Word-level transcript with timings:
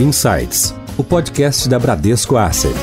Insights, 0.00 0.74
o 0.96 1.04
podcast 1.04 1.68
da 1.68 1.78
Bradesco 1.78 2.38
Asset. 2.38 2.74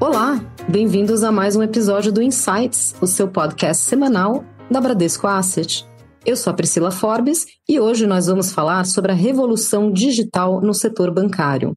Olá, 0.00 0.40
bem-vindos 0.66 1.22
a 1.22 1.30
mais 1.30 1.56
um 1.56 1.62
episódio 1.62 2.10
do 2.10 2.22
Insights, 2.22 2.94
o 3.02 3.06
seu 3.06 3.28
podcast 3.28 3.84
semanal 3.84 4.46
da 4.70 4.80
Bradesco 4.80 5.26
Asset. 5.26 5.86
Eu 6.24 6.34
sou 6.34 6.50
a 6.50 6.56
Priscila 6.56 6.90
Forbes 6.90 7.44
e 7.68 7.78
hoje 7.78 8.06
nós 8.06 8.28
vamos 8.28 8.50
falar 8.50 8.86
sobre 8.86 9.12
a 9.12 9.14
revolução 9.14 9.92
digital 9.92 10.62
no 10.62 10.72
setor 10.72 11.12
bancário. 11.12 11.74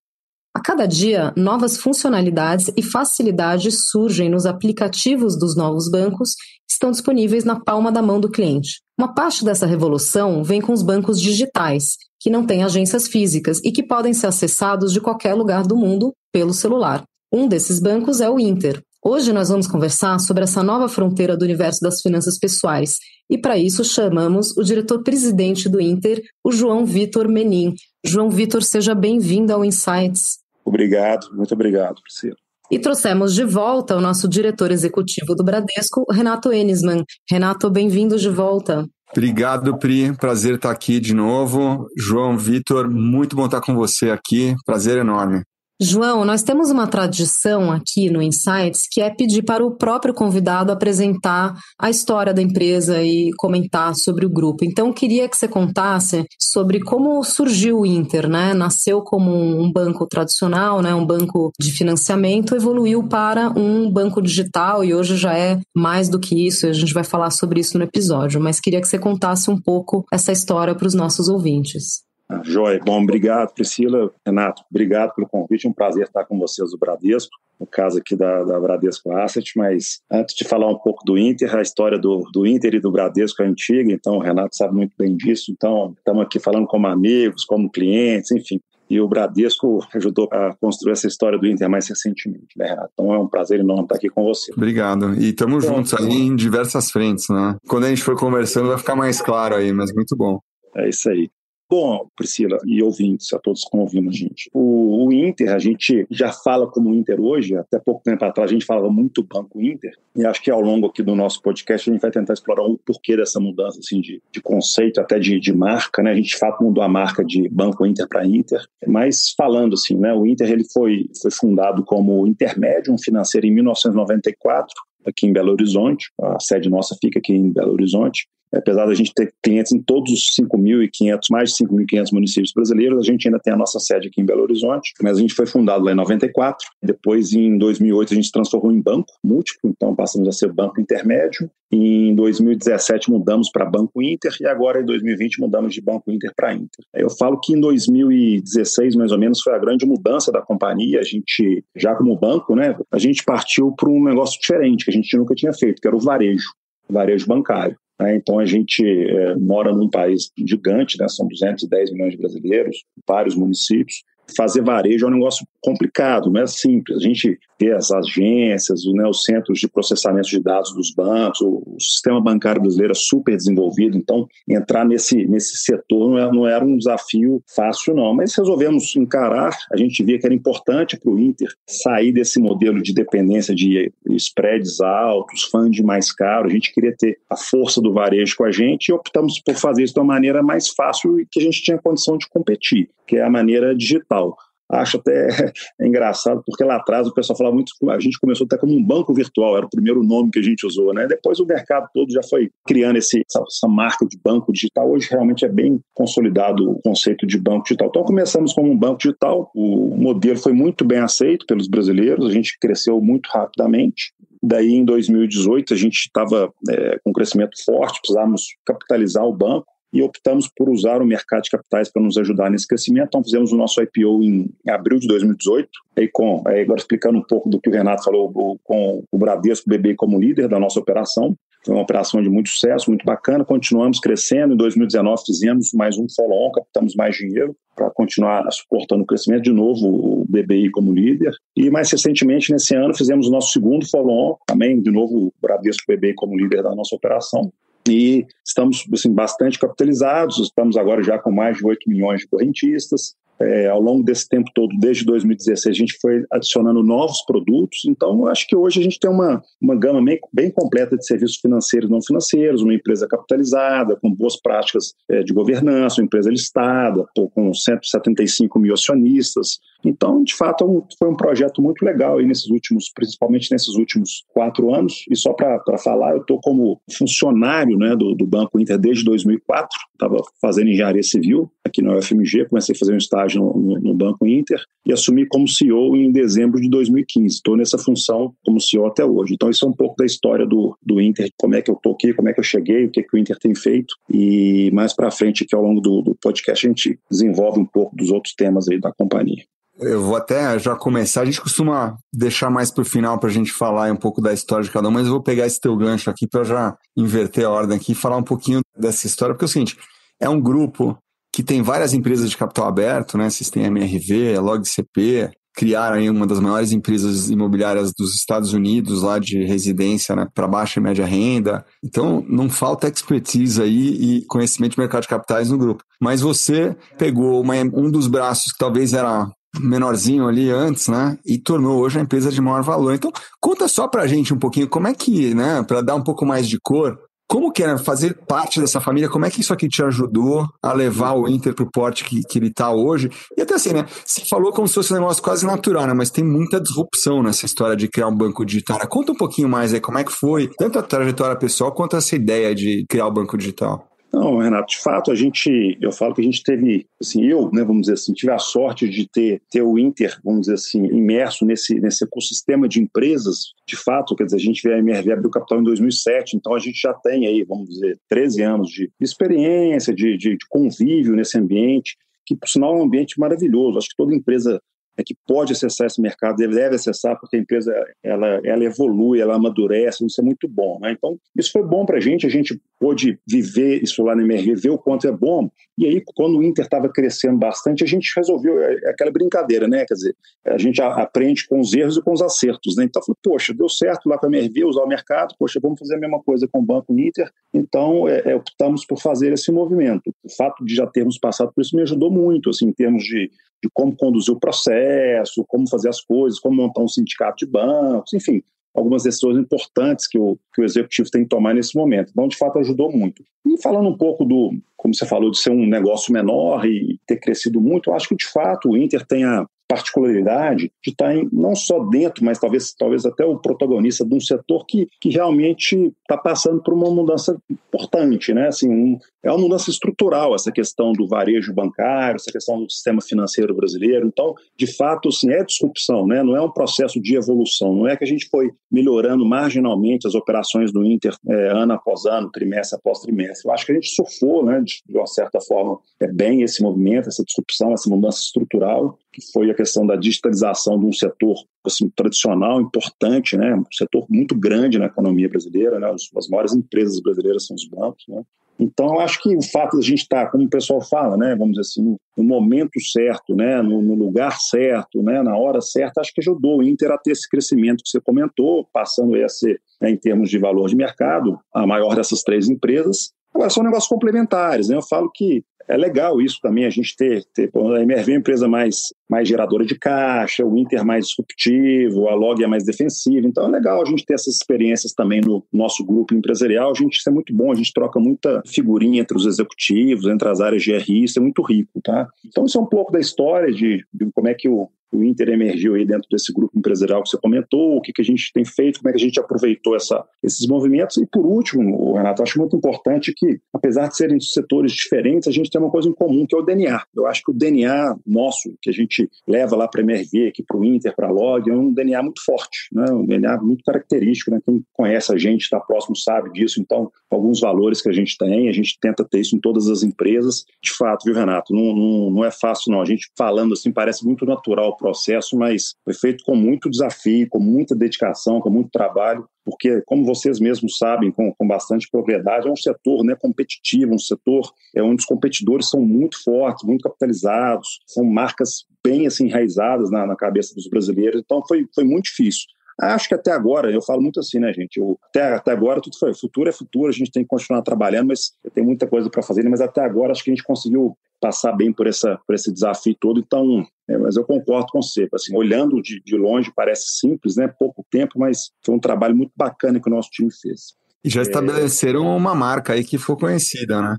A 0.55 0.61
cada 0.61 0.85
dia, 0.85 1.33
novas 1.35 1.77
funcionalidades 1.77 2.71
e 2.77 2.83
facilidades 2.83 3.89
surgem 3.89 4.29
nos 4.29 4.45
aplicativos 4.45 5.37
dos 5.37 5.57
novos 5.57 5.89
bancos 5.89 6.35
estão 6.73 6.91
disponíveis 6.91 7.43
na 7.43 7.59
palma 7.59 7.91
da 7.91 8.01
mão 8.01 8.19
do 8.19 8.29
cliente. 8.29 8.81
Uma 8.97 9.13
parte 9.13 9.43
dessa 9.45 9.65
revolução 9.65 10.43
vem 10.43 10.61
com 10.61 10.73
os 10.73 10.81
bancos 10.81 11.19
digitais, 11.19 11.97
que 12.19 12.29
não 12.29 12.45
têm 12.45 12.63
agências 12.63 13.07
físicas 13.07 13.59
e 13.63 13.71
que 13.71 13.83
podem 13.83 14.13
ser 14.13 14.27
acessados 14.27 14.91
de 14.91 15.01
qualquer 15.01 15.33
lugar 15.33 15.63
do 15.63 15.75
mundo 15.75 16.13
pelo 16.31 16.53
celular. 16.53 17.03
Um 17.31 17.47
desses 17.47 17.79
bancos 17.79 18.21
é 18.21 18.29
o 18.29 18.39
Inter. 18.39 18.81
Hoje 19.03 19.33
nós 19.33 19.49
vamos 19.49 19.67
conversar 19.67 20.19
sobre 20.19 20.43
essa 20.43 20.63
nova 20.63 20.87
fronteira 20.87 21.35
do 21.35 21.43
universo 21.43 21.81
das 21.81 22.01
finanças 22.01 22.39
pessoais 22.39 22.99
e 23.29 23.37
para 23.37 23.57
isso 23.57 23.83
chamamos 23.83 24.55
o 24.55 24.63
diretor-presidente 24.63 25.67
do 25.67 25.81
Inter, 25.81 26.21
o 26.43 26.51
João 26.51 26.85
Vitor 26.85 27.27
Menin. 27.27 27.73
João 28.05 28.29
Vitor, 28.29 28.63
seja 28.63 28.95
bem-vindo 28.95 29.51
ao 29.51 29.65
Insights. 29.65 30.39
Obrigado, 30.63 31.27
muito 31.35 31.53
obrigado, 31.53 32.01
Priscila. 32.01 32.37
E 32.73 32.79
trouxemos 32.79 33.35
de 33.35 33.45
volta 33.45 33.95
o 33.95 34.01
nosso 34.01 34.27
diretor 34.27 34.71
executivo 34.71 35.35
do 35.35 35.43
Bradesco, 35.43 36.11
Renato 36.11 36.51
Enisman. 36.51 37.03
Renato, 37.29 37.69
bem-vindo 37.69 38.17
de 38.17 38.29
volta. 38.29 38.83
Obrigado, 39.11 39.77
Pri. 39.77 40.17
Prazer 40.17 40.55
estar 40.55 40.71
aqui 40.71 40.99
de 40.99 41.13
novo. 41.13 41.85
João 41.95 42.35
Vitor, 42.35 42.89
muito 42.89 43.35
bom 43.35 43.45
estar 43.45 43.61
com 43.61 43.75
você 43.75 44.09
aqui. 44.09 44.55
Prazer 44.65 44.97
enorme. 44.97 45.43
João, 45.81 46.23
nós 46.23 46.43
temos 46.43 46.69
uma 46.69 46.87
tradição 46.87 47.71
aqui 47.71 48.09
no 48.09 48.21
Insights 48.21 48.87
que 48.89 49.01
é 49.01 49.09
pedir 49.09 49.43
para 49.43 49.65
o 49.65 49.75
próprio 49.75 50.13
convidado 50.13 50.71
apresentar 50.71 51.53
a 51.79 51.89
história 51.89 52.33
da 52.33 52.41
empresa 52.41 53.01
e 53.01 53.31
comentar 53.37 53.95
sobre 53.95 54.25
o 54.25 54.29
grupo. 54.29 54.63
Então, 54.63 54.93
queria 54.93 55.27
que 55.27 55.35
você 55.35 55.47
contasse 55.47 56.25
sobre 56.39 56.79
como 56.79 57.23
surgiu 57.23 57.79
o 57.79 57.85
Inter, 57.85 58.29
né? 58.29 58.53
Nasceu 58.53 59.01
como 59.01 59.31
um 59.31 59.71
banco 59.71 60.05
tradicional, 60.05 60.81
né? 60.81 60.93
Um 60.93 61.05
banco 61.05 61.51
de 61.59 61.71
financiamento, 61.71 62.55
evoluiu 62.55 63.07
para 63.07 63.49
um 63.49 63.91
banco 63.91 64.21
digital 64.21 64.85
e 64.85 64.93
hoje 64.93 65.17
já 65.17 65.35
é 65.35 65.59
mais 65.75 66.07
do 66.07 66.19
que 66.19 66.47
isso. 66.47 66.67
A 66.67 66.73
gente 66.73 66.93
vai 66.93 67.03
falar 67.03 67.31
sobre 67.31 67.59
isso 67.59 67.77
no 67.79 67.83
episódio, 67.83 68.39
mas 68.39 68.59
queria 68.59 68.79
que 68.79 68.87
você 68.87 68.99
contasse 68.99 69.49
um 69.49 69.59
pouco 69.59 70.05
essa 70.13 70.31
história 70.31 70.75
para 70.75 70.87
os 70.87 70.93
nossos 70.93 71.27
ouvintes. 71.27 72.03
Joia. 72.43 72.79
Bom, 72.83 73.01
obrigado, 73.01 73.53
Priscila. 73.53 74.11
Renato, 74.25 74.63
obrigado 74.69 75.13
pelo 75.13 75.27
convite. 75.27 75.67
Um 75.67 75.73
prazer 75.73 76.05
estar 76.05 76.25
com 76.25 76.37
vocês 76.39 76.71
do 76.71 76.77
Bradesco, 76.77 77.31
no 77.59 77.67
caso 77.67 77.99
aqui 77.99 78.15
da, 78.15 78.43
da 78.43 78.59
Bradesco 78.59 79.11
Asset. 79.11 79.51
Mas 79.57 80.01
antes 80.11 80.35
de 80.35 80.43
falar 80.45 80.67
um 80.67 80.77
pouco 80.77 81.03
do 81.05 81.17
Inter, 81.17 81.55
a 81.55 81.61
história 81.61 81.99
do, 81.99 82.23
do 82.33 82.45
Inter 82.45 82.75
e 82.75 82.79
do 82.79 82.91
Bradesco 82.91 83.41
é 83.43 83.45
antiga, 83.45 83.91
então 83.91 84.15
o 84.15 84.21
Renato 84.21 84.55
sabe 84.55 84.75
muito 84.75 84.93
bem 84.97 85.15
disso. 85.15 85.51
Então, 85.51 85.93
estamos 85.97 86.23
aqui 86.23 86.39
falando 86.39 86.67
como 86.67 86.87
amigos, 86.87 87.45
como 87.45 87.69
clientes, 87.69 88.31
enfim. 88.31 88.59
E 88.89 88.99
o 88.99 89.07
Bradesco 89.07 89.79
ajudou 89.95 90.29
a 90.31 90.53
construir 90.59 90.91
essa 90.91 91.07
história 91.07 91.39
do 91.39 91.47
Inter 91.47 91.69
mais 91.69 91.87
recentemente, 91.87 92.57
né, 92.57 92.67
Renato? 92.67 92.89
Então 92.93 93.13
é 93.13 93.17
um 93.17 93.27
prazer 93.27 93.59
enorme 93.59 93.83
estar 93.83 93.95
aqui 93.95 94.09
com 94.09 94.23
você. 94.23 94.51
Obrigado. 94.55 95.15
E 95.15 95.29
estamos 95.29 95.65
juntos 95.65 95.93
aí 95.93 96.11
em 96.11 96.35
diversas 96.35 96.91
frentes, 96.91 97.27
né? 97.29 97.55
Quando 97.67 97.85
a 97.85 97.89
gente 97.89 98.03
for 98.03 98.15
conversando 98.15 98.67
vai 98.67 98.77
ficar 98.77 98.95
mais 98.95 99.21
claro 99.21 99.55
aí, 99.55 99.71
mas 99.71 99.91
muito 99.93 100.15
bom. 100.15 100.39
É 100.75 100.89
isso 100.89 101.09
aí. 101.09 101.29
Bom, 101.69 102.07
Priscila 102.15 102.57
e 102.65 102.83
ouvintes, 102.83 103.33
a 103.33 103.39
todos 103.39 103.61
que 103.61 103.67
estão 103.67 103.79
ouvindo 103.79 104.09
a 104.09 104.11
gente, 104.11 104.49
o, 104.53 105.05
o, 105.05 105.13
Inter, 105.13 105.53
a 105.53 105.59
gente 105.59 106.05
já 106.11 106.31
fala 106.31 106.67
como 106.67 106.93
Inter 106.93 107.19
hoje, 107.19 107.55
até 107.55 107.79
pouco 107.79 108.03
tempo 108.03 108.23
atrás 108.23 108.49
a 108.49 108.53
gente 108.53 108.65
falava 108.65 108.89
muito 108.89 109.23
Banco 109.23 109.61
Inter, 109.61 109.97
e 110.15 110.25
acho 110.25 110.41
que 110.41 110.51
ao 110.51 110.61
longo 110.61 110.87
aqui 110.87 111.01
do 111.01 111.15
nosso 111.15 111.41
podcast 111.41 111.89
a 111.89 111.93
gente 111.93 112.01
vai 112.01 112.11
tentar 112.11 112.33
explorar 112.33 112.63
o 112.63 112.77
porquê 112.77 113.17
dessa 113.17 113.39
mudança 113.39 113.79
assim, 113.79 114.01
de, 114.01 114.21
de 114.31 114.41
conceito, 114.41 114.99
até 114.99 115.17
de, 115.17 115.39
de 115.39 115.53
marca, 115.53 116.03
né? 116.03 116.11
A 116.11 116.15
gente 116.15 116.37
fala 116.37 116.57
mudou 116.61 116.83
a 116.83 116.87
marca 116.87 117.23
de 117.25 117.49
Banco 117.49 117.85
Inter 117.85 118.07
para 118.07 118.25
Inter, 118.25 118.63
mas 118.85 119.33
falando 119.35 119.73
assim, 119.73 119.97
né? 119.97 120.13
O 120.13 120.25
Inter 120.25 120.51
ele 120.51 120.65
foi, 120.71 121.05
foi 121.19 121.31
fundado 121.31 121.83
como 121.83 122.27
intermédio 122.27 122.95
financeiro 123.03 123.47
em 123.47 123.51
1994, 123.51 124.71
aqui 125.05 125.25
em 125.25 125.33
Belo 125.33 125.51
Horizonte, 125.51 126.11
a 126.21 126.39
sede 126.39 126.69
nossa 126.69 126.95
fica 127.01 127.19
aqui 127.19 127.33
em 127.33 127.51
Belo 127.51 127.73
Horizonte, 127.73 128.27
apesar 128.53 128.85
da 128.85 128.93
gente 128.93 129.13
ter 129.13 129.33
clientes 129.41 129.71
em 129.71 129.81
todos 129.81 130.11
os 130.11 130.35
5.500, 130.39 131.19
mais 131.31 131.51
de 131.51 131.65
5.500 131.65 132.13
municípios 132.13 132.53
brasileiros, 132.53 132.99
a 132.99 133.11
gente 133.11 133.27
ainda 133.27 133.39
tem 133.39 133.53
a 133.53 133.57
nossa 133.57 133.79
sede 133.79 134.07
aqui 134.07 134.21
em 134.21 134.25
Belo 134.25 134.43
Horizonte, 134.43 134.93
mas 135.01 135.17
a 135.17 135.21
gente 135.21 135.33
foi 135.33 135.45
fundado 135.45 135.83
lá 135.83 135.91
em 135.91 135.95
94, 135.95 136.67
depois 136.81 137.33
em 137.33 137.57
2008 137.57 138.13
a 138.13 138.15
gente 138.15 138.25
se 138.25 138.31
transformou 138.31 138.71
em 138.71 138.81
banco 138.81 139.13
múltiplo, 139.23 139.69
então 139.69 139.95
passamos 139.95 140.27
a 140.27 140.31
ser 140.31 140.51
banco 140.51 140.79
intermédio, 140.79 141.49
em 141.71 142.13
2017 142.13 143.09
mudamos 143.09 143.49
para 143.49 143.65
Banco 143.65 144.01
Inter 144.01 144.31
e 144.39 144.45
agora 144.45 144.81
em 144.81 144.85
2020 144.85 145.39
mudamos 145.39 145.73
de 145.73 145.81
Banco 145.81 146.11
Inter 146.11 146.31
para 146.35 146.53
Inter. 146.53 146.85
Eu 146.93 147.09
falo 147.09 147.39
que 147.39 147.53
em 147.53 147.59
2016 147.59 148.95
mais 148.95 149.11
ou 149.11 149.17
menos 149.17 149.41
foi 149.41 149.53
a 149.55 149.59
grande 149.59 149.85
mudança 149.85 150.31
da 150.31 150.41
companhia, 150.41 150.99
a 150.99 151.03
gente 151.03 151.63
já 151.75 151.95
como 151.95 152.15
banco, 152.15 152.55
né, 152.55 152.77
a 152.91 152.99
gente 152.99 153.23
partiu 153.23 153.71
para 153.71 153.89
um 153.89 154.03
negócio 154.03 154.39
diferente 154.39 154.85
que 154.85 154.91
a 154.91 154.93
gente 154.93 155.17
nunca 155.17 155.33
tinha 155.33 155.53
feito, 155.53 155.81
que 155.81 155.87
era 155.87 155.97
o 155.97 155.99
varejo, 155.99 156.49
varejo 156.87 157.25
bancário. 157.25 157.75
Né? 157.99 158.15
Então, 158.15 158.39
a 158.39 158.45
gente 158.45 158.83
é, 158.85 159.35
mora 159.35 159.71
num 159.71 159.89
país 159.89 160.31
gigante, 160.45 160.97
né? 160.99 161.07
são 161.07 161.27
210 161.27 161.91
milhões 161.91 162.11
de 162.11 162.17
brasileiros, 162.17 162.83
vários 163.07 163.35
municípios, 163.35 164.03
fazer 164.35 164.63
varejo 164.63 165.05
é 165.05 165.09
um 165.09 165.13
negócio 165.13 165.45
complicado, 165.61 166.29
não 166.29 166.41
é 166.41 166.47
simples. 166.47 166.97
A 166.97 167.01
gente 167.01 167.39
vê 167.59 167.71
as 167.71 167.91
agências, 167.91 168.81
né, 168.93 169.07
os 169.07 169.23
centros 169.23 169.59
de 169.59 169.67
processamento 169.67 170.27
de 170.27 170.41
dados 170.41 170.73
dos 170.73 170.93
bancos, 170.93 171.41
o, 171.41 171.63
sistema 171.79 172.21
bancário 172.21 172.61
brasileiro 172.61 172.91
é 172.91 172.95
super 172.95 173.35
desenvolvido, 173.35 173.97
então 173.97 174.27
entrar 174.47 174.85
nesse, 174.85 175.25
nesse 175.25 175.57
setor 175.57 176.09
não, 176.09 176.17
é, 176.17 176.31
não 176.31 176.47
era 176.47 176.63
um 176.63 176.77
desafio 176.77 177.41
fácil, 177.55 177.95
não. 177.95 178.13
Mas 178.13 178.35
resolvemos 178.35 178.95
encarar, 178.95 179.57
a 179.71 179.77
gente 179.77 180.03
via 180.03 180.19
que 180.19 180.25
era 180.25 180.35
importante 180.35 180.99
para 180.99 181.11
o 181.11 181.19
Inter 181.19 181.49
sair 181.67 182.11
desse 182.11 182.39
modelo 182.39 182.81
de 182.81 182.93
dependência 182.93 183.55
de 183.55 183.91
spreads 184.09 184.81
altos, 184.81 185.43
funding 185.43 185.83
mais 185.83 186.11
caro, 186.11 186.47
a 186.47 186.51
gente 186.51 186.73
queria 186.73 186.93
ter 186.97 187.17
a 187.29 187.37
força 187.37 187.81
do 187.81 187.93
varejo 187.93 188.35
com 188.37 188.43
a 188.43 188.51
gente 188.51 188.89
e 188.89 188.93
optamos 188.93 189.39
por 189.39 189.55
fazer 189.55 189.83
isso 189.83 189.93
de 189.93 189.99
uma 189.99 190.13
maneira 190.13 190.43
mais 190.43 190.69
fácil 190.69 191.19
e 191.19 191.25
que 191.29 191.39
a 191.39 191.43
gente 191.43 191.61
tinha 191.61 191.77
condição 191.77 192.17
de 192.17 192.27
competir, 192.29 192.89
que 193.07 193.17
é 193.17 193.23
a 193.23 193.29
maneira 193.29 193.75
digital 193.75 194.35
acho 194.71 194.97
até 194.97 195.27
engraçado, 195.79 196.41
porque 196.45 196.63
lá 196.63 196.77
atrás 196.77 197.07
o 197.07 197.13
pessoal 197.13 197.37
falava 197.37 197.55
muito, 197.55 197.71
a 197.89 197.99
gente 197.99 198.19
começou 198.19 198.45
até 198.45 198.57
como 198.57 198.73
um 198.73 198.83
banco 198.83 199.13
virtual, 199.13 199.57
era 199.57 199.65
o 199.65 199.69
primeiro 199.69 200.03
nome 200.03 200.31
que 200.31 200.39
a 200.39 200.43
gente 200.43 200.65
usou, 200.65 200.93
né? 200.93 201.07
Depois 201.07 201.39
o 201.39 201.45
mercado 201.45 201.87
todo 201.93 202.11
já 202.11 202.21
foi 202.23 202.49
criando 202.65 202.97
esse, 202.97 203.23
essa, 203.27 203.43
essa 203.47 203.67
marca 203.67 204.05
de 204.05 204.17
banco 204.23 204.51
digital. 204.51 204.89
Hoje 204.89 205.07
realmente 205.09 205.45
é 205.45 205.49
bem 205.49 205.79
consolidado 205.93 206.71
o 206.71 206.81
conceito 206.81 207.25
de 207.27 207.37
banco 207.37 207.63
digital. 207.63 207.87
Então 207.89 208.03
começamos 208.03 208.53
como 208.53 208.71
um 208.71 208.77
banco 208.77 208.99
digital, 208.99 209.51
o 209.55 209.95
modelo 209.95 210.37
foi 210.37 210.53
muito 210.53 210.85
bem 210.85 210.99
aceito 210.99 211.45
pelos 211.45 211.67
brasileiros, 211.67 212.27
a 212.27 212.31
gente 212.31 212.57
cresceu 212.59 212.99
muito 213.01 213.27
rapidamente. 213.27 214.13
Daí, 214.45 214.73
em 214.73 214.83
2018, 214.83 215.73
a 215.73 215.77
gente 215.77 215.95
estava 215.99 216.51
é, 216.69 216.99
com 217.01 217.11
um 217.11 217.13
crescimento 217.13 217.51
forte, 217.63 218.01
precisávamos 218.01 218.43
capitalizar 218.65 219.23
o 219.23 219.33
banco 219.33 219.72
e 219.93 220.01
optamos 220.01 220.49
por 220.55 220.69
usar 220.69 221.01
o 221.01 221.05
mercado 221.05 221.43
de 221.43 221.51
capitais 221.51 221.91
para 221.91 222.01
nos 222.01 222.17
ajudar 222.17 222.49
nesse 222.49 222.67
crescimento. 222.67 223.09
Então, 223.09 223.23
fizemos 223.23 223.53
o 223.53 223.55
nosso 223.55 223.79
IPO 223.81 224.23
em 224.23 224.49
abril 224.67 224.97
de 224.97 225.07
2018, 225.07 225.69
aí 225.95 226.09
com, 226.11 226.43
agora 226.45 226.79
explicando 226.79 227.19
um 227.19 227.23
pouco 227.23 227.47
do 227.47 227.61
que 227.61 227.69
o 227.69 227.71
Renato 227.71 228.03
falou, 228.03 228.59
com 228.63 229.03
o 229.11 229.17
Bradesco 229.17 229.69
BB 229.69 229.95
como 229.95 230.19
líder 230.19 230.49
da 230.49 230.59
nossa 230.59 230.79
operação. 230.79 231.37
Foi 231.63 231.75
uma 231.75 231.83
operação 231.83 232.21
de 232.21 232.29
muito 232.29 232.49
sucesso, 232.49 232.89
muito 232.89 233.05
bacana. 233.05 233.45
Continuamos 233.45 233.99
crescendo. 233.99 234.53
Em 234.53 234.57
2019 234.57 235.23
fizemos 235.25 235.71
mais 235.73 235.97
um 235.97 236.07
follow-on, 236.13 236.51
captamos 236.51 236.93
mais 236.93 237.15
dinheiro 237.15 237.55
para 237.73 237.89
continuar 237.89 238.45
suportando 238.51 239.03
o 239.03 239.05
crescimento. 239.05 239.43
De 239.43 239.53
novo, 239.53 239.87
o 239.87 240.25
BBI 240.27 240.69
como 240.71 240.91
líder. 240.91 241.31
E 241.55 241.69
mais 241.69 241.89
recentemente, 241.89 242.51
nesse 242.51 242.75
ano, 242.75 242.93
fizemos 242.93 243.27
o 243.27 243.31
nosso 243.31 243.53
segundo 243.53 243.89
follow-on, 243.89 244.35
também, 244.45 244.81
de 244.81 244.91
novo, 244.91 245.27
o 245.27 245.33
Bradesco 245.41 245.85
BBI 245.87 246.13
como 246.15 246.37
líder 246.37 246.63
da 246.63 246.75
nossa 246.75 246.95
operação 246.95 247.49
e 247.87 248.25
estamos 248.45 248.85
assim, 248.93 249.13
bastante 249.13 249.59
capitalizados, 249.59 250.39
estamos 250.39 250.77
agora 250.77 251.03
já 251.03 251.19
com 251.19 251.31
mais 251.31 251.57
de 251.57 251.65
8 251.65 251.89
milhões 251.89 252.21
de 252.21 252.27
correntistas, 252.27 253.15
é, 253.43 253.67
ao 253.67 253.81
longo 253.81 254.03
desse 254.03 254.27
tempo 254.27 254.49
todo, 254.53 254.75
desde 254.79 255.05
2016, 255.05 255.75
a 255.75 255.77
gente 255.77 255.97
foi 256.01 256.23
adicionando 256.31 256.83
novos 256.83 257.23
produtos. 257.25 257.79
Então, 257.87 258.27
acho 258.27 258.47
que 258.47 258.55
hoje 258.55 258.79
a 258.79 258.83
gente 258.83 258.99
tem 258.99 259.09
uma, 259.09 259.41
uma 259.61 259.75
gama 259.75 260.03
bem, 260.03 260.19
bem 260.31 260.51
completa 260.51 260.97
de 260.97 261.05
serviços 261.05 261.37
financeiros 261.37 261.89
e 261.89 261.91
não 261.91 262.01
financeiros, 262.01 262.61
uma 262.61 262.73
empresa 262.73 263.07
capitalizada, 263.07 263.97
com 263.97 264.13
boas 264.13 264.39
práticas 264.41 264.93
é, 265.09 265.23
de 265.23 265.33
governança, 265.33 266.01
uma 266.01 266.05
empresa 266.05 266.29
listada, 266.29 267.05
com 267.33 267.53
175 267.53 268.59
mil 268.59 268.73
acionistas. 268.73 269.59
Então, 269.85 270.23
de 270.23 270.33
fato, 270.33 270.63
é 270.63 270.95
foi 270.97 271.09
um 271.09 271.15
projeto 271.15 271.61
muito 271.61 271.83
legal 271.83 272.17
aí 272.17 272.25
nesses 272.25 272.49
últimos, 272.49 272.89
principalmente 272.93 273.51
nesses 273.51 273.75
últimos 273.75 274.23
quatro 274.33 274.73
anos. 274.73 275.03
E 275.09 275.15
só 275.15 275.33
para 275.33 275.77
falar, 275.77 276.11
eu 276.11 276.21
estou 276.21 276.39
como 276.41 276.81
funcionário 276.97 277.77
né, 277.77 277.95
do, 277.95 278.15
do 278.15 278.25
Banco 278.25 278.59
Inter 278.59 278.77
desde 278.77 279.03
2004, 279.03 279.69
estava 279.93 280.17
fazendo 280.41 280.69
engenharia 280.69 281.03
civil 281.03 281.51
aqui 281.65 281.81
na 281.81 281.97
UFMG, 281.97 282.45
comecei 282.49 282.75
a 282.75 282.77
fazer 282.77 282.93
um 282.93 282.97
estágio 282.97 283.32
no, 283.35 283.53
no, 283.53 283.79
no 283.79 283.93
Banco 283.93 284.25
Inter 284.25 284.61
e 284.85 284.91
assumi 284.91 285.25
como 285.27 285.47
CEO 285.47 285.95
em 285.95 286.11
dezembro 286.11 286.59
de 286.59 286.69
2015. 286.69 287.27
Estou 287.27 287.57
nessa 287.57 287.77
função 287.77 288.33
como 288.45 288.59
CEO 288.59 288.85
até 288.85 289.05
hoje. 289.05 289.33
Então, 289.33 289.49
isso 289.49 289.65
é 289.65 289.69
um 289.69 289.73
pouco 289.73 289.95
da 289.97 290.05
história 290.05 290.45
do, 290.45 290.77
do 290.81 290.99
Inter, 290.99 291.29
como 291.37 291.55
é 291.55 291.61
que 291.61 291.71
eu 291.71 291.75
estou 291.75 291.93
aqui, 291.93 292.13
como 292.13 292.29
é 292.29 292.33
que 292.33 292.39
eu 292.39 292.43
cheguei, 292.43 292.85
o 292.85 292.91
que, 292.91 293.03
que 293.03 293.15
o 293.15 293.19
Inter 293.19 293.37
tem 293.39 293.55
feito. 293.55 293.95
E 294.11 294.69
mais 294.71 294.93
para 294.93 295.11
frente, 295.11 295.43
aqui 295.43 295.55
ao 295.55 295.63
longo 295.63 295.81
do, 295.81 296.01
do 296.01 296.15
podcast, 296.21 296.65
a 296.65 296.69
gente 296.69 296.99
desenvolve 297.09 297.59
um 297.59 297.65
pouco 297.65 297.95
dos 297.95 298.09
outros 298.11 298.33
temas 298.35 298.67
aí 298.67 298.79
da 298.79 298.91
companhia. 298.91 299.43
Eu 299.79 300.01
vou 300.01 300.15
até 300.15 300.57
já 300.59 300.75
começar. 300.75 301.21
A 301.21 301.25
gente 301.25 301.41
costuma 301.41 301.97
deixar 302.13 302.49
mais 302.49 302.69
para 302.69 302.83
o 302.83 302.85
final 302.85 303.19
para 303.19 303.29
a 303.29 303.33
gente 303.33 303.51
falar 303.51 303.91
um 303.91 303.95
pouco 303.95 304.21
da 304.21 304.31
história 304.31 304.63
de 304.63 304.71
cada 304.71 304.87
um, 304.87 304.91
mas 304.91 305.07
eu 305.07 305.13
vou 305.13 305.23
pegar 305.23 305.47
esse 305.47 305.59
teu 305.59 305.75
gancho 305.75 306.09
aqui 306.09 306.27
para 306.27 306.43
já 306.43 306.77
inverter 306.95 307.45
a 307.45 307.49
ordem 307.49 307.77
aqui 307.77 307.93
e 307.93 307.95
falar 307.95 308.17
um 308.17 308.23
pouquinho 308.23 308.61
dessa 308.77 309.07
história, 309.07 309.33
porque 309.33 309.45
é 309.45 309.47
o 309.47 309.49
seguinte: 309.49 309.77
é 310.19 310.29
um 310.29 310.39
grupo 310.39 310.97
que 311.33 311.41
tem 311.41 311.63
várias 311.63 311.93
empresas 311.93 312.29
de 312.29 312.37
capital 312.37 312.67
aberto, 312.67 313.17
né? 313.17 313.27
Sistema 313.31 313.65
MRV, 313.65 314.37
LogCP, 314.37 315.31
criaram 315.55 315.97
aí 315.97 316.09
uma 316.09 316.27
das 316.27 316.39
maiores 316.39 316.71
empresas 316.71 317.29
imobiliárias 317.29 317.91
dos 317.91 318.15
Estados 318.15 318.53
Unidos, 318.53 319.01
lá 319.01 319.17
de 319.17 319.43
residência 319.43 320.15
né, 320.15 320.27
para 320.33 320.47
baixa 320.47 320.79
e 320.79 320.83
média 320.83 321.05
renda. 321.05 321.65
Então, 321.83 322.23
não 322.29 322.49
falta 322.49 322.87
expertise 322.87 323.61
aí 323.61 324.17
e 324.19 324.25
conhecimento 324.25 324.73
de 324.73 324.79
mercado 324.79 325.03
de 325.03 325.07
capitais 325.07 325.49
no 325.49 325.57
grupo. 325.57 325.83
Mas 325.99 326.21
você 326.21 326.75
pegou 326.97 327.41
uma, 327.41 327.55
um 327.55 327.89
dos 327.89 328.07
braços 328.07 328.51
que 328.51 328.57
talvez 328.57 328.93
era 328.93 329.27
menorzinho 329.59 330.27
ali 330.27 330.49
antes, 330.49 330.87
né? 330.87 331.17
E 331.25 331.37
tornou 331.37 331.79
hoje 331.79 331.99
a 331.99 332.01
empresa 332.01 332.31
de 332.31 332.41
maior 332.41 332.63
valor. 332.63 332.93
Então, 332.93 333.11
conta 333.39 333.67
só 333.67 333.87
pra 333.87 334.07
gente 334.07 334.33
um 334.33 334.39
pouquinho 334.39 334.67
como 334.67 334.87
é 334.87 334.93
que, 334.93 335.33
né, 335.33 335.63
para 335.63 335.81
dar 335.81 335.95
um 335.95 336.01
pouco 336.01 336.25
mais 336.25 336.47
de 336.47 336.59
cor, 336.59 336.97
como 337.33 337.51
que 337.51 337.63
era 337.63 337.79
fazer 337.79 338.15
parte 338.27 338.61
dessa 338.61 338.79
família? 338.79 339.09
Como 339.09 339.25
é 339.25 339.31
que 339.31 339.41
isso 339.41 339.51
aqui 339.51 339.67
te 339.67 339.81
ajudou 339.81 340.47
a 340.61 340.71
levar 340.71 341.13
o 341.13 341.27
Inter 341.27 341.55
para 341.55 341.65
o 341.65 341.71
porte 341.71 342.03
que, 342.03 342.21
que 342.21 342.37
ele 342.37 342.49
está 342.49 342.71
hoje? 342.71 343.09
E 343.35 343.41
até 343.41 343.55
assim, 343.55 343.73
né? 343.73 343.87
Você 344.05 344.23
falou 344.23 344.51
como 344.51 344.67
se 344.67 344.75
fosse 344.75 344.93
um 344.93 344.97
negócio 344.97 345.23
quase 345.23 345.43
natural, 345.43 345.87
né? 345.87 345.95
Mas 345.95 346.11
tem 346.11 346.23
muita 346.23 346.61
disrupção 346.61 347.23
nessa 347.23 347.47
história 347.47 347.75
de 347.75 347.87
criar 347.87 348.07
um 348.07 348.15
banco 348.15 348.45
digital. 348.45 348.77
Conta 348.87 349.13
um 349.13 349.15
pouquinho 349.15 349.49
mais 349.49 349.73
aí 349.73 349.81
como 349.81 349.97
é 349.97 350.03
que 350.03 350.11
foi, 350.11 350.47
tanto 350.59 350.77
a 350.77 350.83
trajetória 350.83 351.35
pessoal 351.35 351.71
quanto 351.71 351.97
essa 351.97 352.15
ideia 352.15 352.53
de 352.53 352.85
criar 352.87 353.07
o 353.07 353.11
banco 353.11 353.35
digital. 353.35 353.83
Não, 354.13 354.37
Renato, 354.37 354.75
de 354.75 354.77
fato, 354.77 355.11
a 355.11 355.15
gente, 355.15 355.75
eu 355.81 355.91
falo 355.91 356.13
que 356.13 356.21
a 356.21 356.23
gente 356.23 356.43
teve, 356.43 356.85
assim, 357.01 357.25
eu, 357.25 357.49
né, 357.51 357.63
vamos 357.63 357.81
dizer 357.81 357.93
assim, 357.93 358.13
tive 358.13 358.31
a 358.31 358.37
sorte 358.37 358.87
de 358.87 359.09
ter, 359.09 359.41
ter 359.49 359.63
o 359.63 359.79
Inter, 359.79 360.19
vamos 360.23 360.41
dizer 360.41 360.53
assim, 360.53 360.85
imerso 360.85 361.43
nesse, 361.43 361.79
nesse 361.79 362.03
ecossistema 362.03 362.67
de 362.67 362.79
empresas, 362.79 363.53
de 363.67 363.75
fato, 363.75 364.15
quer 364.15 364.25
dizer, 364.25 364.35
a 364.37 364.39
gente 364.39 364.61
vê 364.61 364.75
a 364.75 364.77
MRV 364.77 365.11
abrir 365.13 365.27
o 365.27 365.31
capital 365.31 365.59
em 365.59 365.63
2007, 365.63 366.37
então 366.37 366.53
a 366.53 366.59
gente 366.59 366.79
já 366.79 366.93
tem 366.93 367.25
aí, 367.25 367.43
vamos 367.43 367.67
dizer, 367.69 367.99
13 368.07 368.43
anos 368.43 368.69
de 368.69 368.91
experiência, 369.01 369.91
de, 369.91 370.15
de, 370.15 370.37
de 370.37 370.45
convívio 370.47 371.15
nesse 371.15 371.39
ambiente, 371.39 371.97
que, 372.23 372.35
por 372.35 372.47
sinal, 372.47 372.75
é 372.75 372.79
um 372.79 372.83
ambiente 372.83 373.19
maravilhoso. 373.19 373.79
Acho 373.79 373.89
que 373.89 373.97
toda 373.97 374.15
empresa 374.15 374.61
é 374.97 375.03
que 375.03 375.15
pode 375.27 375.53
acessar 375.53 375.87
esse 375.87 376.01
mercado, 376.01 376.37
deve, 376.37 376.55
deve 376.55 376.75
acessar, 376.75 377.19
porque 377.19 377.35
a 377.35 377.39
empresa 377.39 377.73
ela, 378.03 378.39
ela 378.43 378.63
evolui, 378.63 379.19
ela 379.19 379.35
amadurece, 379.35 380.05
isso 380.05 380.21
é 380.21 380.23
muito 380.23 380.47
bom. 380.47 380.79
Né? 380.79 380.91
Então, 380.91 381.17
isso 381.35 381.51
foi 381.51 381.63
bom 381.63 381.85
para 381.85 381.97
a 381.97 381.99
gente, 381.99 382.25
a 382.25 382.29
gente 382.29 382.59
pôde 382.79 383.17
viver 383.27 383.81
isso 383.81 384.03
lá 384.03 384.15
na 384.15 384.21
MRV, 384.23 384.55
ver 384.55 384.69
o 384.69 384.77
quanto 384.77 385.07
é 385.07 385.11
bom. 385.11 385.49
E 385.77 385.87
aí, 385.87 386.03
quando 386.15 386.37
o 386.37 386.43
Inter 386.43 386.65
estava 386.65 386.87
crescendo 386.89 387.37
bastante, 387.37 387.83
a 387.83 387.87
gente 387.87 388.11
resolveu 388.15 388.61
é, 388.61 388.75
é 388.83 388.89
aquela 388.89 389.11
brincadeira, 389.11 389.67
né? 389.67 389.85
Quer 389.85 389.95
dizer, 389.95 390.15
a 390.45 390.57
gente 390.57 390.81
aprende 390.81 391.47
com 391.47 391.59
os 391.59 391.73
erros 391.73 391.97
e 391.97 392.01
com 392.01 392.11
os 392.11 392.21
acertos. 392.21 392.75
Né? 392.75 392.83
Então, 392.83 393.01
falei, 393.01 393.17
poxa, 393.23 393.53
deu 393.53 393.69
certo 393.69 394.07
lá 394.07 394.17
com 394.17 394.27
a 394.27 394.29
MRV, 394.29 394.65
usar 394.65 394.83
o 394.83 394.87
mercado, 394.87 395.33
poxa, 395.39 395.59
vamos 395.61 395.79
fazer 395.79 395.95
a 395.95 395.99
mesma 395.99 396.21
coisa 396.21 396.47
com 396.47 396.59
o 396.59 396.65
Banco 396.65 396.93
Inter. 396.99 397.31
Então, 397.53 398.07
é, 398.07 398.21
é, 398.31 398.35
optamos 398.35 398.85
por 398.85 398.99
fazer 398.99 399.33
esse 399.33 399.51
movimento. 399.51 400.13
O 400.23 400.29
fato 400.31 400.63
de 400.63 400.75
já 400.75 400.85
termos 400.85 401.17
passado 401.17 401.51
por 401.55 401.61
isso 401.61 401.75
me 401.75 401.81
ajudou 401.81 402.11
muito, 402.11 402.49
assim, 402.49 402.67
em 402.67 402.73
termos 402.73 403.03
de, 403.03 403.31
de 403.63 403.69
como 403.73 403.95
conduzir 403.95 404.33
o 404.33 404.39
processo, 404.39 405.45
como 405.47 405.69
fazer 405.69 405.87
as 405.87 406.01
coisas, 406.01 406.37
como 406.37 406.57
montar 406.57 406.81
um 406.81 406.87
sindicato 406.87 407.45
de 407.45 407.49
bancos, 407.49 408.13
enfim, 408.13 408.43
algumas 408.75 409.03
decisões 409.03 409.37
importantes 409.37 410.05
que 410.05 410.19
o, 410.19 410.37
que 410.53 410.61
o 410.61 410.65
executivo 410.65 411.09
tem 411.09 411.23
que 411.23 411.29
tomar 411.29 411.53
nesse 411.53 411.77
momento. 411.77 412.09
Então, 412.11 412.27
de 412.27 412.35
fato, 412.35 412.59
ajudou 412.59 412.91
muito. 412.91 413.23
E 413.45 413.61
falando 413.61 413.87
um 413.87 413.97
pouco 413.97 414.25
do, 414.25 414.51
como 414.75 414.93
você 414.93 415.05
falou, 415.05 415.31
de 415.31 415.37
ser 415.37 415.51
um 415.51 415.65
negócio 415.65 416.11
menor 416.11 416.65
e 416.65 416.99
ter 417.07 417.17
crescido 417.17 417.61
muito, 417.61 417.89
eu 417.89 417.95
acho 417.95 418.09
que, 418.09 418.15
de 418.15 418.25
fato, 418.25 418.69
o 418.69 418.77
Inter 418.77 419.05
tem 419.05 419.23
a, 419.23 419.45
particularidade 419.73 420.71
de 420.83 420.91
estar 420.91 421.05
tá 421.05 421.15
em, 421.15 421.27
não 421.31 421.55
só 421.55 421.79
dentro, 421.85 422.23
mas 422.23 422.37
talvez, 422.37 422.73
talvez 422.77 423.05
até 423.05 423.25
o 423.25 423.39
protagonista 423.39 424.05
de 424.05 424.13
um 424.13 424.19
setor 424.19 424.65
que, 424.67 424.87
que 425.01 425.09
realmente 425.09 425.91
está 426.01 426.15
passando 426.15 426.61
por 426.61 426.75
uma 426.75 426.91
mudança 426.91 427.35
importante, 427.49 428.33
né? 428.33 428.49
Assim, 428.49 428.69
um, 428.69 428.99
é 429.23 429.31
uma 429.31 429.39
mudança 429.39 429.71
estrutural 429.71 430.35
essa 430.35 430.51
questão 430.51 430.91
do 430.91 431.07
varejo 431.07 431.53
bancário, 431.53 432.17
essa 432.17 432.31
questão 432.31 432.61
do 432.61 432.69
sistema 432.69 433.01
financeiro 433.01 433.55
brasileiro. 433.55 434.05
Então, 434.05 434.35
de 434.55 434.67
fato, 434.67 435.09
assim, 435.09 435.31
é 435.31 435.43
disrupção, 435.43 436.05
né? 436.05 436.21
Não 436.21 436.35
é 436.35 436.41
um 436.41 436.51
processo 436.51 437.01
de 437.01 437.15
evolução. 437.15 437.73
Não 437.73 437.87
é 437.87 437.97
que 437.97 438.03
a 438.03 438.07
gente 438.07 438.29
foi 438.29 438.51
melhorando 438.71 439.25
marginalmente 439.25 440.07
as 440.07 440.13
operações 440.13 440.71
do 440.71 440.83
Inter 440.83 441.15
é, 441.27 441.47
ano 441.51 441.73
após 441.73 442.05
ano, 442.05 442.29
trimestre 442.31 442.77
após 442.77 442.99
trimestre. 442.99 443.47
Eu 443.47 443.53
acho 443.53 443.65
que 443.65 443.71
a 443.71 443.75
gente 443.75 443.89
surfou, 443.89 444.45
né, 444.45 444.61
de, 444.61 444.83
de 444.87 444.97
uma 444.97 445.07
certa 445.07 445.39
forma, 445.41 445.79
é 445.99 446.07
bem 446.07 446.43
esse 446.43 446.61
movimento, 446.61 447.07
essa 447.07 447.23
disrupção, 447.23 447.73
essa 447.73 447.89
mudança 447.89 448.19
estrutural 448.21 448.99
que 449.13 449.21
foi 449.31 449.51
a 449.51 449.53
questão 449.53 449.85
da 449.85 449.95
digitalização 449.95 450.79
de 450.79 450.85
um 450.85 450.91
setor 450.91 451.35
assim, 451.63 451.89
tradicional, 451.95 452.59
importante, 452.59 453.37
né? 453.37 453.55
um 453.55 453.63
setor 453.71 454.05
muito 454.09 454.35
grande 454.35 454.79
na 454.79 454.87
economia 454.87 455.29
brasileira, 455.29 455.79
né? 455.79 455.89
as 456.17 456.27
maiores 456.27 456.53
empresas 456.53 456.99
brasileiras 456.99 457.45
são 457.45 457.55
os 457.55 457.65
bancos. 457.67 458.03
Né? 458.07 458.23
Então, 458.59 458.95
eu 458.95 458.99
acho 458.99 459.21
que 459.21 459.35
o 459.35 459.41
fato 459.41 459.79
de 459.79 459.85
a 459.85 459.89
gente 459.89 460.01
estar, 460.01 460.29
como 460.29 460.45
o 460.45 460.49
pessoal 460.49 460.81
fala, 460.81 461.17
né, 461.17 461.35
vamos 461.35 461.55
dizer 461.55 461.61
assim, 461.61 461.95
no 462.17 462.23
momento 462.23 462.79
certo, 462.79 463.35
né, 463.35 463.61
no, 463.61 463.81
no, 463.81 463.95
lugar 463.95 464.37
certo, 464.39 465.01
né, 465.01 465.21
na 465.23 465.35
hora 465.35 465.59
certa, 465.59 466.01
acho 466.01 466.13
que 466.13 466.21
ajudou 466.21 466.59
o 466.59 466.63
Inter 466.63 466.91
a 466.91 466.97
ter 466.97 467.11
esse 467.11 467.27
crescimento 467.27 467.83
que 467.83 467.89
você 467.89 467.99
comentou, 467.99 468.67
passando 468.71 469.15
a 469.15 469.27
ser, 469.27 469.59
né, 469.81 469.89
em 469.89 469.97
termos 469.97 470.29
de 470.29 470.37
valor 470.37 470.69
de 470.69 470.75
mercado, 470.75 471.39
a 471.53 471.65
maior 471.65 471.95
dessas 471.95 472.21
três 472.21 472.47
empresas. 472.47 473.11
Agora, 473.33 473.49
são 473.49 473.63
negócios 473.63 473.87
complementares. 473.87 474.69
Né? 474.69 474.75
Eu 474.75 474.83
falo 474.83 475.09
que 475.11 475.43
é 475.67 475.77
legal 475.77 476.21
isso 476.21 476.39
também, 476.41 476.65
a 476.65 476.69
gente 476.69 476.95
ter, 476.95 477.23
ter 477.33 477.49
a 477.55 477.81
MRV 477.81 478.11
é 478.11 478.13
uma 478.13 478.19
empresa 478.19 478.47
mais, 478.47 478.93
mais 479.13 479.27
geradora 479.27 479.63
de 479.63 479.77
caixa, 479.77 480.43
o 480.43 480.57
Inter 480.57 480.83
mais 480.83 481.05
disruptivo, 481.05 482.07
a 482.07 482.15
Log 482.15 482.43
é 482.43 482.47
mais 482.47 482.65
defensiva, 482.65 483.27
então 483.27 483.45
é 483.45 483.51
legal 483.51 483.79
a 483.79 483.85
gente 483.85 484.03
ter 484.03 484.15
essas 484.15 484.37
experiências 484.37 484.91
também 484.91 485.21
no 485.21 485.45
nosso 485.53 485.85
grupo 485.85 486.15
empresarial, 486.15 486.71
a 486.71 486.73
gente, 486.73 486.97
isso 486.97 487.07
é 487.07 487.13
muito 487.13 487.31
bom, 487.31 487.51
a 487.51 487.55
gente 487.55 487.71
troca 487.71 487.99
muita 487.99 488.41
figurinha 488.47 489.01
entre 489.01 489.15
os 489.15 489.27
executivos, 489.27 490.07
entre 490.07 490.27
as 490.27 490.41
áreas 490.41 490.63
de 490.63 490.75
RI, 490.75 491.03
isso 491.03 491.19
é 491.19 491.21
muito 491.21 491.43
rico, 491.43 491.79
tá? 491.83 492.07
Então 492.25 492.45
isso 492.45 492.57
é 492.57 492.61
um 492.61 492.65
pouco 492.65 492.91
da 492.91 492.99
história 492.99 493.53
de, 493.53 493.85
de 493.93 494.11
como 494.11 494.27
é 494.27 494.33
que 494.33 494.49
o, 494.49 494.67
o 494.93 495.03
Inter 495.03 495.29
emergiu 495.29 495.75
aí 495.75 495.85
dentro 495.85 496.07
desse 496.09 496.31
grupo 496.31 496.57
empresarial 496.57 497.01
que 497.01 497.09
você 497.09 497.17
comentou, 497.17 497.77
o 497.77 497.81
que, 497.81 497.91
que 497.91 498.01
a 498.01 498.05
gente 498.05 498.31
tem 498.31 498.45
feito, 498.45 498.79
como 498.79 498.89
é 498.89 498.91
que 498.93 499.01
a 499.01 499.05
gente 499.05 499.19
aproveitou 499.19 499.75
essa, 499.75 500.05
esses 500.21 500.47
movimentos. 500.47 500.97
E 500.97 501.05
por 501.05 501.25
último, 501.25 501.93
Renato, 501.93 502.21
acho 502.21 502.39
muito 502.39 502.55
importante 502.55 503.13
que, 503.15 503.39
apesar 503.51 503.87
de 503.87 503.97
serem 503.97 504.19
setores 504.19 504.71
diferentes, 504.71 505.27
a 505.27 505.31
gente 505.31 505.49
tem 505.49 505.59
uma 505.59 505.71
coisa 505.71 505.89
em 505.89 505.93
comum, 505.93 506.25
que 506.25 506.35
é 506.35 506.37
o 506.37 506.43
DNA. 506.43 506.83
Eu 506.95 507.07
acho 507.07 507.23
que 507.23 507.31
o 507.31 507.33
DNA 507.33 507.95
nosso, 508.05 508.53
que 508.61 508.69
a 508.69 508.73
gente 508.73 509.02
leva 509.27 509.55
lá 509.55 509.67
para 509.67 509.81
a 509.81 509.83
MRV, 509.83 510.27
aqui 510.27 510.43
para 510.43 510.57
o 510.57 510.65
Inter, 510.65 510.95
para 510.95 511.07
a 511.07 511.11
Log, 511.11 511.49
é 511.49 511.53
um 511.53 511.71
DNA 511.71 512.01
muito 512.01 512.23
forte, 512.23 512.67
né? 512.71 512.85
um 512.91 513.05
DNA 513.05 513.37
muito 513.41 513.63
característico. 513.63 514.31
Né? 514.31 514.39
Quem 514.45 514.63
conhece 514.73 515.13
a 515.13 515.17
gente, 515.17 515.41
está 515.41 515.59
próximo, 515.59 515.95
sabe 515.95 516.31
disso. 516.31 516.61
Então, 516.61 516.91
alguns 517.09 517.39
valores 517.39 517.81
que 517.81 517.89
a 517.89 517.93
gente 517.93 518.17
tem, 518.17 518.49
a 518.49 518.53
gente 518.53 518.77
tenta 518.79 519.03
ter 519.03 519.19
isso 519.19 519.35
em 519.35 519.39
todas 519.39 519.69
as 519.69 519.83
empresas. 519.83 520.45
De 520.61 520.71
fato, 520.71 521.05
viu, 521.05 521.13
Renato? 521.13 521.53
Não, 521.53 521.75
não, 521.75 522.11
não 522.11 522.25
é 522.25 522.31
fácil, 522.31 522.71
não. 522.71 522.81
A 522.81 522.85
gente 522.85 523.09
falando 523.17 523.53
assim, 523.53 523.71
parece 523.71 524.05
muito 524.05 524.25
natural 524.25 524.75
processo, 524.77 525.37
mas 525.37 525.75
foi 525.83 525.93
feito 525.93 526.23
com 526.23 526.35
muito 526.35 526.69
desafio, 526.69 527.27
com 527.29 527.39
muita 527.39 527.75
dedicação, 527.75 528.39
com 528.39 528.49
muito 528.49 528.69
trabalho, 528.71 529.27
porque, 529.43 529.81
como 529.85 530.05
vocês 530.05 530.39
mesmos 530.39 530.77
sabem, 530.77 531.11
com, 531.11 531.33
com 531.33 531.47
bastante 531.47 531.89
propriedade, 531.89 532.47
é 532.47 532.51
um 532.51 532.55
setor 532.55 533.03
né, 533.03 533.15
competitivo, 533.15 533.93
um 533.93 533.99
setor 533.99 534.51
é, 534.75 534.81
onde 534.81 535.01
os 535.01 535.05
competidores 535.05 535.69
são 535.69 535.81
muito 535.81 536.21
fortes, 536.23 536.65
muito 536.65 536.83
capitalizados, 536.83 537.81
são 537.85 538.03
marcas 538.03 538.65
bem 538.83 539.07
assim, 539.07 539.27
enraizadas 539.27 539.89
na, 539.91 540.05
na 540.05 540.15
cabeça 540.15 540.53
dos 540.55 540.67
brasileiros, 540.67 541.21
então 541.23 541.41
foi, 541.47 541.67
foi 541.73 541.83
muito 541.83 542.05
difícil. 542.05 542.47
Acho 542.81 543.07
que 543.07 543.15
até 543.15 543.31
agora, 543.31 543.71
eu 543.71 543.81
falo 543.81 544.01
muito 544.01 544.19
assim, 544.19 544.39
né, 544.39 544.51
gente? 544.53 544.79
Eu, 544.79 544.97
até, 545.09 545.33
até 545.33 545.51
agora 545.51 545.81
tudo 545.81 545.97
foi. 545.97 546.13
Futuro 546.13 546.49
é 546.49 546.51
futuro, 546.51 546.89
a 546.89 546.93
gente 546.93 547.11
tem 547.11 547.23
que 547.23 547.29
continuar 547.29 547.61
trabalhando, 547.61 548.07
mas 548.07 548.31
tem 548.53 548.63
muita 548.63 548.87
coisa 548.87 549.09
para 549.09 549.21
fazer, 549.21 549.47
mas 549.47 549.61
até 549.61 549.81
agora 549.81 550.11
acho 550.11 550.23
que 550.23 550.31
a 550.31 550.33
gente 550.33 550.43
conseguiu 550.43 550.97
passar 551.21 551.53
bem 551.53 551.71
por, 551.71 551.87
essa, 551.87 552.19
por 552.27 552.35
esse 552.35 552.51
desafio 552.51 552.95
todo. 552.99 553.19
Então, 553.19 553.65
é, 553.87 553.97
mas 553.97 554.17
eu 554.17 554.25
concordo 554.25 554.67
com 554.71 554.81
você. 554.81 555.07
Assim, 555.13 555.35
olhando 555.35 555.81
de, 555.81 556.01
de 556.03 556.17
longe 556.17 556.51
parece 556.53 556.99
simples, 556.99 557.37
né? 557.37 557.47
Pouco 557.47 557.85
tempo, 557.89 558.19
mas 558.19 558.51
foi 558.65 558.75
um 558.75 558.79
trabalho 558.79 559.15
muito 559.15 559.31
bacana 559.35 559.79
que 559.79 559.87
o 559.87 559.93
nosso 559.93 560.09
time 560.09 560.29
fez. 560.31 560.73
E 561.03 561.09
já 561.09 561.21
estabeleceram 561.21 562.05
é... 562.05 562.15
uma 562.15 562.35
marca 562.35 562.73
aí 562.73 562.83
que 562.83 562.97
foi 562.97 563.15
conhecida, 563.15 563.81
né? 563.81 563.95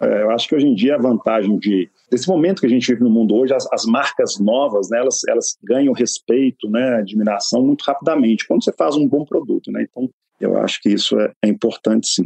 É, 0.00 0.22
eu 0.22 0.30
acho 0.30 0.48
que 0.48 0.54
hoje 0.54 0.66
em 0.66 0.74
dia 0.74 0.96
a 0.96 1.00
vantagem 1.00 1.56
de 1.58 1.88
desse 2.10 2.28
momento 2.28 2.60
que 2.60 2.66
a 2.66 2.70
gente 2.70 2.86
vive 2.86 3.02
no 3.02 3.10
mundo 3.10 3.34
hoje, 3.34 3.54
as, 3.54 3.66
as 3.72 3.84
marcas 3.84 4.38
novas, 4.38 4.88
né, 4.90 4.98
elas, 4.98 5.20
elas 5.28 5.56
ganham 5.62 5.92
respeito, 5.92 6.68
né, 6.68 6.96
admiração 6.96 7.64
muito 7.64 7.82
rapidamente 7.82 8.46
quando 8.46 8.64
você 8.64 8.72
faz 8.72 8.96
um 8.96 9.08
bom 9.08 9.24
produto, 9.24 9.70
né? 9.70 9.86
Então, 9.88 10.08
eu 10.40 10.56
acho 10.58 10.80
que 10.80 10.90
isso 10.90 11.18
é, 11.18 11.32
é 11.42 11.48
importante, 11.48 12.06
sim. 12.08 12.24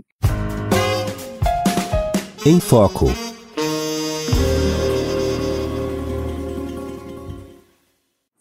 Em 2.46 2.60
Foco. 2.60 3.27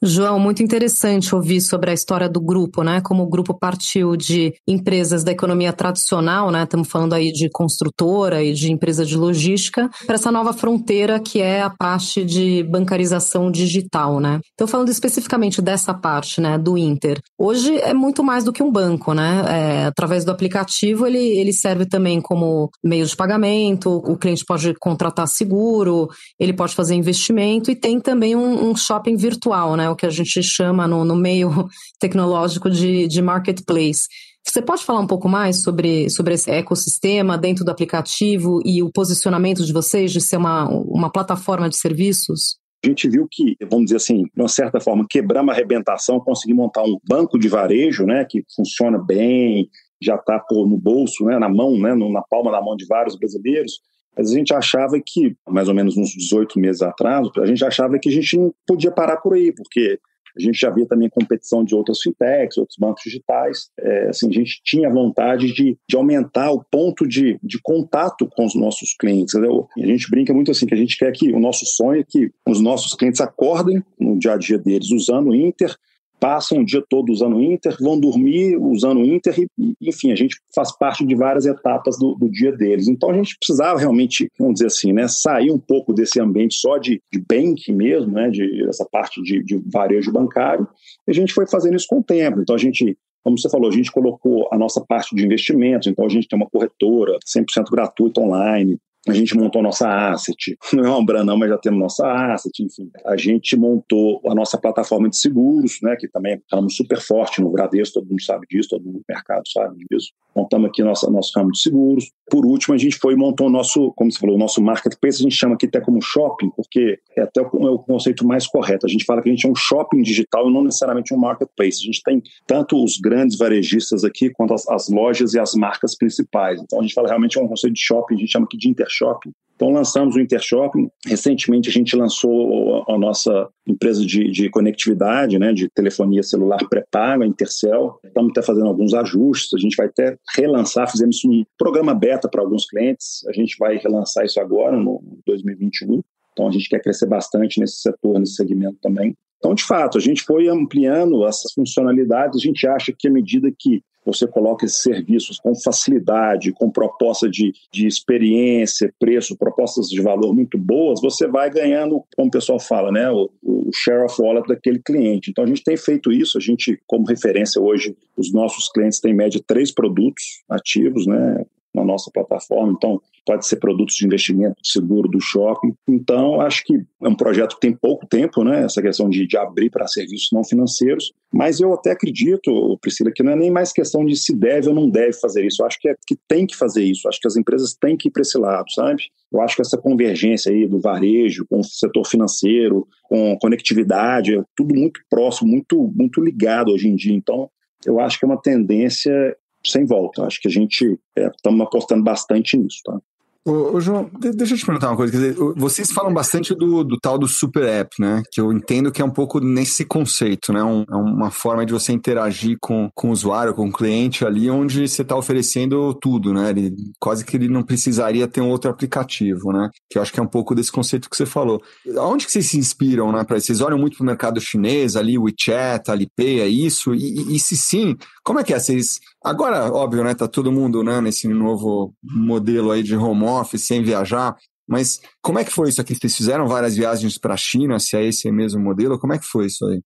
João, 0.04 0.40
muito 0.40 0.62
interessante 0.62 1.34
ouvir 1.34 1.60
sobre 1.60 1.90
a 1.90 1.94
história 1.94 2.30
do 2.30 2.40
grupo, 2.40 2.84
né? 2.84 3.02
Como 3.02 3.24
o 3.24 3.28
grupo 3.28 3.52
partiu 3.52 4.16
de 4.16 4.54
empresas 4.68 5.24
da 5.24 5.32
economia 5.32 5.74
tradicional, 5.74 6.52
né? 6.52 6.64
Estamos 6.64 6.88
falando 6.88 7.14
aí 7.14 7.32
de 7.32 7.50
construtora 7.50 8.44
e 8.44 8.54
de 8.54 8.72
empresa 8.72 9.04
de 9.04 9.18
logística, 9.18 9.90
para 10.06 10.14
essa 10.14 10.32
nova 10.32 10.54
fronteira 10.54 11.20
que 11.20 11.42
é 11.42 11.64
a 11.64 11.72
parte 11.72 12.24
de 12.24 12.62
bancarização 12.64 13.50
digital, 13.50 14.20
né? 14.20 14.40
Então, 14.54 14.68
falando 14.68 14.90
especificamente 14.90 15.64
dessa 15.64 15.96
parte, 15.96 16.40
né, 16.40 16.60
do 16.60 16.78
Inter, 16.78 17.20
hoje 17.36 17.76
é 17.80 17.94
muito 17.94 18.24
mais 18.24 18.44
do 18.44 18.54
que 18.54 18.62
um 18.62 18.72
banco, 18.72 19.16
né? 19.16 19.46
É, 19.48 19.86
através 19.86 20.24
do 20.24 20.30
aplicativo, 20.30 21.08
ele, 21.08 21.18
ele 21.18 21.52
serve 21.52 21.88
também 21.88 22.22
como 22.22 22.70
meio 22.84 23.06
de 23.06 23.16
pagamento, 23.16 23.90
o 23.90 24.16
cliente 24.16 24.46
pode 24.46 24.76
contratar 24.80 25.28
seguro, 25.28 26.08
ele 26.40 26.54
pode 26.54 26.76
fazer 26.76 26.94
investimento 26.94 27.72
e 27.72 27.76
tem 27.76 28.00
também 28.00 28.36
um, 28.36 28.70
um 28.70 28.76
shopping 28.76 29.16
virtual, 29.16 29.76
né? 29.76 29.87
O 29.90 29.96
que 29.96 30.06
a 30.06 30.10
gente 30.10 30.42
chama 30.44 30.88
no, 30.88 31.04
no 31.04 31.16
meio 31.16 31.68
tecnológico 32.00 32.70
de, 32.70 33.08
de 33.08 33.22
marketplace. 33.22 34.08
Você 34.46 34.62
pode 34.62 34.86
falar 34.86 35.02
um 35.02 35.08
pouco 35.08 35.28
mais 35.28 35.62
sobre, 35.62 36.10
sobre 36.10 36.34
esse 36.34 36.50
ecossistema 36.50 37.38
dentro 37.38 37.66
do 37.66 37.72
aplicativo 37.72 38.62
e 38.64 38.82
o 38.82 38.90
posicionamento 38.90 39.66
de 39.66 39.74
vocês 39.74 40.12
de 40.12 40.22
ser 40.22 40.38
uma, 40.38 40.70
uma 40.70 41.12
plataforma 41.12 41.68
de 41.68 41.76
serviços? 41.76 42.58
A 42.84 42.88
gente 42.88 43.10
viu 43.10 43.28
que, 43.30 43.58
vamos 43.70 43.86
dizer 43.86 43.98
assim, 43.98 44.24
de 44.24 44.42
uma 44.42 44.48
certa 44.48 44.80
forma, 44.80 45.06
quebramos 45.10 45.52
a 45.52 45.54
arrebentação, 45.54 46.20
conseguimos 46.20 46.64
montar 46.64 46.84
um 46.84 46.98
banco 47.04 47.38
de 47.38 47.50
varejo, 47.50 48.06
né, 48.06 48.24
que 48.24 48.44
funciona 48.56 48.98
bem, 48.98 49.68
já 50.02 50.16
está 50.16 50.42
no 50.52 50.78
bolso, 50.78 51.26
né, 51.26 51.38
na 51.38 51.50
mão, 51.50 51.78
né, 51.78 51.94
na 51.96 52.22
palma 52.30 52.52
da 52.52 52.62
mão 52.62 52.76
de 52.76 52.86
vários 52.86 53.18
brasileiros. 53.18 53.82
Mas 54.18 54.32
a 54.32 54.34
gente 54.34 54.54
achava 54.54 55.00
que, 55.06 55.36
mais 55.48 55.68
ou 55.68 55.76
menos 55.76 55.96
uns 55.96 56.10
18 56.10 56.60
meses 56.60 56.82
atrás, 56.82 57.28
a 57.38 57.46
gente 57.46 57.64
achava 57.64 58.00
que 58.00 58.10
a 58.10 58.12
gente 58.12 58.38
não 58.38 58.54
podia 58.66 58.92
parar 58.92 59.18
por 59.18 59.34
aí, 59.34 59.54
porque 59.54 60.00
a 60.38 60.42
gente 60.42 60.60
já 60.60 60.70
via 60.70 60.86
também 60.86 61.10
competição 61.10 61.64
de 61.64 61.74
outras 61.74 62.00
fintechs, 62.00 62.58
outros 62.58 62.78
bancos 62.78 63.02
digitais. 63.04 63.70
É, 63.80 64.10
assim, 64.10 64.30
a 64.30 64.34
gente 64.34 64.62
tinha 64.64 64.90
vontade 64.90 65.52
de, 65.52 65.78
de 65.90 65.96
aumentar 65.96 66.52
o 66.52 66.64
ponto 66.64 67.08
de, 67.08 67.40
de 67.42 67.60
contato 67.62 68.28
com 68.28 68.46
os 68.46 68.56
nossos 68.56 68.94
clientes. 68.94 69.34
Entendeu? 69.34 69.68
A 69.76 69.86
gente 69.86 70.10
brinca 70.10 70.34
muito 70.34 70.52
assim, 70.52 70.68
que 70.68 70.76
a 70.76 70.78
gente 70.78 70.98
quer 70.98 71.12
que 71.12 71.32
o 71.32 71.40
nosso 71.40 71.66
sonho 71.66 72.02
é 72.02 72.06
que 72.08 72.32
os 72.48 72.62
nossos 72.62 72.94
clientes 72.94 73.20
acordem 73.20 73.84
no 74.00 74.18
dia 74.18 74.34
a 74.34 74.38
dia 74.38 74.60
deles 74.60 74.92
usando 74.92 75.30
o 75.30 75.36
Inter, 75.36 75.76
passam 76.20 76.60
o 76.60 76.66
dia 76.66 76.84
todo 76.90 77.12
usando 77.12 77.42
Inter, 77.42 77.76
vão 77.80 78.00
dormir 78.00 78.58
usando 78.58 79.04
Inter, 79.06 79.36
e, 79.58 79.74
enfim, 79.82 80.12
a 80.12 80.16
gente 80.16 80.38
faz 80.54 80.76
parte 80.76 81.06
de 81.06 81.16
várias 81.16 81.46
etapas 81.46 81.98
do, 81.98 82.16
do, 82.16 82.30
dia 82.30 82.52
deles. 82.52 82.88
Então 82.88 83.12
a 83.12 83.14
gente 83.14 83.38
precisava 83.38 83.80
realmente, 83.80 84.30
vamos 84.38 84.56
dizer 84.56 84.68
assim, 84.68 84.94
né, 84.94 85.08
sair 85.08 85.52
um 85.52 85.60
pouco 85.60 85.94
desse 85.94 86.20
ambiente 86.20 86.56
só 86.56 86.78
de, 86.78 87.02
de 87.12 87.20
banking 87.20 87.74
mesmo, 87.74 88.12
né, 88.12 88.30
de, 88.30 88.68
parte 88.92 89.22
de, 89.22 89.44
de 89.44 89.62
varejo 89.72 90.12
bancário, 90.12 90.68
e 91.08 91.12
a 91.12 91.14
gente 91.14 91.34
foi 91.34 91.48
fazendo 91.48 91.76
isso 91.76 91.88
com 91.88 92.00
o 92.00 92.04
tempo. 92.04 92.42
Então 92.42 92.56
a 92.56 92.60
gente 92.60 92.98
como 93.24 93.38
você 93.38 93.50
falou, 93.50 93.68
a 93.68 93.74
gente 93.74 93.92
colocou 93.92 94.48
a 94.54 94.58
nossa 94.58 94.80
parte 94.80 95.14
de 95.14 95.26
investimentos, 95.26 95.90
então 95.90 96.06
a 96.06 96.10
gente 96.10 96.30
tem 96.30 96.40
uma 96.40 96.50
corretora 96.50 97.20
100% 97.28 97.70
gratuita 97.70 98.22
online, 98.22 98.78
a 99.12 99.14
gente 99.14 99.36
montou 99.36 99.60
a 99.60 99.64
nossa 99.64 100.10
asset, 100.10 100.58
não 100.74 100.86
é 100.86 100.90
uma 100.90 100.98
Umbra 100.98 101.24
não, 101.24 101.38
mas 101.38 101.50
já 101.50 101.58
temos 101.58 101.80
nossa 101.80 102.34
asset, 102.34 102.64
enfim. 102.64 102.90
A 103.06 103.16
gente 103.16 103.56
montou 103.56 104.22
a 104.26 104.36
nossa 104.36 104.58
plataforma 104.58 105.10
de 105.10 105.18
seguros, 105.18 105.80
né, 105.82 105.96
que 105.96 106.08
também 106.08 106.36
estamos 106.36 106.76
super 106.76 107.00
forte 107.00 107.42
no 107.42 107.52
Bradesco, 107.52 107.96
todo 107.96 108.10
mundo 108.10 108.22
sabe 108.22 108.46
disso, 108.50 108.70
todo 108.70 108.84
mundo 108.84 108.98
no 108.98 109.04
mercado 109.08 109.44
sabe 109.52 109.86
disso. 109.90 110.12
Montamos 110.36 110.70
aqui 110.70 110.84
nossa, 110.84 111.10
nosso 111.10 111.32
ramo 111.36 111.52
de 111.52 111.60
seguros. 111.60 112.12
Por 112.30 112.46
último, 112.46 112.76
a 112.76 112.78
gente 112.78 112.98
foi 112.98 113.14
e 113.14 113.16
montou 113.16 113.48
o 113.48 113.50
nosso, 113.50 113.92
como 113.96 114.12
você 114.12 114.20
falou, 114.20 114.36
o 114.36 114.40
nosso 114.40 114.62
marketplace, 114.62 115.20
a 115.20 115.24
gente 115.24 115.36
chama 115.36 115.56
aqui 115.56 115.66
até 115.66 115.82
como 115.82 116.00
shopping, 116.00 116.52
porque 116.56 117.00
é 117.18 117.22
até 117.22 117.42
o, 117.42 117.68
é 117.68 117.72
o 117.72 117.80
conceito 117.80 118.28
mais 118.28 118.46
correto. 118.46 118.86
A 118.86 118.90
gente 118.90 119.04
fala 119.04 119.22
que 119.22 119.30
a 119.30 119.32
gente 119.32 119.48
é 119.48 119.50
um 119.50 119.56
shopping 119.56 120.02
digital 120.04 120.48
e 120.48 120.54
não 120.54 120.64
necessariamente 120.64 121.14
um 121.14 121.18
marketplace. 121.18 121.80
A 121.82 121.86
gente 121.86 122.04
tem 122.04 122.22
tanto 122.46 122.84
os 122.84 122.98
grandes 122.98 123.38
varejistas 123.38 124.04
aqui, 124.04 124.30
quanto 124.30 124.54
as, 124.54 124.68
as 124.68 124.90
lojas 124.90 125.34
e 125.34 125.40
as 125.40 125.56
marcas 125.56 125.96
principais. 125.96 126.62
Então 126.62 126.80
a 126.80 126.82
gente 126.84 126.94
fala 126.94 127.08
realmente 127.08 127.40
é 127.40 127.42
um 127.42 127.48
conceito 127.48 127.74
de 127.74 127.82
shopping, 127.82 128.16
a 128.16 128.20
gente 128.20 128.32
chama 128.32 128.46
aqui 128.46 128.58
de 128.58 128.70
inter 128.70 128.88
Shopping. 128.98 129.32
Então 129.58 129.72
lançamos 129.72 130.16
o 130.16 130.20
Intershopping. 130.20 130.88
Recentemente 131.06 131.68
a 131.68 131.72
gente 131.72 131.96
lançou 131.96 132.86
a 132.88 132.98
nossa 132.98 133.50
empresa 133.68 134.06
de, 134.06 134.30
de 134.30 134.50
conectividade, 134.52 135.40
né, 135.40 135.52
de 135.52 135.68
telefonia 135.70 136.22
celular 136.22 136.60
pré-paga, 136.70 137.26
Intercel. 137.26 138.00
Estamos 138.06 138.32
até 138.32 138.44
fazendo 138.44 138.68
alguns 138.68 138.94
ajustes. 138.94 139.56
A 139.56 139.58
gente 139.58 139.76
vai 139.76 139.88
até 139.88 140.16
relançar, 140.36 140.90
fizemos 140.90 141.26
um 141.26 141.44
programa 141.58 141.96
beta 141.96 142.30
para 142.30 142.42
alguns 142.42 142.68
clientes. 142.68 143.26
A 143.28 143.34
gente 143.34 143.58
vai 143.58 143.78
relançar 143.78 144.24
isso 144.26 144.40
agora 144.40 144.78
no 144.78 145.02
2021. 145.26 146.04
Então 146.34 146.48
a 146.48 146.52
gente 146.52 146.70
quer 146.70 146.80
crescer 146.80 147.08
bastante 147.08 147.60
nesse 147.60 147.78
setor, 147.78 148.20
nesse 148.20 148.36
segmento 148.36 148.78
também. 148.80 149.18
Então, 149.38 149.54
de 149.54 149.64
fato, 149.64 149.98
a 149.98 150.02
gente 150.02 150.24
foi 150.24 150.48
ampliando 150.48 151.26
essas 151.26 151.52
funcionalidades. 151.54 152.40
A 152.40 152.44
gente 152.44 152.68
acha 152.68 152.94
que 152.98 153.08
à 153.08 153.12
medida 153.12 153.52
que 153.58 153.84
você 154.08 154.26
coloca 154.26 154.66
esses 154.66 154.82
serviços 154.82 155.38
com 155.38 155.54
facilidade, 155.54 156.54
com 156.54 156.72
proposta 156.72 157.30
de, 157.30 157.52
de 157.72 157.86
experiência, 157.86 158.94
preço, 158.98 159.38
propostas 159.38 159.90
de 159.90 160.02
valor 160.02 160.34
muito 160.34 160.58
boas, 160.58 161.02
você 161.02 161.28
vai 161.28 161.50
ganhando, 161.50 162.02
como 162.16 162.30
o 162.30 162.32
pessoal 162.32 162.58
fala, 162.58 162.90
né, 162.90 163.12
o, 163.12 163.30
o 163.44 163.70
share 163.74 164.06
of 164.06 164.22
wallet 164.22 164.48
daquele 164.48 164.80
cliente. 164.80 165.30
Então 165.30 165.44
a 165.44 165.48
gente 165.48 165.62
tem 165.62 165.76
feito 165.76 166.10
isso, 166.10 166.38
a 166.38 166.42
gente, 166.42 166.80
como 166.88 167.06
referência 167.06 167.62
hoje, 167.62 167.98
os 168.16 168.32
nossos 168.32 168.72
clientes 168.72 169.02
têm 169.02 169.12
em 169.12 169.16
média 169.16 169.42
três 169.46 169.74
produtos 169.74 170.24
ativos, 170.50 171.06
né, 171.06 171.46
na 171.76 171.84
nossa 171.84 172.10
plataforma. 172.10 172.74
Então, 172.78 173.02
pode 173.28 173.46
ser 173.46 173.58
produtos 173.58 173.96
de 173.96 174.06
investimento 174.06 174.56
seguro 174.64 175.10
do 175.10 175.20
shopping. 175.20 175.74
Então, 175.86 176.40
acho 176.40 176.64
que 176.64 176.76
é 177.04 177.08
um 177.10 177.16
projeto 177.16 177.56
que 177.56 177.60
tem 177.60 177.76
pouco 177.76 178.08
tempo, 178.08 178.42
né? 178.42 178.64
Essa 178.64 178.82
questão 178.82 179.10
de, 179.10 179.28
de 179.28 179.38
abrir 179.38 179.70
para 179.70 179.86
serviços 179.86 180.30
não 180.32 180.46
financeiros. 180.46 181.12
Mas 181.32 181.60
eu 181.60 181.74
até 181.74 181.92
acredito, 181.92 182.78
Priscila, 182.80 183.12
que 183.14 183.22
não 183.22 183.34
é 183.34 183.36
nem 183.36 183.52
mais 183.52 183.74
questão 183.74 184.06
de 184.06 184.16
se 184.16 184.34
deve 184.34 184.70
ou 184.70 184.74
não 184.74 184.90
deve 184.90 185.12
fazer 185.12 185.46
isso. 185.46 185.62
Eu 185.62 185.68
acho 185.68 185.78
que, 185.78 185.90
é, 185.90 185.96
que 186.08 186.16
tem 186.26 186.48
que 186.48 186.56
fazer 186.56 186.86
isso. 186.86 187.06
Acho 187.10 187.20
que 187.20 187.28
as 187.28 187.36
empresas 187.36 187.74
têm 187.74 187.98
que 187.98 188.08
ir 188.08 188.12
para 188.12 188.22
esse 188.22 188.38
lado, 188.38 188.72
sabe? 188.72 189.04
Eu 189.30 189.42
acho 189.42 189.58
que 189.58 189.62
essa 189.62 189.78
convergência 189.78 190.50
aí 190.50 190.66
do 190.66 190.80
varejo 190.80 191.46
com 191.50 191.60
o 191.60 191.64
setor 191.66 192.08
financeiro, 192.08 192.88
com 193.04 193.38
conectividade, 193.40 194.38
é 194.38 194.44
tudo 194.56 194.74
muito 194.74 195.02
próximo, 195.10 195.52
muito, 195.52 195.92
muito 195.94 196.22
ligado 196.22 196.72
hoje 196.72 196.88
em 196.88 196.96
dia. 196.96 197.14
Então, 197.14 197.50
eu 197.86 198.00
acho 198.00 198.18
que 198.18 198.24
é 198.24 198.28
uma 198.28 198.42
tendência 198.42 199.36
sem 199.66 199.86
volta. 199.86 200.24
Acho 200.24 200.40
que 200.42 200.48
a 200.48 200.52
gente 200.52 200.98
estamos 201.36 201.60
é, 201.60 201.64
apostando 201.64 202.04
bastante 202.04 202.58
nisso. 202.58 202.80
Tá? 202.84 203.00
Ô, 203.48 203.78
ô, 203.78 203.80
João, 203.80 204.10
deixa 204.20 204.56
eu 204.56 204.58
te 204.58 204.66
perguntar 204.66 204.90
uma 204.90 204.98
coisa. 204.98 205.10
Dizer, 205.10 205.34
vocês 205.56 205.90
falam 205.90 206.14
bastante 206.14 206.54
do, 206.54 206.84
do 206.84 206.98
tal 207.00 207.18
do 207.18 207.30
super 207.30 207.64
app, 207.64 207.96
né? 207.98 208.22
Que 208.30 208.42
eu 208.42 208.52
entendo 208.52 208.92
que 208.92 209.02
é 209.02 209.06
um 209.06 209.10
pouco 209.10 209.40
nesse 209.40 209.86
conceito, 209.86 210.52
né? 210.52 210.62
Um, 210.62 210.84
é 210.92 210.96
uma 210.98 211.32
forma 211.32 211.66
de 211.66 211.72
você 211.72 211.94
interagir 211.94 212.58
com, 212.60 212.90
com 212.94 213.08
o 213.08 213.12
usuário, 213.14 213.54
com 213.54 213.70
o 213.70 213.72
cliente 213.72 214.26
ali, 214.26 214.50
onde 214.50 214.86
você 214.86 215.02
está 215.02 215.16
oferecendo 215.16 215.94
tudo, 215.94 216.34
né? 216.34 216.50
Ele, 216.50 216.76
quase 217.00 217.24
que 217.24 217.38
ele 217.38 217.48
não 217.48 217.64
precisaria 217.64 218.28
ter 218.28 218.42
um 218.42 218.50
outro 218.50 218.70
aplicativo, 218.70 219.54
né? 219.54 219.70
Que 219.90 219.98
eu 219.98 220.02
acho 220.02 220.12
que 220.12 220.20
é 220.20 220.24
um 220.24 220.28
pouco 220.28 220.54
desse 220.54 220.72
conceito 220.72 221.10
que 221.10 221.16
você 221.16 221.26
falou. 221.26 221.62
Onde 222.00 222.26
que 222.26 222.32
vocês 222.34 222.48
se 222.48 222.58
inspiram, 222.58 223.14
né? 223.14 223.24
Pra, 223.24 223.40
vocês 223.40 223.62
olham 223.62 223.80
muito 223.80 223.96
para 223.96 224.04
o 224.04 224.08
mercado 224.08 224.42
chinês, 224.42 224.98
ali, 224.98 225.18
WeChat, 225.18 225.90
Alipay, 225.90 226.42
é 226.42 226.48
isso? 226.50 226.94
E, 226.94 227.18
e, 227.18 227.36
e 227.38 227.40
se 227.40 227.56
sim, 227.56 227.96
como 228.26 228.42
é 228.42 228.44
que 228.44 228.54
é? 228.54 228.60
Vocês 228.60 229.00
Agora, 229.28 229.70
óbvio, 229.74 230.06
né? 230.06 230.14
Tá 230.14 230.26
todo 230.26 230.54
mundo 230.54 230.82
né, 230.82 231.02
nesse 231.02 231.28
novo 231.28 231.94
modelo 232.02 232.72
aí 232.72 232.82
de 232.82 232.96
home 232.96 233.26
sem 233.44 233.84
viajar. 233.84 234.36
Mas 234.68 235.00
como 235.22 235.40
é 235.40 235.46
que 235.46 235.52
foi 235.52 235.70
isso 235.70 235.80
aqui? 235.80 235.96
Vocês 235.96 236.16
fizeram 236.16 236.48
várias 236.48 236.76
viagens 236.76 237.18
para 237.18 237.34
a 237.34 237.38
China, 237.38 237.80
se 237.80 237.96
é 237.96 238.06
esse 238.06 238.30
mesmo 238.32 238.62
modelo? 238.62 239.00
Como 239.00 239.14
é 239.14 239.18
que 239.18 239.26
foi 239.26 239.46
isso 239.46 239.66
aí? 239.66 239.82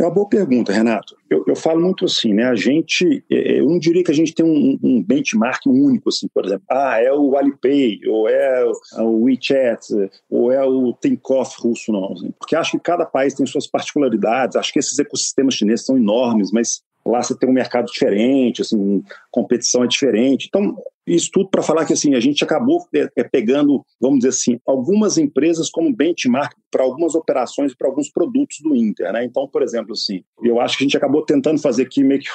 É 0.00 0.04
uma 0.04 0.14
boa 0.14 0.26
pergunta, 0.26 0.72
Renato. 0.72 1.14
Eu, 1.28 1.44
eu, 1.46 1.54
falo 1.54 1.78
muito 1.78 2.06
assim, 2.06 2.32
né? 2.32 2.44
A 2.44 2.54
gente, 2.54 3.22
é, 3.30 3.34
é, 3.34 3.60
eu 3.60 3.66
não 3.66 3.78
diria 3.78 4.02
que 4.02 4.10
a 4.10 4.14
gente 4.14 4.34
tem 4.34 4.46
um, 4.46 4.78
um, 4.82 5.02
benchmark 5.02 5.66
único, 5.66 6.08
assim, 6.08 6.26
por 6.32 6.46
exemplo, 6.46 6.64
ah, 6.70 6.98
é 6.98 7.12
o 7.12 7.36
Alipay, 7.36 8.00
ou 8.08 8.26
é 8.26 8.64
o 8.96 9.24
WeChat, 9.24 10.10
ou 10.30 10.50
é 10.50 10.64
o 10.64 10.94
Tinkoff 10.94 11.60
russo, 11.60 11.92
não. 11.92 12.14
Assim, 12.14 12.30
porque 12.38 12.56
acho 12.56 12.70
que 12.70 12.78
cada 12.78 13.04
país 13.04 13.34
tem 13.34 13.44
suas 13.44 13.66
particularidades, 13.66 14.56
acho 14.56 14.72
que 14.72 14.78
esses 14.78 14.98
ecossistemas 14.98 15.52
chineses 15.52 15.84
são 15.84 15.98
enormes, 15.98 16.50
mas 16.50 16.82
Lá 17.04 17.22
você 17.22 17.36
tem 17.36 17.48
um 17.48 17.52
mercado 17.52 17.86
diferente, 17.86 18.60
assim, 18.60 19.02
competição 19.30 19.82
é 19.82 19.86
diferente. 19.86 20.46
Então, 20.48 20.76
isso 21.06 21.30
tudo 21.32 21.48
para 21.48 21.62
falar 21.62 21.84
que 21.84 21.92
assim 21.92 22.14
a 22.14 22.20
gente 22.20 22.44
acabou 22.44 22.86
é, 22.94 23.08
é, 23.16 23.24
pegando, 23.24 23.84
vamos 24.00 24.18
dizer 24.20 24.30
assim, 24.30 24.60
algumas 24.66 25.18
empresas 25.18 25.70
como 25.70 25.94
benchmark 25.94 26.54
para 26.70 26.84
algumas 26.84 27.14
operações 27.14 27.74
para 27.74 27.88
alguns 27.88 28.10
produtos 28.10 28.58
do 28.62 28.74
Inter, 28.74 29.12
né? 29.12 29.24
Então, 29.24 29.48
por 29.48 29.62
exemplo, 29.62 29.92
assim, 29.92 30.22
eu 30.42 30.60
acho 30.60 30.78
que 30.78 30.84
a 30.84 30.86
gente 30.86 30.96
acabou 30.96 31.24
tentando 31.24 31.60
fazer 31.60 31.82
aqui 31.82 32.04
meio 32.04 32.20
que 32.20 32.28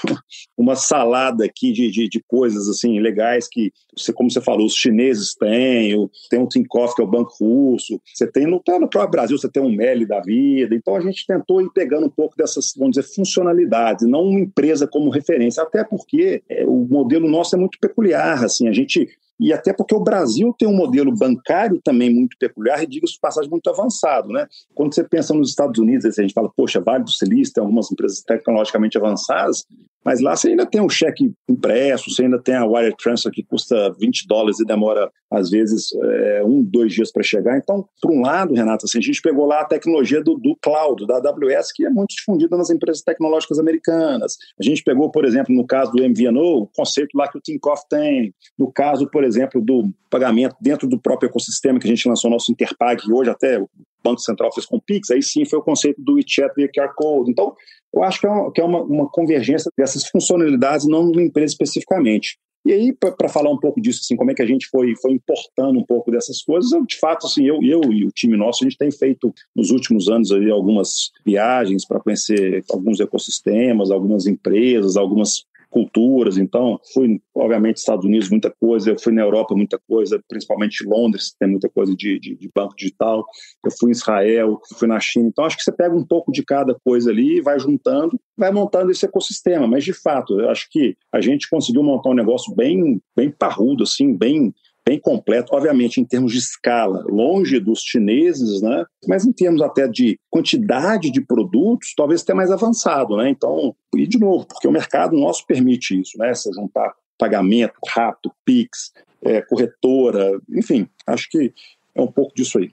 uma 0.58 0.76
salada 0.76 1.46
aqui 1.46 1.72
de, 1.72 1.90
de, 1.90 2.10
de 2.10 2.24
coisas 2.28 2.68
assim 2.68 3.00
legais 3.00 3.48
que, 3.50 3.72
você, 3.96 4.12
como 4.12 4.30
você 4.30 4.42
falou, 4.42 4.66
os 4.66 4.76
chineses 4.76 5.36
têm, 5.36 6.10
tem 6.30 6.42
o 6.42 6.48
Tinkoff 6.48 6.96
que 6.96 7.02
é 7.02 7.06
o 7.06 7.10
banco 7.10 7.34
russo, 7.40 8.00
você 8.14 8.30
tem 8.30 8.46
no, 8.46 8.62
no 8.80 8.90
próprio 8.90 9.12
Brasil 9.12 9.38
você 9.38 9.50
tem 9.50 9.64
um 9.64 9.74
Meli 9.74 10.06
da 10.06 10.20
vida. 10.22 10.76
Então 10.76 10.96
a 10.96 11.02
gente 11.02 11.26
tentou 11.26 11.62
ir 11.62 11.70
pegando 11.74 12.08
um 12.08 12.10
pouco 12.10 12.36
dessas, 12.36 12.74
vamos 12.76 12.96
dizer, 12.96 13.08
funcionalidades, 13.14 14.08
não 14.08 14.24
uma 14.24 14.40
empresa 14.40 14.88
como 14.88 15.10
referência, 15.10 15.64
até 15.64 15.84
porque 15.84 16.44
é, 16.50 16.66
o 16.66 16.86
modelo 16.90 17.30
nosso 17.30 17.56
é 17.56 17.60
muito 17.60 17.78
peculiar, 17.80 18.44
assim, 18.44 18.55
a 18.68 18.74
gente 18.74 19.08
e 19.40 19.52
até 19.52 19.74
porque 19.74 19.94
o 19.94 20.00
Brasil 20.00 20.56
tem 20.58 20.68
um 20.68 20.76
modelo 20.76 21.14
bancário 21.14 21.82
também 21.84 22.14
muito 22.14 22.38
peculiar 22.40 22.82
e, 22.82 22.88
diga-se 22.88 23.14
de 23.14 23.20
passagem, 23.20 23.50
muito 23.50 23.70
avançado. 23.70 24.30
Né? 24.30 24.48
Quando 24.74 24.96
você 24.96 25.04
pensa 25.04 25.34
nos 25.34 25.50
Estados 25.50 25.80
Unidos, 25.80 26.06
a 26.06 26.22
gente 26.22 26.34
fala, 26.34 26.50
poxa, 26.56 26.80
Vale 26.80 27.04
do 27.04 27.12
Silício 27.12 27.54
tem 27.54 27.62
algumas 27.62 27.92
empresas 27.92 28.22
tecnologicamente 28.22 28.98
avançadas, 28.98 29.66
mas 30.06 30.22
lá 30.22 30.36
você 30.36 30.50
ainda 30.50 30.68
tem 30.68 30.80
um 30.80 30.88
cheque 30.88 31.34
impresso, 31.50 32.12
você 32.12 32.24
ainda 32.24 32.40
tem 32.40 32.54
a 32.54 32.66
wire 32.66 32.96
transfer 32.96 33.32
que 33.32 33.44
custa 33.44 33.92
20 34.00 34.28
dólares 34.28 34.60
e 34.60 34.66
demora, 34.66 35.12
às 35.32 35.50
vezes, 35.50 35.88
é, 35.94 36.44
um, 36.46 36.64
dois 36.64 36.94
dias 36.94 37.12
para 37.12 37.24
chegar. 37.24 37.58
Então, 37.58 37.84
por 38.00 38.12
um 38.12 38.22
lado, 38.22 38.54
Renato, 38.54 38.86
assim, 38.86 39.00
a 39.00 39.02
gente 39.02 39.20
pegou 39.20 39.48
lá 39.48 39.62
a 39.62 39.66
tecnologia 39.66 40.24
do, 40.24 40.36
do 40.36 40.56
cloud, 40.62 41.08
da 41.08 41.18
AWS, 41.18 41.72
que 41.74 41.86
é 41.86 41.90
muito 41.90 42.16
difundida 42.16 42.56
nas 42.56 42.70
empresas 42.70 43.02
tecnológicas 43.02 43.58
americanas. 43.58 44.38
A 44.60 44.64
gente 44.64 44.84
pegou, 44.84 45.10
por 45.10 45.26
exemplo, 45.26 45.56
no 45.56 45.66
caso 45.66 45.92
do 45.92 46.04
MVNO, 46.08 46.62
o 46.62 46.68
conceito 46.68 47.18
lá 47.18 47.28
que 47.28 47.40
o 47.40 47.42
Tinkoff 47.42 47.82
tem. 47.90 48.32
No 48.58 48.72
caso, 48.72 49.10
por 49.10 49.24
exemplo, 49.24 49.60
do 49.60 49.92
pagamento 50.10 50.56
dentro 50.62 50.88
do 50.88 51.00
próprio 51.00 51.30
ecossistema 51.30 51.80
que 51.80 51.88
a 51.88 51.90
gente 51.90 52.08
lançou 52.08 52.30
nosso 52.30 52.52
Interpag, 52.52 53.02
que 53.02 53.12
hoje 53.12 53.32
até 53.32 53.60
Banco 54.06 54.22
Central 54.22 54.54
fez 54.54 54.66
com 54.66 54.78
o 54.78 54.82
Pix, 54.82 55.10
aí 55.10 55.24
sim 55.24 55.46
foi 55.46 55.60
o 55.60 55.64
conceito 55.64 56.02
do 56.02 56.14
WeChat 56.14 56.54
via 56.56 56.70
QR 56.70 56.94
Code. 56.96 57.32
Então, 57.32 57.56
eu 57.94 58.04
acho 58.04 58.20
que 58.20 58.28
é 58.28 58.30
uma, 58.30 58.52
que 58.52 58.62
é 58.62 58.64
uma, 58.64 58.84
uma 58.84 59.10
convergência 59.10 59.72
dessas 59.78 60.08
funcionalidades, 60.08 60.88
não 60.88 61.04
numa 61.06 61.24
empresa 61.24 61.54
especificamente. 61.54 62.38
E 62.66 62.74
aí, 62.74 62.94
para 62.94 63.30
falar 63.30 63.52
um 63.52 63.60
pouco 63.60 63.80
disso, 63.80 64.00
assim, 64.02 64.16
como 64.16 64.32
é 64.32 64.34
que 64.34 64.42
a 64.42 64.46
gente 64.46 64.68
foi, 64.70 64.96
foi 64.96 65.12
importando 65.12 65.78
um 65.78 65.86
pouco 65.86 66.10
dessas 66.10 66.42
coisas, 66.42 66.72
eu, 66.72 66.84
de 66.84 66.98
fato, 66.98 67.28
assim, 67.28 67.46
eu, 67.46 67.60
eu 67.62 67.80
e 67.94 68.04
o 68.06 68.10
time 68.10 68.36
nosso, 68.36 68.64
a 68.64 68.68
gente 68.68 68.78
tem 68.78 68.92
feito 68.92 69.32
nos 69.56 69.70
últimos 69.70 70.10
anos 70.10 70.32
aí, 70.32 70.50
algumas 70.50 71.12
viagens 71.24 71.86
para 71.86 72.00
conhecer 72.00 72.64
alguns 72.72 73.00
ecossistemas, 73.00 73.92
algumas 73.92 74.26
empresas, 74.26 74.98
algumas 74.98 75.46
culturas. 75.70 76.38
Então, 76.38 76.80
fui, 76.94 77.22
obviamente, 77.34 77.78
Estados 77.78 78.06
Unidos, 78.06 78.30
muita 78.30 78.52
coisa. 78.52 78.92
Eu 78.92 79.00
fui 79.00 79.14
na 79.14 79.22
Europa, 79.22 79.56
muita 79.56 79.80
coisa, 79.88 80.22
principalmente 80.28 80.86
Londres, 80.86 81.36
tem 81.40 81.50
muita 81.50 81.70
coisa 81.70 81.96
de, 81.96 82.20
de, 82.20 82.36
de, 82.36 82.52
banco 82.54 82.76
digital. 82.76 83.26
Eu 83.64 83.72
fui 83.72 83.90
em 83.90 83.92
Israel, 83.92 84.60
fui 84.78 84.88
na 84.88 85.00
China. 85.00 85.28
Então, 85.28 85.46
acho 85.46 85.58
que 85.58 85.64
você 85.64 85.72
pega 85.72 85.96
um 85.96 86.06
pouco 86.06 86.32
de 86.32 86.44
cada 86.44 86.76
coisa 86.84 87.12
ali, 87.12 87.42
vai 87.42 87.60
juntando, 87.60 88.20
vai 88.38 88.52
montando 88.52 88.92
esse 88.92 89.06
ecossistema. 89.06 89.68
Mas, 89.68 89.84
de 89.84 89.94
fato, 89.94 90.40
eu 90.40 90.50
acho 90.50 90.68
que 90.70 90.96
a 91.12 91.22
gente 91.22 91.50
conseguiu 91.50 91.84
montar 91.84 92.10
um 92.10 92.16
negócio 92.16 92.54
bem, 92.56 93.02
bem 93.16 93.30
parrudo, 93.30 93.84
assim, 93.84 94.16
bem 94.16 94.54
bem 94.88 95.00
completo, 95.00 95.56
obviamente 95.56 96.00
em 96.00 96.06
termos 96.06 96.32
de 96.32 96.38
escala, 96.38 97.04
longe 97.08 97.60
dos 97.60 97.80
chineses, 97.80 98.62
né? 98.62 98.86
Mas 99.08 99.26
em 99.26 99.32
termos 99.32 99.62
até 99.62 99.88
de 99.88 100.20
quantidade 100.30 101.10
de 101.10 101.22
produtos, 101.22 101.94
talvez 101.96 102.22
até 102.22 102.34
mais 102.34 102.52
avançado, 102.52 103.18
né? 103.18 103.30
Então, 103.30 103.76
e 103.96 104.06
de 104.06 104.20
novo, 104.20 104.46
porque 104.46 104.68
o 104.68 104.72
mercado 104.72 105.18
nosso 105.18 105.46
permite 105.48 106.00
isso, 106.00 106.18
né? 106.18 106.34
Você 106.34 106.54
juntar 106.54 106.94
pagamento 107.18 107.74
rápido, 107.88 108.32
Pix, 108.46 108.94
é, 109.24 109.42
corretora, 109.42 110.40
enfim, 110.50 110.88
acho 111.08 111.30
que 111.30 111.52
é 111.96 112.02
um 112.02 112.08
pouco 112.08 112.36
disso 112.36 112.60
aí. 112.60 112.70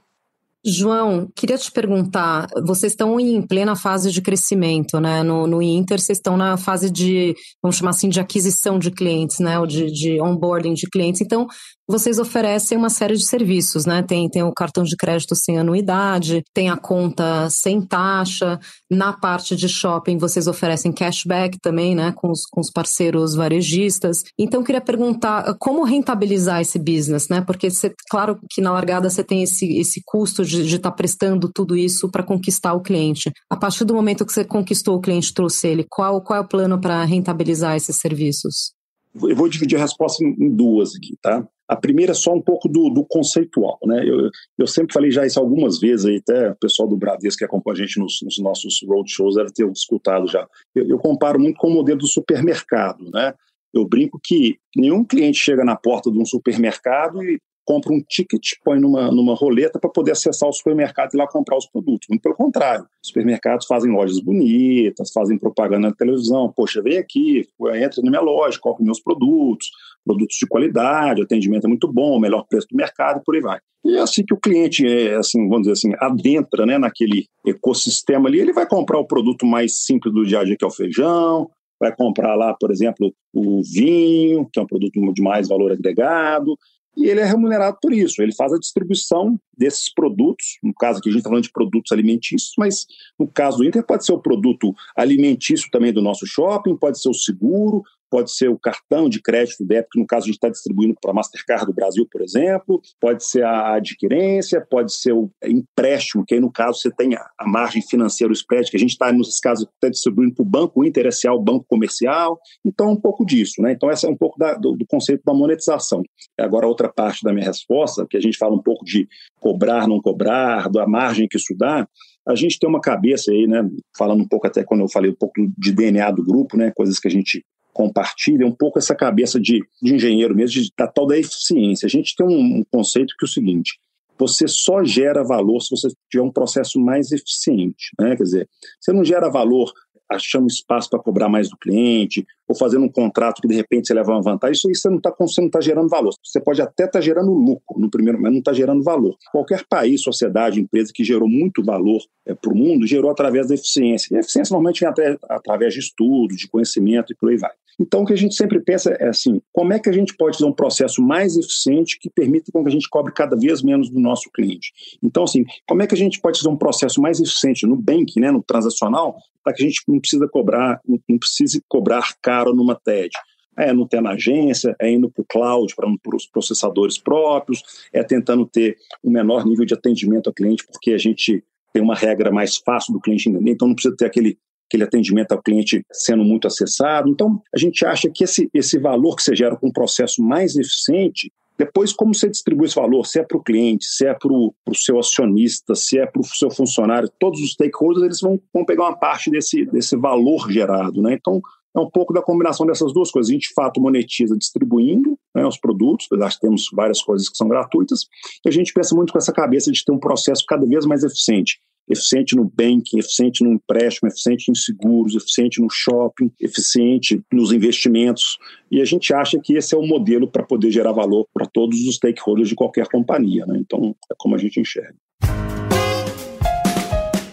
João, 0.64 1.28
queria 1.34 1.58
te 1.58 1.72
perguntar, 1.72 2.46
vocês 2.64 2.92
estão 2.92 3.18
em 3.18 3.42
plena 3.42 3.74
fase 3.74 4.12
de 4.12 4.22
crescimento, 4.22 5.00
né? 5.00 5.20
No, 5.24 5.44
no 5.44 5.60
Inter, 5.60 5.98
vocês 5.98 6.18
estão 6.18 6.36
na 6.36 6.56
fase 6.56 6.88
de, 6.88 7.34
vamos 7.60 7.76
chamar 7.76 7.90
assim, 7.90 8.08
de 8.08 8.20
aquisição 8.20 8.78
de 8.78 8.92
clientes, 8.92 9.40
né? 9.40 9.58
Ou 9.58 9.66
de, 9.66 9.90
de 9.90 10.20
onboarding 10.20 10.74
de 10.74 10.88
clientes. 10.88 11.20
Então, 11.20 11.48
vocês 11.88 12.18
oferecem 12.18 12.78
uma 12.78 12.88
série 12.88 13.16
de 13.16 13.26
serviços, 13.26 13.84
né? 13.84 14.02
Tem, 14.02 14.28
tem 14.28 14.42
o 14.42 14.52
cartão 14.52 14.84
de 14.84 14.96
crédito 14.96 15.34
sem 15.34 15.58
anuidade, 15.58 16.42
tem 16.54 16.70
a 16.70 16.76
conta 16.76 17.50
sem 17.50 17.80
taxa. 17.80 18.58
Na 18.90 19.12
parte 19.12 19.56
de 19.56 19.68
shopping, 19.68 20.16
vocês 20.16 20.46
oferecem 20.46 20.92
cashback 20.92 21.58
também, 21.60 21.94
né? 21.94 22.12
Com 22.12 22.30
os, 22.30 22.46
com 22.46 22.60
os 22.60 22.70
parceiros 22.70 23.34
varejistas. 23.34 24.22
Então, 24.38 24.62
queria 24.62 24.80
perguntar 24.80 25.54
como 25.58 25.82
rentabilizar 25.82 26.60
esse 26.60 26.78
business, 26.78 27.28
né? 27.28 27.40
Porque, 27.40 27.68
você, 27.68 27.92
claro 28.10 28.38
que 28.50 28.60
na 28.60 28.72
largada 28.72 29.10
você 29.10 29.24
tem 29.24 29.42
esse, 29.42 29.78
esse 29.78 30.00
custo 30.04 30.44
de 30.44 30.62
estar 30.62 30.90
tá 30.90 30.96
prestando 30.96 31.50
tudo 31.52 31.76
isso 31.76 32.08
para 32.08 32.22
conquistar 32.22 32.74
o 32.74 32.80
cliente. 32.80 33.30
A 33.50 33.56
partir 33.56 33.84
do 33.84 33.94
momento 33.94 34.24
que 34.24 34.32
você 34.32 34.44
conquistou 34.44 34.96
o 34.96 35.00
cliente, 35.00 35.34
trouxe 35.34 35.68
ele, 35.68 35.84
qual, 35.88 36.22
qual 36.22 36.38
é 36.38 36.42
o 36.42 36.48
plano 36.48 36.80
para 36.80 37.04
rentabilizar 37.04 37.76
esses 37.76 37.96
serviços? 37.96 38.72
Eu 39.14 39.36
vou 39.36 39.48
dividir 39.48 39.76
a 39.76 39.80
resposta 39.82 40.24
em 40.24 40.50
duas 40.50 40.94
aqui, 40.96 41.16
tá? 41.20 41.46
A 41.72 41.76
primeira 41.76 42.12
é 42.12 42.14
só 42.14 42.34
um 42.34 42.40
pouco 42.40 42.68
do, 42.68 42.90
do 42.90 43.02
conceitual, 43.02 43.78
né? 43.86 44.06
Eu, 44.06 44.28
eu, 44.58 44.66
sempre 44.66 44.92
falei 44.92 45.10
já 45.10 45.24
isso 45.24 45.40
algumas 45.40 45.80
vezes 45.80 46.04
aí, 46.04 46.16
até 46.16 46.50
o 46.50 46.56
pessoal 46.56 46.86
do 46.86 46.98
Bradesco 46.98 47.38
que 47.38 47.44
acompanha 47.46 47.76
a 47.76 47.86
gente 47.86 47.98
nos, 47.98 48.20
nos 48.22 48.38
nossos 48.38 48.84
roadshows 48.86 49.36
deve 49.36 49.50
ter 49.52 49.66
escutado 49.70 50.28
já. 50.28 50.46
Eu, 50.74 50.86
eu 50.86 50.98
comparo 50.98 51.40
muito 51.40 51.56
com 51.56 51.68
o 51.68 51.74
modelo 51.74 52.00
do 52.00 52.06
supermercado, 52.06 53.10
né? 53.10 53.32
Eu 53.72 53.86
brinco 53.86 54.20
que 54.22 54.58
nenhum 54.76 55.02
cliente 55.02 55.38
chega 55.38 55.64
na 55.64 55.74
porta 55.74 56.10
de 56.10 56.18
um 56.18 56.26
supermercado 56.26 57.24
e 57.24 57.40
compra 57.64 57.92
um 57.92 58.02
ticket, 58.02 58.42
põe 58.64 58.78
numa, 58.78 59.10
numa 59.10 59.34
roleta 59.34 59.78
para 59.78 59.88
poder 59.88 60.12
acessar 60.12 60.48
o 60.48 60.52
supermercado 60.52 61.14
e 61.14 61.16
lá 61.16 61.26
comprar 61.26 61.56
os 61.56 61.66
produtos. 61.66 62.06
Muito 62.08 62.20
pelo 62.20 62.34
contrário. 62.34 62.84
Os 63.02 63.08
supermercados 63.08 63.66
fazem 63.66 63.90
lojas 63.90 64.20
bonitas, 64.20 65.10
fazem 65.12 65.38
propaganda 65.38 65.88
na 65.88 65.94
televisão. 65.94 66.52
Poxa, 66.52 66.82
vem 66.82 66.98
aqui, 66.98 67.48
entra 67.74 68.02
na 68.02 68.10
minha 68.10 68.20
loja, 68.20 68.58
compra 68.60 68.84
meus 68.84 69.00
produtos, 69.00 69.70
produtos 70.04 70.36
de 70.36 70.46
qualidade, 70.46 71.22
atendimento 71.22 71.64
é 71.64 71.68
muito 71.68 71.90
bom, 71.90 72.18
melhor 72.18 72.44
preço 72.48 72.66
do 72.70 72.76
mercado 72.76 73.20
e 73.20 73.24
por 73.24 73.34
aí 73.34 73.40
vai. 73.40 73.58
E 73.84 73.96
é 73.96 74.00
assim 74.00 74.24
que 74.24 74.34
o 74.34 74.40
cliente, 74.40 74.86
é, 74.86 75.16
assim, 75.16 75.48
vamos 75.48 75.62
dizer 75.62 75.72
assim, 75.72 75.92
adentra 75.98 76.64
né, 76.64 76.78
naquele 76.78 77.26
ecossistema 77.46 78.28
ali, 78.28 78.38
ele 78.38 78.52
vai 78.52 78.66
comprar 78.66 78.98
o 78.98 79.06
produto 79.06 79.44
mais 79.44 79.84
simples 79.84 80.14
do 80.14 80.24
dia 80.24 80.40
a 80.40 80.44
dia, 80.44 80.56
que 80.56 80.64
é 80.64 80.68
o 80.68 80.70
feijão, 80.70 81.50
vai 81.80 81.94
comprar 81.94 82.36
lá, 82.36 82.54
por 82.54 82.70
exemplo, 82.70 83.12
o 83.32 83.60
vinho, 83.62 84.48
que 84.52 84.60
é 84.60 84.62
um 84.62 84.66
produto 84.66 84.92
de 85.12 85.22
mais 85.22 85.48
valor 85.48 85.72
agregado, 85.72 86.56
e 86.96 87.06
ele 87.06 87.20
é 87.20 87.24
remunerado 87.24 87.78
por 87.80 87.92
isso. 87.92 88.22
Ele 88.22 88.34
faz 88.34 88.52
a 88.52 88.58
distribuição 88.58 89.38
desses 89.56 89.92
produtos, 89.92 90.58
no 90.62 90.74
caso 90.74 90.98
aqui 90.98 91.08
a 91.08 91.12
gente 91.12 91.20
está 91.20 91.30
falando 91.30 91.44
de 91.44 91.52
produtos 91.52 91.90
alimentícios, 91.90 92.52
mas 92.56 92.86
no 93.18 93.26
caso 93.26 93.58
do 93.58 93.64
Inter 93.64 93.84
pode 93.84 94.04
ser 94.04 94.12
o 94.12 94.20
produto 94.20 94.74
alimentício 94.96 95.68
também 95.70 95.92
do 95.92 96.02
nosso 96.02 96.26
shopping, 96.26 96.76
pode 96.76 97.00
ser 97.00 97.08
o 97.08 97.14
seguro, 97.14 97.82
pode 98.12 98.30
ser 98.30 98.50
o 98.50 98.58
cartão 98.58 99.08
de 99.08 99.22
crédito 99.22 99.64
débito, 99.64 99.88
que 99.92 99.98
no 99.98 100.06
caso 100.06 100.24
a 100.24 100.26
gente 100.26 100.34
está 100.34 100.50
distribuindo 100.50 100.94
para 101.00 101.12
a 101.12 101.14
Mastercard 101.14 101.64
do 101.64 101.72
Brasil, 101.72 102.06
por 102.12 102.20
exemplo, 102.20 102.78
pode 103.00 103.24
ser 103.24 103.42
a 103.42 103.76
adquirência, 103.76 104.60
pode 104.60 104.92
ser 104.92 105.14
o 105.14 105.30
empréstimo, 105.42 106.22
que 106.22 106.34
aí 106.34 106.40
no 106.40 106.52
caso 106.52 106.78
você 106.78 106.90
tem 106.90 107.14
a, 107.14 107.26
margem 107.46 107.80
financeira, 107.80 108.30
o 108.30 108.34
spread, 108.34 108.70
que 108.70 108.76
a 108.76 108.80
gente 108.80 108.90
está, 108.90 109.10
nos 109.10 109.40
casos, 109.40 109.66
até 109.78 109.88
distribuindo 109.88 110.34
para 110.34 110.42
o 110.42 110.46
banco 110.46 110.84
interessencial, 110.84 111.36
o 111.36 111.42
banco 111.42 111.64
comercial, 111.66 112.38
então 112.62 112.92
um 112.92 113.00
pouco 113.00 113.24
disso, 113.24 113.62
né? 113.62 113.72
Então 113.72 113.90
essa 113.90 114.06
é 114.06 114.10
um 114.10 114.16
pouco 114.16 114.38
da, 114.38 114.52
do, 114.56 114.76
do 114.76 114.86
conceito 114.86 115.22
da 115.24 115.32
monetização. 115.32 116.02
Agora, 116.38 116.66
outra 116.66 116.92
parte 116.92 117.24
da 117.24 117.32
minha 117.32 117.46
resposta, 117.46 118.06
que 118.06 118.18
a 118.18 118.20
gente 118.20 118.36
fala 118.36 118.54
um 118.54 118.62
pouco 118.62 118.84
de 118.84 119.08
cobrar, 119.40 119.88
não 119.88 120.02
cobrar, 120.02 120.68
da 120.68 120.86
margem 120.86 121.26
que 121.26 121.38
isso 121.38 121.54
dá, 121.56 121.88
a 122.26 122.34
gente 122.34 122.58
tem 122.58 122.68
uma 122.68 122.80
cabeça 122.80 123.30
aí, 123.30 123.46
né, 123.46 123.68
falando 123.96 124.22
um 124.22 124.28
pouco 124.28 124.46
até 124.46 124.62
quando 124.62 124.82
eu 124.82 124.88
falei 124.88 125.10
um 125.10 125.16
pouco 125.16 125.34
de 125.58 125.72
DNA 125.72 126.10
do 126.10 126.22
grupo, 126.22 126.56
né, 126.58 126.70
coisas 126.74 126.98
que 126.98 127.08
a 127.08 127.10
gente 127.10 127.44
compartilha 127.72 128.46
um 128.46 128.52
pouco 128.52 128.78
essa 128.78 128.94
cabeça 128.94 129.40
de, 129.40 129.60
de 129.82 129.94
engenheiro 129.94 130.34
mesmo, 130.34 130.62
de, 130.62 130.72
da 130.76 130.86
tal 130.86 131.06
da 131.06 131.18
eficiência. 131.18 131.86
A 131.86 131.90
gente 131.90 132.14
tem 132.14 132.26
um, 132.26 132.58
um 132.58 132.64
conceito 132.70 133.14
que 133.18 133.24
é 133.24 133.28
o 133.28 133.30
seguinte: 133.30 133.78
você 134.18 134.46
só 134.46 134.84
gera 134.84 135.24
valor 135.24 135.60
se 135.60 135.70
você 135.70 135.88
tiver 136.10 136.22
um 136.22 136.30
processo 136.30 136.78
mais 136.80 137.10
eficiente. 137.12 137.90
Né? 137.98 138.16
Quer 138.16 138.22
dizer, 138.22 138.48
você 138.80 138.92
não 138.92 139.04
gera 139.04 139.30
valor 139.30 139.72
achando 140.14 140.46
espaço 140.46 140.90
para 140.90 140.98
cobrar 140.98 141.28
mais 141.28 141.48
do 141.48 141.56
cliente, 141.56 142.26
ou 142.46 142.54
fazendo 142.54 142.84
um 142.84 142.88
contrato 142.88 143.40
que 143.40 143.48
de 143.48 143.54
repente 143.54 143.86
você 143.86 143.94
leva 143.94 144.12
uma 144.12 144.22
vantagem, 144.22 144.52
isso, 144.52 144.70
isso 144.70 144.90
não 144.90 144.98
está 144.98 145.10
tá 145.10 145.60
gerando 145.60 145.88
valor. 145.88 146.14
Você 146.22 146.40
pode 146.40 146.60
até 146.60 146.84
estar 146.84 146.98
tá 146.98 147.00
gerando 147.00 147.32
lucro 147.32 147.80
no 147.80 147.90
primeiro, 147.90 148.20
mas 148.20 148.30
não 148.30 148.38
está 148.38 148.52
gerando 148.52 148.82
valor. 148.82 149.16
Qualquer 149.30 149.64
país, 149.66 150.02
sociedade, 150.02 150.60
empresa 150.60 150.92
que 150.94 151.02
gerou 151.02 151.28
muito 151.28 151.64
valor 151.64 152.00
é, 152.26 152.34
para 152.34 152.52
o 152.52 152.56
mundo, 152.56 152.86
gerou 152.86 153.10
através 153.10 153.48
da 153.48 153.54
eficiência. 153.54 154.12
E 154.12 154.16
a 154.16 154.20
eficiência 154.20 154.52
normalmente 154.52 154.80
vem 154.80 154.88
até, 154.88 155.16
através 155.28 155.72
de 155.74 155.80
estudo, 155.80 156.36
de 156.36 156.48
conhecimento 156.48 157.12
e 157.12 157.16
por 157.16 157.30
aí 157.30 157.36
vai. 157.36 157.52
Então, 157.78 158.02
o 158.02 158.06
que 158.06 158.12
a 158.12 158.16
gente 158.16 158.34
sempre 158.34 158.60
pensa 158.60 158.90
é 158.92 159.08
assim: 159.08 159.40
como 159.52 159.72
é 159.72 159.78
que 159.78 159.88
a 159.88 159.92
gente 159.92 160.14
pode 160.16 160.36
fazer 160.36 160.48
um 160.48 160.54
processo 160.54 161.02
mais 161.02 161.36
eficiente 161.36 161.98
que 161.98 162.10
permita 162.10 162.50
com 162.52 162.62
que 162.62 162.68
a 162.68 162.72
gente 162.72 162.88
cobre 162.88 163.12
cada 163.12 163.36
vez 163.36 163.62
menos 163.62 163.90
do 163.90 163.98
nosso 163.98 164.30
cliente? 164.30 164.72
Então, 165.02 165.24
assim, 165.24 165.44
como 165.66 165.82
é 165.82 165.86
que 165.86 165.94
a 165.94 165.98
gente 165.98 166.20
pode 166.20 166.38
fazer 166.38 166.50
um 166.50 166.56
processo 166.56 167.00
mais 167.00 167.20
eficiente 167.20 167.66
no 167.66 167.76
banking, 167.76 168.20
né, 168.20 168.30
no 168.30 168.42
transacional, 168.42 169.16
para 169.42 169.52
que 169.52 169.62
a 169.62 169.66
gente 169.66 169.82
não 169.88 169.98
precisa 169.98 170.28
cobrar, 170.28 170.80
não 170.86 171.18
precise 171.18 171.62
cobrar 171.68 172.14
caro 172.22 172.54
numa 172.54 172.74
TED? 172.74 173.10
É 173.58 173.70
não 173.72 173.86
ter 173.86 174.00
na 174.00 174.12
agência, 174.12 174.74
é 174.80 174.90
indo 174.90 175.10
para 175.10 175.20
o 175.20 175.26
cloud, 175.26 175.74
para 175.74 176.16
os 176.16 176.26
processadores 176.26 176.96
próprios, 176.96 177.62
é 177.92 178.02
tentando 178.02 178.46
ter 178.46 178.78
um 179.04 179.10
menor 179.10 179.44
nível 179.44 179.66
de 179.66 179.74
atendimento 179.74 180.28
ao 180.28 180.32
cliente, 180.32 180.64
porque 180.66 180.92
a 180.92 180.98
gente 180.98 181.44
tem 181.72 181.82
uma 181.82 181.94
regra 181.94 182.30
mais 182.30 182.56
fácil 182.56 182.94
do 182.94 183.00
cliente 183.00 183.28
entender, 183.28 183.50
então 183.50 183.68
não 183.68 183.74
precisa 183.74 183.94
ter 183.96 184.06
aquele 184.06 184.38
aquele 184.72 184.84
atendimento 184.84 185.32
ao 185.32 185.42
cliente 185.42 185.84
sendo 185.92 186.24
muito 186.24 186.46
acessado. 186.46 187.08
Então, 187.10 187.40
a 187.54 187.58
gente 187.58 187.84
acha 187.84 188.08
que 188.08 188.24
esse, 188.24 188.48
esse 188.54 188.78
valor 188.78 189.16
que 189.16 189.22
você 189.22 189.36
gera 189.36 189.54
com 189.54 189.68
um 189.68 189.72
processo 189.72 190.22
mais 190.22 190.56
eficiente, 190.56 191.30
depois 191.58 191.92
como 191.92 192.14
você 192.14 192.30
distribui 192.30 192.66
esse 192.66 192.74
valor, 192.74 193.04
se 193.06 193.20
é 193.20 193.22
para 193.22 193.36
o 193.36 193.42
cliente, 193.42 193.84
se 193.84 194.06
é 194.06 194.14
para 194.14 194.32
o 194.32 194.54
seu 194.74 194.98
acionista, 194.98 195.74
se 195.74 195.98
é 195.98 196.06
para 196.06 196.20
o 196.20 196.24
seu 196.24 196.50
funcionário, 196.50 197.10
todos 197.18 197.40
os 197.40 197.52
stakeholders 197.52 198.04
eles 198.04 198.20
vão, 198.20 198.40
vão 198.52 198.64
pegar 198.64 198.84
uma 198.84 198.96
parte 198.96 199.30
desse, 199.30 199.66
desse 199.66 199.94
valor 199.94 200.50
gerado. 200.50 201.02
Né? 201.02 201.12
Então, 201.14 201.42
é 201.74 201.80
um 201.80 201.88
pouco 201.88 202.12
da 202.12 202.22
combinação 202.22 202.66
dessas 202.66 202.92
duas 202.92 203.10
coisas. 203.10 203.30
A 203.30 203.32
gente, 203.34 203.48
de 203.48 203.54
fato, 203.54 203.80
monetiza 203.80 204.36
distribuindo 204.36 205.18
né, 205.34 205.46
os 205.46 205.58
produtos, 205.58 206.06
nós 206.12 206.36
temos 206.38 206.68
várias 206.72 207.02
coisas 207.02 207.28
que 207.28 207.36
são 207.36 207.48
gratuitas, 207.48 208.06
e 208.44 208.48
a 208.48 208.52
gente 208.52 208.72
pensa 208.72 208.94
muito 208.94 209.12
com 209.12 209.18
essa 209.18 209.32
cabeça 209.32 209.70
de 209.70 209.84
ter 209.84 209.92
um 209.92 209.98
processo 209.98 210.44
cada 210.46 210.66
vez 210.66 210.86
mais 210.86 211.02
eficiente 211.02 211.58
eficiente 211.88 212.34
no 212.36 212.44
banking, 212.44 212.98
eficiente 212.98 213.44
no 213.44 213.52
empréstimo, 213.52 214.08
eficiente 214.08 214.50
em 214.50 214.54
seguros, 214.54 215.14
eficiente 215.14 215.60
no 215.60 215.68
shopping, 215.70 216.30
eficiente 216.40 217.22
nos 217.32 217.52
investimentos. 217.52 218.38
E 218.70 218.80
a 218.80 218.84
gente 218.84 219.12
acha 219.12 219.38
que 219.38 219.54
esse 219.54 219.74
é 219.74 219.78
o 219.78 219.86
modelo 219.86 220.28
para 220.28 220.42
poder 220.42 220.70
gerar 220.70 220.92
valor 220.92 221.26
para 221.32 221.46
todos 221.46 221.78
os 221.86 221.96
stakeholders 221.96 222.48
de 222.48 222.54
qualquer 222.54 222.86
companhia. 222.88 223.44
Né? 223.46 223.58
Então, 223.58 223.94
é 224.10 224.14
como 224.16 224.34
a 224.34 224.38
gente 224.38 224.60
enxerga. 224.60 224.94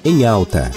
Em 0.04 0.26
alta. 0.26 0.72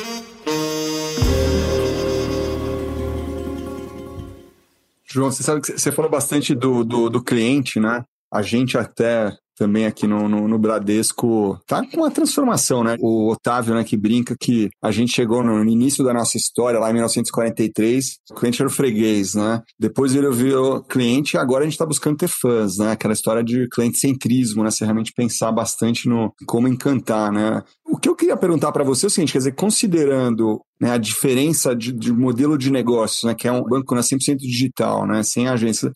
João, 5.04 5.30
você 5.30 5.42
sabe 5.42 5.60
que 5.60 5.72
você 5.72 5.92
falou 5.92 6.10
bastante 6.10 6.54
do, 6.54 6.82
do, 6.82 7.10
do 7.10 7.22
cliente, 7.22 7.78
né? 7.78 8.02
A 8.32 8.40
gente 8.40 8.78
até 8.78 9.36
também 9.56 9.86
aqui 9.86 10.06
no, 10.06 10.28
no, 10.28 10.48
no, 10.48 10.58
Bradesco 10.58 11.58
tá 11.66 11.82
com 11.86 11.98
uma 11.98 12.10
transformação, 12.10 12.82
né? 12.82 12.96
O 13.00 13.30
Otávio, 13.30 13.74
né, 13.74 13.84
que 13.84 13.96
brinca 13.96 14.34
que 14.38 14.70
a 14.82 14.90
gente 14.90 15.12
chegou 15.12 15.42
no 15.42 15.62
início 15.64 16.04
da 16.04 16.12
nossa 16.12 16.36
história, 16.36 16.78
lá 16.78 16.90
em 16.90 16.94
1943, 16.94 18.16
o 18.30 18.34
cliente 18.34 18.62
era 18.62 18.68
o 18.68 18.72
freguês, 18.72 19.34
né? 19.34 19.62
Depois 19.78 20.14
ele 20.14 20.30
virou 20.30 20.82
cliente 20.82 21.36
e 21.36 21.38
agora 21.38 21.62
a 21.62 21.64
gente 21.64 21.74
está 21.74 21.86
buscando 21.86 22.16
ter 22.16 22.28
fãs, 22.28 22.78
né? 22.78 22.92
Aquela 22.92 23.14
história 23.14 23.42
de 23.42 23.68
cliente-centrismo, 23.68 24.62
né? 24.62 24.70
Você 24.70 24.84
realmente 24.84 25.12
pensar 25.12 25.52
bastante 25.52 26.08
no 26.08 26.32
como 26.46 26.68
encantar, 26.68 27.30
né? 27.30 27.62
O 27.86 27.98
que 27.98 28.08
eu 28.08 28.16
queria 28.16 28.36
perguntar 28.36 28.72
para 28.72 28.84
você 28.84 29.06
é 29.06 29.08
o 29.08 29.10
seguinte, 29.10 29.32
quer 29.32 29.38
dizer, 29.38 29.52
considerando 29.52 30.60
né, 30.80 30.90
a 30.90 30.98
diferença 30.98 31.76
de, 31.76 31.92
de 31.92 32.12
modelo 32.12 32.56
de 32.58 32.70
negócios, 32.70 33.22
né, 33.22 33.34
que 33.34 33.46
é 33.46 33.52
um 33.52 33.62
banco 33.62 33.94
né, 33.94 34.00
100% 34.00 34.36
digital, 34.38 35.06
né, 35.06 35.22
sem 35.22 35.46
agência, 35.46 35.92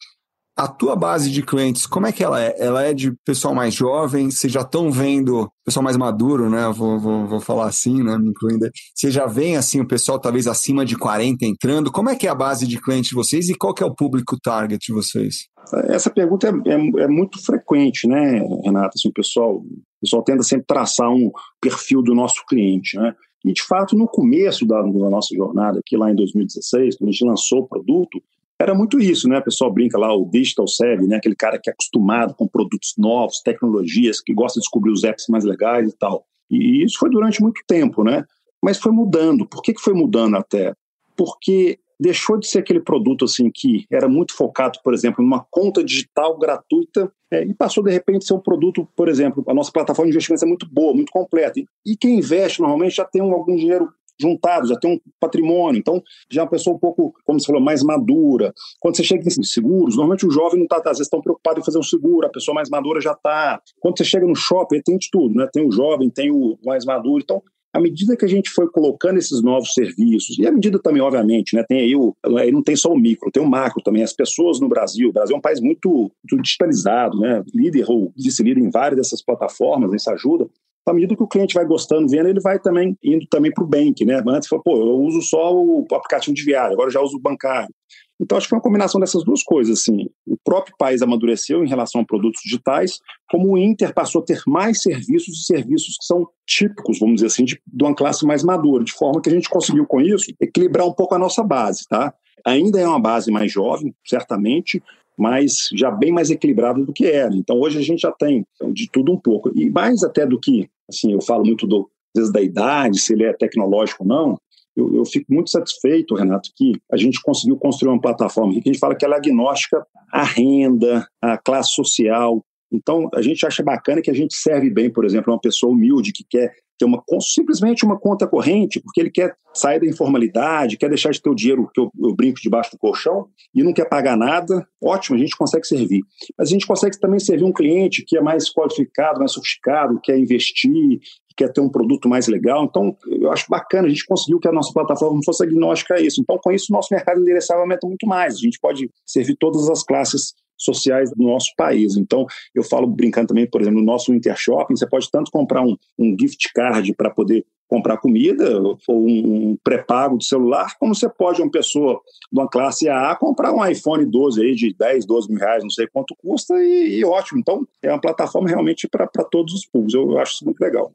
a 0.56 0.66
tua 0.66 0.96
base 0.96 1.30
de 1.30 1.42
clientes, 1.42 1.86
como 1.86 2.06
é 2.06 2.12
que 2.12 2.24
ela 2.24 2.42
é? 2.42 2.54
Ela 2.58 2.84
é 2.84 2.94
de 2.94 3.12
pessoal 3.24 3.54
mais 3.54 3.74
jovem? 3.74 4.30
Vocês 4.30 4.50
já 4.50 4.62
estão 4.62 4.90
vendo 4.90 5.50
pessoal 5.62 5.84
mais 5.84 5.98
maduro, 5.98 6.48
né? 6.48 6.72
Vou, 6.74 6.98
vou, 6.98 7.26
vou 7.26 7.40
falar 7.40 7.66
assim, 7.66 8.02
né? 8.02 8.16
Me 8.16 8.30
incluindo. 8.30 8.66
Você 8.94 9.10
já 9.10 9.26
vem 9.26 9.56
assim, 9.56 9.80
o 9.80 9.86
pessoal 9.86 10.18
talvez 10.18 10.46
acima 10.46 10.84
de 10.84 10.96
40 10.96 11.44
entrando. 11.44 11.92
Como 11.92 12.08
é 12.08 12.16
que 12.16 12.26
é 12.26 12.30
a 12.30 12.34
base 12.34 12.66
de 12.66 12.80
clientes 12.80 13.10
de 13.10 13.14
vocês 13.14 13.50
e 13.50 13.54
qual 13.54 13.74
que 13.74 13.82
é 13.82 13.86
o 13.86 13.94
público 13.94 14.38
target 14.42 14.86
de 14.86 14.94
vocês? 14.94 15.46
Essa 15.88 16.08
pergunta 16.08 16.48
é, 16.48 16.70
é, 16.70 17.02
é 17.02 17.08
muito 17.08 17.44
frequente, 17.44 18.08
né, 18.08 18.40
Renato? 18.64 18.92
Assim, 18.96 19.08
o 19.08 19.12
pessoal, 19.12 19.56
o 19.56 20.00
pessoal 20.00 20.22
tenta 20.22 20.42
sempre 20.42 20.64
traçar 20.66 21.10
um 21.10 21.30
perfil 21.60 22.02
do 22.02 22.14
nosso 22.14 22.42
cliente, 22.48 22.96
né? 22.96 23.14
E, 23.44 23.52
de 23.52 23.62
fato, 23.62 23.96
no 23.96 24.08
começo 24.08 24.66
da, 24.66 24.80
da 24.80 25.10
nossa 25.10 25.34
jornada, 25.36 25.80
aqui 25.80 25.96
lá 25.96 26.10
em 26.10 26.14
2016, 26.16 26.96
quando 26.96 27.08
a 27.08 27.12
gente 27.12 27.24
lançou 27.24 27.60
o 27.60 27.68
produto, 27.68 28.22
era 28.58 28.74
muito 28.74 28.98
isso, 28.98 29.28
né? 29.28 29.38
O 29.38 29.44
pessoal 29.44 29.72
brinca 29.72 29.98
lá, 29.98 30.14
o 30.14 30.28
digital 30.30 30.66
savvy, 30.66 31.06
né? 31.06 31.16
Aquele 31.16 31.36
cara 31.36 31.58
que 31.58 31.68
é 31.68 31.72
acostumado 31.72 32.34
com 32.34 32.48
produtos 32.48 32.94
novos, 32.96 33.40
tecnologias, 33.40 34.20
que 34.20 34.32
gosta 34.32 34.58
de 34.58 34.64
descobrir 34.64 34.90
os 34.90 35.04
apps 35.04 35.26
mais 35.28 35.44
legais 35.44 35.90
e 35.90 35.96
tal. 35.96 36.24
E 36.50 36.82
isso 36.84 36.98
foi 36.98 37.10
durante 37.10 37.42
muito 37.42 37.60
tempo, 37.66 38.02
né? 38.02 38.24
Mas 38.62 38.78
foi 38.78 38.92
mudando. 38.92 39.46
Por 39.46 39.62
que, 39.62 39.74
que 39.74 39.80
foi 39.80 39.92
mudando 39.92 40.36
até? 40.36 40.74
Porque 41.16 41.78
deixou 41.98 42.38
de 42.38 42.46
ser 42.46 42.60
aquele 42.60 42.80
produto 42.80 43.24
assim 43.24 43.50
que 43.52 43.86
era 43.90 44.08
muito 44.08 44.34
focado, 44.34 44.78
por 44.84 44.94
exemplo, 44.94 45.24
numa 45.24 45.44
conta 45.50 45.82
digital 45.82 46.38
gratuita 46.38 47.10
é, 47.30 47.42
e 47.42 47.54
passou 47.54 47.82
de 47.82 47.90
repente 47.90 48.24
a 48.24 48.26
ser 48.26 48.34
um 48.34 48.40
produto, 48.40 48.86
por 48.94 49.08
exemplo, 49.08 49.42
a 49.48 49.54
nossa 49.54 49.72
plataforma 49.72 50.10
de 50.10 50.14
investimentos 50.14 50.42
é 50.42 50.46
muito 50.46 50.66
boa, 50.70 50.94
muito 50.94 51.10
completa. 51.10 51.60
E 51.84 51.96
quem 51.96 52.18
investe 52.18 52.60
normalmente 52.60 52.96
já 52.96 53.04
tem 53.04 53.22
algum 53.22 53.56
dinheiro 53.56 53.88
juntado, 54.20 54.68
já 54.68 54.76
tem 54.76 54.94
um 54.94 55.00
patrimônio. 55.20 55.78
Então, 55.78 56.02
já 56.30 56.42
é 56.42 56.44
uma 56.44 56.50
pessoa 56.50 56.76
um 56.76 56.78
pouco, 56.78 57.14
como 57.24 57.40
você 57.40 57.46
falou, 57.46 57.62
mais 57.62 57.82
madura. 57.82 58.52
Quando 58.80 58.96
você 58.96 59.04
chega 59.04 59.22
em 59.26 59.42
seguros, 59.42 59.96
normalmente 59.96 60.26
o 60.26 60.30
jovem 60.30 60.58
não 60.58 60.64
está, 60.64 60.76
às 60.90 60.98
vezes, 60.98 61.10
tão 61.10 61.20
preocupado 61.20 61.60
em 61.60 61.64
fazer 61.64 61.78
um 61.78 61.82
seguro, 61.82 62.26
a 62.26 62.30
pessoa 62.30 62.54
mais 62.54 62.68
madura 62.68 63.00
já 63.00 63.12
está. 63.12 63.60
Quando 63.80 63.98
você 63.98 64.04
chega 64.04 64.26
no 64.26 64.34
shopping, 64.34 64.80
tem 64.82 64.96
de 64.96 65.08
tudo, 65.10 65.34
né? 65.34 65.48
Tem 65.52 65.66
o 65.66 65.70
jovem, 65.70 66.10
tem 66.10 66.30
o 66.30 66.58
mais 66.64 66.84
maduro. 66.84 67.22
Então, 67.22 67.42
à 67.76 67.80
medida 67.80 68.16
que 68.16 68.24
a 68.24 68.28
gente 68.28 68.50
foi 68.50 68.68
colocando 68.68 69.18
esses 69.18 69.42
novos 69.42 69.74
serviços, 69.74 70.38
e 70.38 70.46
à 70.46 70.50
medida 70.50 70.78
também, 70.78 71.02
obviamente, 71.02 71.54
né, 71.54 71.62
tem 71.68 71.80
aí 71.80 71.94
o, 71.94 72.16
aí 72.38 72.50
não 72.50 72.62
tem 72.62 72.74
só 72.74 72.90
o 72.90 72.98
micro, 72.98 73.30
tem 73.30 73.42
o 73.42 73.48
macro 73.48 73.82
também, 73.82 74.02
as 74.02 74.14
pessoas 74.14 74.58
no 74.58 74.68
Brasil, 74.68 75.10
o 75.10 75.12
Brasil 75.12 75.36
é 75.36 75.38
um 75.38 75.42
país 75.42 75.60
muito, 75.60 75.90
muito 75.90 76.42
digitalizado, 76.42 77.18
né, 77.20 77.42
líder 77.54 77.84
ou 77.88 78.12
vice-líder 78.16 78.62
em 78.62 78.70
várias 78.70 78.96
dessas 78.96 79.22
plataformas, 79.22 79.92
isso 79.92 80.10
ajuda, 80.10 80.48
à 80.86 80.94
medida 80.94 81.16
que 81.16 81.22
o 81.22 81.26
cliente 81.26 81.54
vai 81.54 81.64
gostando, 81.64 82.08
vendo, 82.08 82.28
ele 82.28 82.40
vai 82.40 82.58
também 82.58 82.96
indo 83.02 83.26
também 83.26 83.52
para 83.52 83.64
o 83.64 83.66
bank, 83.66 84.04
né? 84.04 84.22
Antes 84.28 84.48
falou, 84.48 84.62
pô, 84.62 84.76
eu 84.76 85.00
uso 85.00 85.20
só 85.22 85.52
o 85.52 85.84
aplicativo 85.92 86.34
de 86.34 86.44
viagem, 86.44 86.74
agora 86.74 86.90
já 86.90 87.00
uso 87.00 87.16
o 87.16 87.20
bancário. 87.20 87.74
Então, 88.20 88.38
acho 88.38 88.48
que 88.48 88.54
é 88.54 88.56
uma 88.56 88.62
combinação 88.62 89.00
dessas 89.00 89.22
duas 89.24 89.42
coisas. 89.42 89.80
Assim. 89.80 90.08
O 90.26 90.36
próprio 90.42 90.74
país 90.78 91.02
amadureceu 91.02 91.62
em 91.62 91.68
relação 91.68 92.00
a 92.00 92.04
produtos 92.04 92.40
digitais, 92.42 92.98
como 93.30 93.52
o 93.52 93.58
Inter 93.58 93.92
passou 93.92 94.22
a 94.22 94.24
ter 94.24 94.40
mais 94.46 94.80
serviços 94.80 95.40
e 95.40 95.44
serviços 95.44 95.96
que 95.98 96.06
são 96.06 96.26
típicos, 96.46 96.98
vamos 96.98 97.16
dizer 97.16 97.26
assim, 97.26 97.44
de, 97.44 97.60
de 97.66 97.84
uma 97.84 97.94
classe 97.94 98.24
mais 98.24 98.42
madura, 98.42 98.84
de 98.84 98.92
forma 98.92 99.20
que 99.20 99.28
a 99.28 99.32
gente 99.32 99.48
conseguiu, 99.48 99.86
com 99.86 100.00
isso, 100.00 100.32
equilibrar 100.40 100.86
um 100.86 100.92
pouco 100.92 101.14
a 101.14 101.18
nossa 101.18 101.42
base. 101.42 101.86
Tá? 101.88 102.14
Ainda 102.44 102.80
é 102.80 102.86
uma 102.86 103.00
base 103.00 103.30
mais 103.30 103.52
jovem, 103.52 103.94
certamente, 104.04 104.82
mas 105.16 105.68
já 105.74 105.90
bem 105.90 106.12
mais 106.12 106.30
equilibrada 106.30 106.82
do 106.82 106.92
que 106.92 107.06
era. 107.06 107.34
Então, 107.34 107.60
hoje 107.60 107.78
a 107.78 107.82
gente 107.82 108.00
já 108.00 108.12
tem 108.12 108.46
de 108.72 108.90
tudo 108.90 109.12
um 109.12 109.18
pouco. 109.18 109.50
E 109.54 109.70
mais 109.70 110.02
até 110.02 110.26
do 110.26 110.38
que 110.38 110.68
assim, 110.88 111.12
eu 111.12 111.20
falo 111.20 111.44
muito 111.44 111.66
do, 111.66 111.90
às 112.14 112.20
vezes 112.20 112.32
da 112.32 112.40
idade, 112.40 112.98
se 112.98 113.12
ele 113.12 113.24
é 113.24 113.32
tecnológico 113.32 114.02
ou 114.02 114.08
não, 114.08 114.38
eu, 114.76 114.94
eu, 114.94 115.04
fico 115.06 115.32
muito 115.32 115.50
satisfeito, 115.50 116.14
Renato, 116.14 116.50
que 116.54 116.72
a 116.92 116.96
gente 116.98 117.20
conseguiu 117.22 117.56
construir 117.56 117.90
uma 117.90 118.00
plataforma 118.00 118.52
que 118.52 118.58
a 118.58 118.72
gente 118.72 118.78
fala 118.78 118.94
que 118.94 119.04
ela 119.04 119.14
é 119.14 119.18
agnóstica 119.18 119.84
à 120.12 120.22
renda, 120.22 121.08
à 121.20 121.38
classe 121.38 121.72
social. 121.72 122.44
Então, 122.70 123.08
a 123.14 123.22
gente 123.22 123.46
acha 123.46 123.62
bacana 123.62 124.02
que 124.02 124.10
a 124.10 124.14
gente 124.14 124.34
serve 124.34 124.68
bem, 124.68 124.90
por 124.90 125.06
exemplo, 125.06 125.32
uma 125.32 125.40
pessoa 125.40 125.72
humilde 125.72 126.12
que 126.12 126.24
quer 126.28 126.54
ter 126.78 126.84
uma, 126.84 127.02
simplesmente 127.20 127.84
uma 127.84 127.98
conta 127.98 128.26
corrente, 128.26 128.80
porque 128.80 129.00
ele 129.00 129.10
quer 129.10 129.34
sair 129.54 129.80
da 129.80 129.86
informalidade, 129.86 130.76
quer 130.76 130.88
deixar 130.88 131.10
de 131.10 131.20
ter 131.20 131.30
o 131.30 131.34
dinheiro 131.34 131.70
que 131.72 131.80
eu, 131.80 131.90
eu, 131.98 132.14
brinco 132.14 132.40
debaixo 132.40 132.72
do 132.72 132.78
colchão 132.78 133.28
e 133.54 133.62
não 133.62 133.72
quer 133.72 133.88
pagar 133.88 134.16
nada, 134.16 134.66
ótimo, 134.82 135.16
a 135.16 135.18
gente 135.18 135.36
consegue 135.36 135.66
servir. 135.66 136.02
Mas 136.38 136.48
a 136.48 136.50
gente 136.50 136.66
consegue 136.66 136.98
também 137.00 137.18
servir 137.18 137.44
um 137.44 137.52
cliente 137.52 138.04
que 138.06 138.16
é 138.16 138.20
mais 138.20 138.52
qualificado, 138.52 139.18
mais 139.18 139.32
sofisticado, 139.32 140.00
quer 140.02 140.18
investir, 140.18 141.00
quer 141.36 141.52
ter 141.52 141.60
um 141.60 141.68
produto 141.68 142.08
mais 142.08 142.26
legal. 142.26 142.64
Então, 142.64 142.96
eu 143.06 143.30
acho 143.30 143.46
bacana, 143.48 143.86
a 143.86 143.90
gente 143.90 144.06
conseguiu 144.06 144.40
que 144.40 144.48
a 144.48 144.52
nossa 144.52 144.72
plataforma 144.72 145.20
fosse 145.24 145.44
agnóstica 145.44 145.94
a 145.94 146.00
isso. 146.00 146.20
Então, 146.20 146.38
com 146.38 146.50
isso, 146.50 146.66
o 146.70 146.72
nosso 146.72 146.88
mercado 146.92 147.20
endereçável 147.20 147.62
aumenta 147.62 147.86
muito 147.86 148.06
mais. 148.06 148.34
A 148.34 148.38
gente 148.38 148.58
pode 148.58 148.90
servir 149.04 149.36
todas 149.36 149.68
as 149.68 149.82
classes 149.82 150.34
sociais 150.56 151.10
do 151.10 151.22
nosso 151.22 151.52
país. 151.56 151.96
Então, 151.96 152.26
eu 152.54 152.62
falo 152.62 152.86
brincando 152.86 153.28
também, 153.28 153.48
por 153.48 153.60
exemplo, 153.60 153.80
no 153.80 153.86
nosso 153.86 154.12
Intershopping, 154.12 154.76
você 154.76 154.86
pode 154.86 155.10
tanto 155.10 155.30
comprar 155.30 155.62
um, 155.62 155.76
um 155.98 156.16
gift 156.18 156.52
card 156.54 156.94
para 156.94 157.10
poder 157.10 157.44
comprar 157.68 157.96
comida 157.96 158.60
ou 158.60 158.78
um 158.88 159.56
pré-pago 159.62 160.18
de 160.18 160.26
celular, 160.26 160.76
como 160.78 160.94
você 160.94 161.08
pode, 161.08 161.42
uma 161.42 161.50
pessoa 161.50 162.00
de 162.32 162.38
uma 162.38 162.48
classe 162.48 162.88
A, 162.88 163.14
comprar 163.16 163.52
um 163.52 163.64
iPhone 163.64 164.04
12 164.04 164.40
aí 164.40 164.54
de 164.54 164.74
10, 164.74 165.04
12 165.04 165.28
mil 165.28 165.38
reais, 165.38 165.62
não 165.62 165.70
sei 165.70 165.86
quanto 165.86 166.14
custa, 166.16 166.54
e, 166.62 166.98
e 166.98 167.04
ótimo. 167.04 167.40
Então, 167.40 167.66
é 167.82 167.90
uma 167.90 168.00
plataforma 168.00 168.48
realmente 168.48 168.88
para 168.88 169.06
todos 169.30 169.52
os 169.54 169.66
públicos. 169.66 169.94
Eu, 169.94 170.18
acho 170.18 170.34
isso 170.34 170.44
muito 170.44 170.60
legal. 170.60 170.92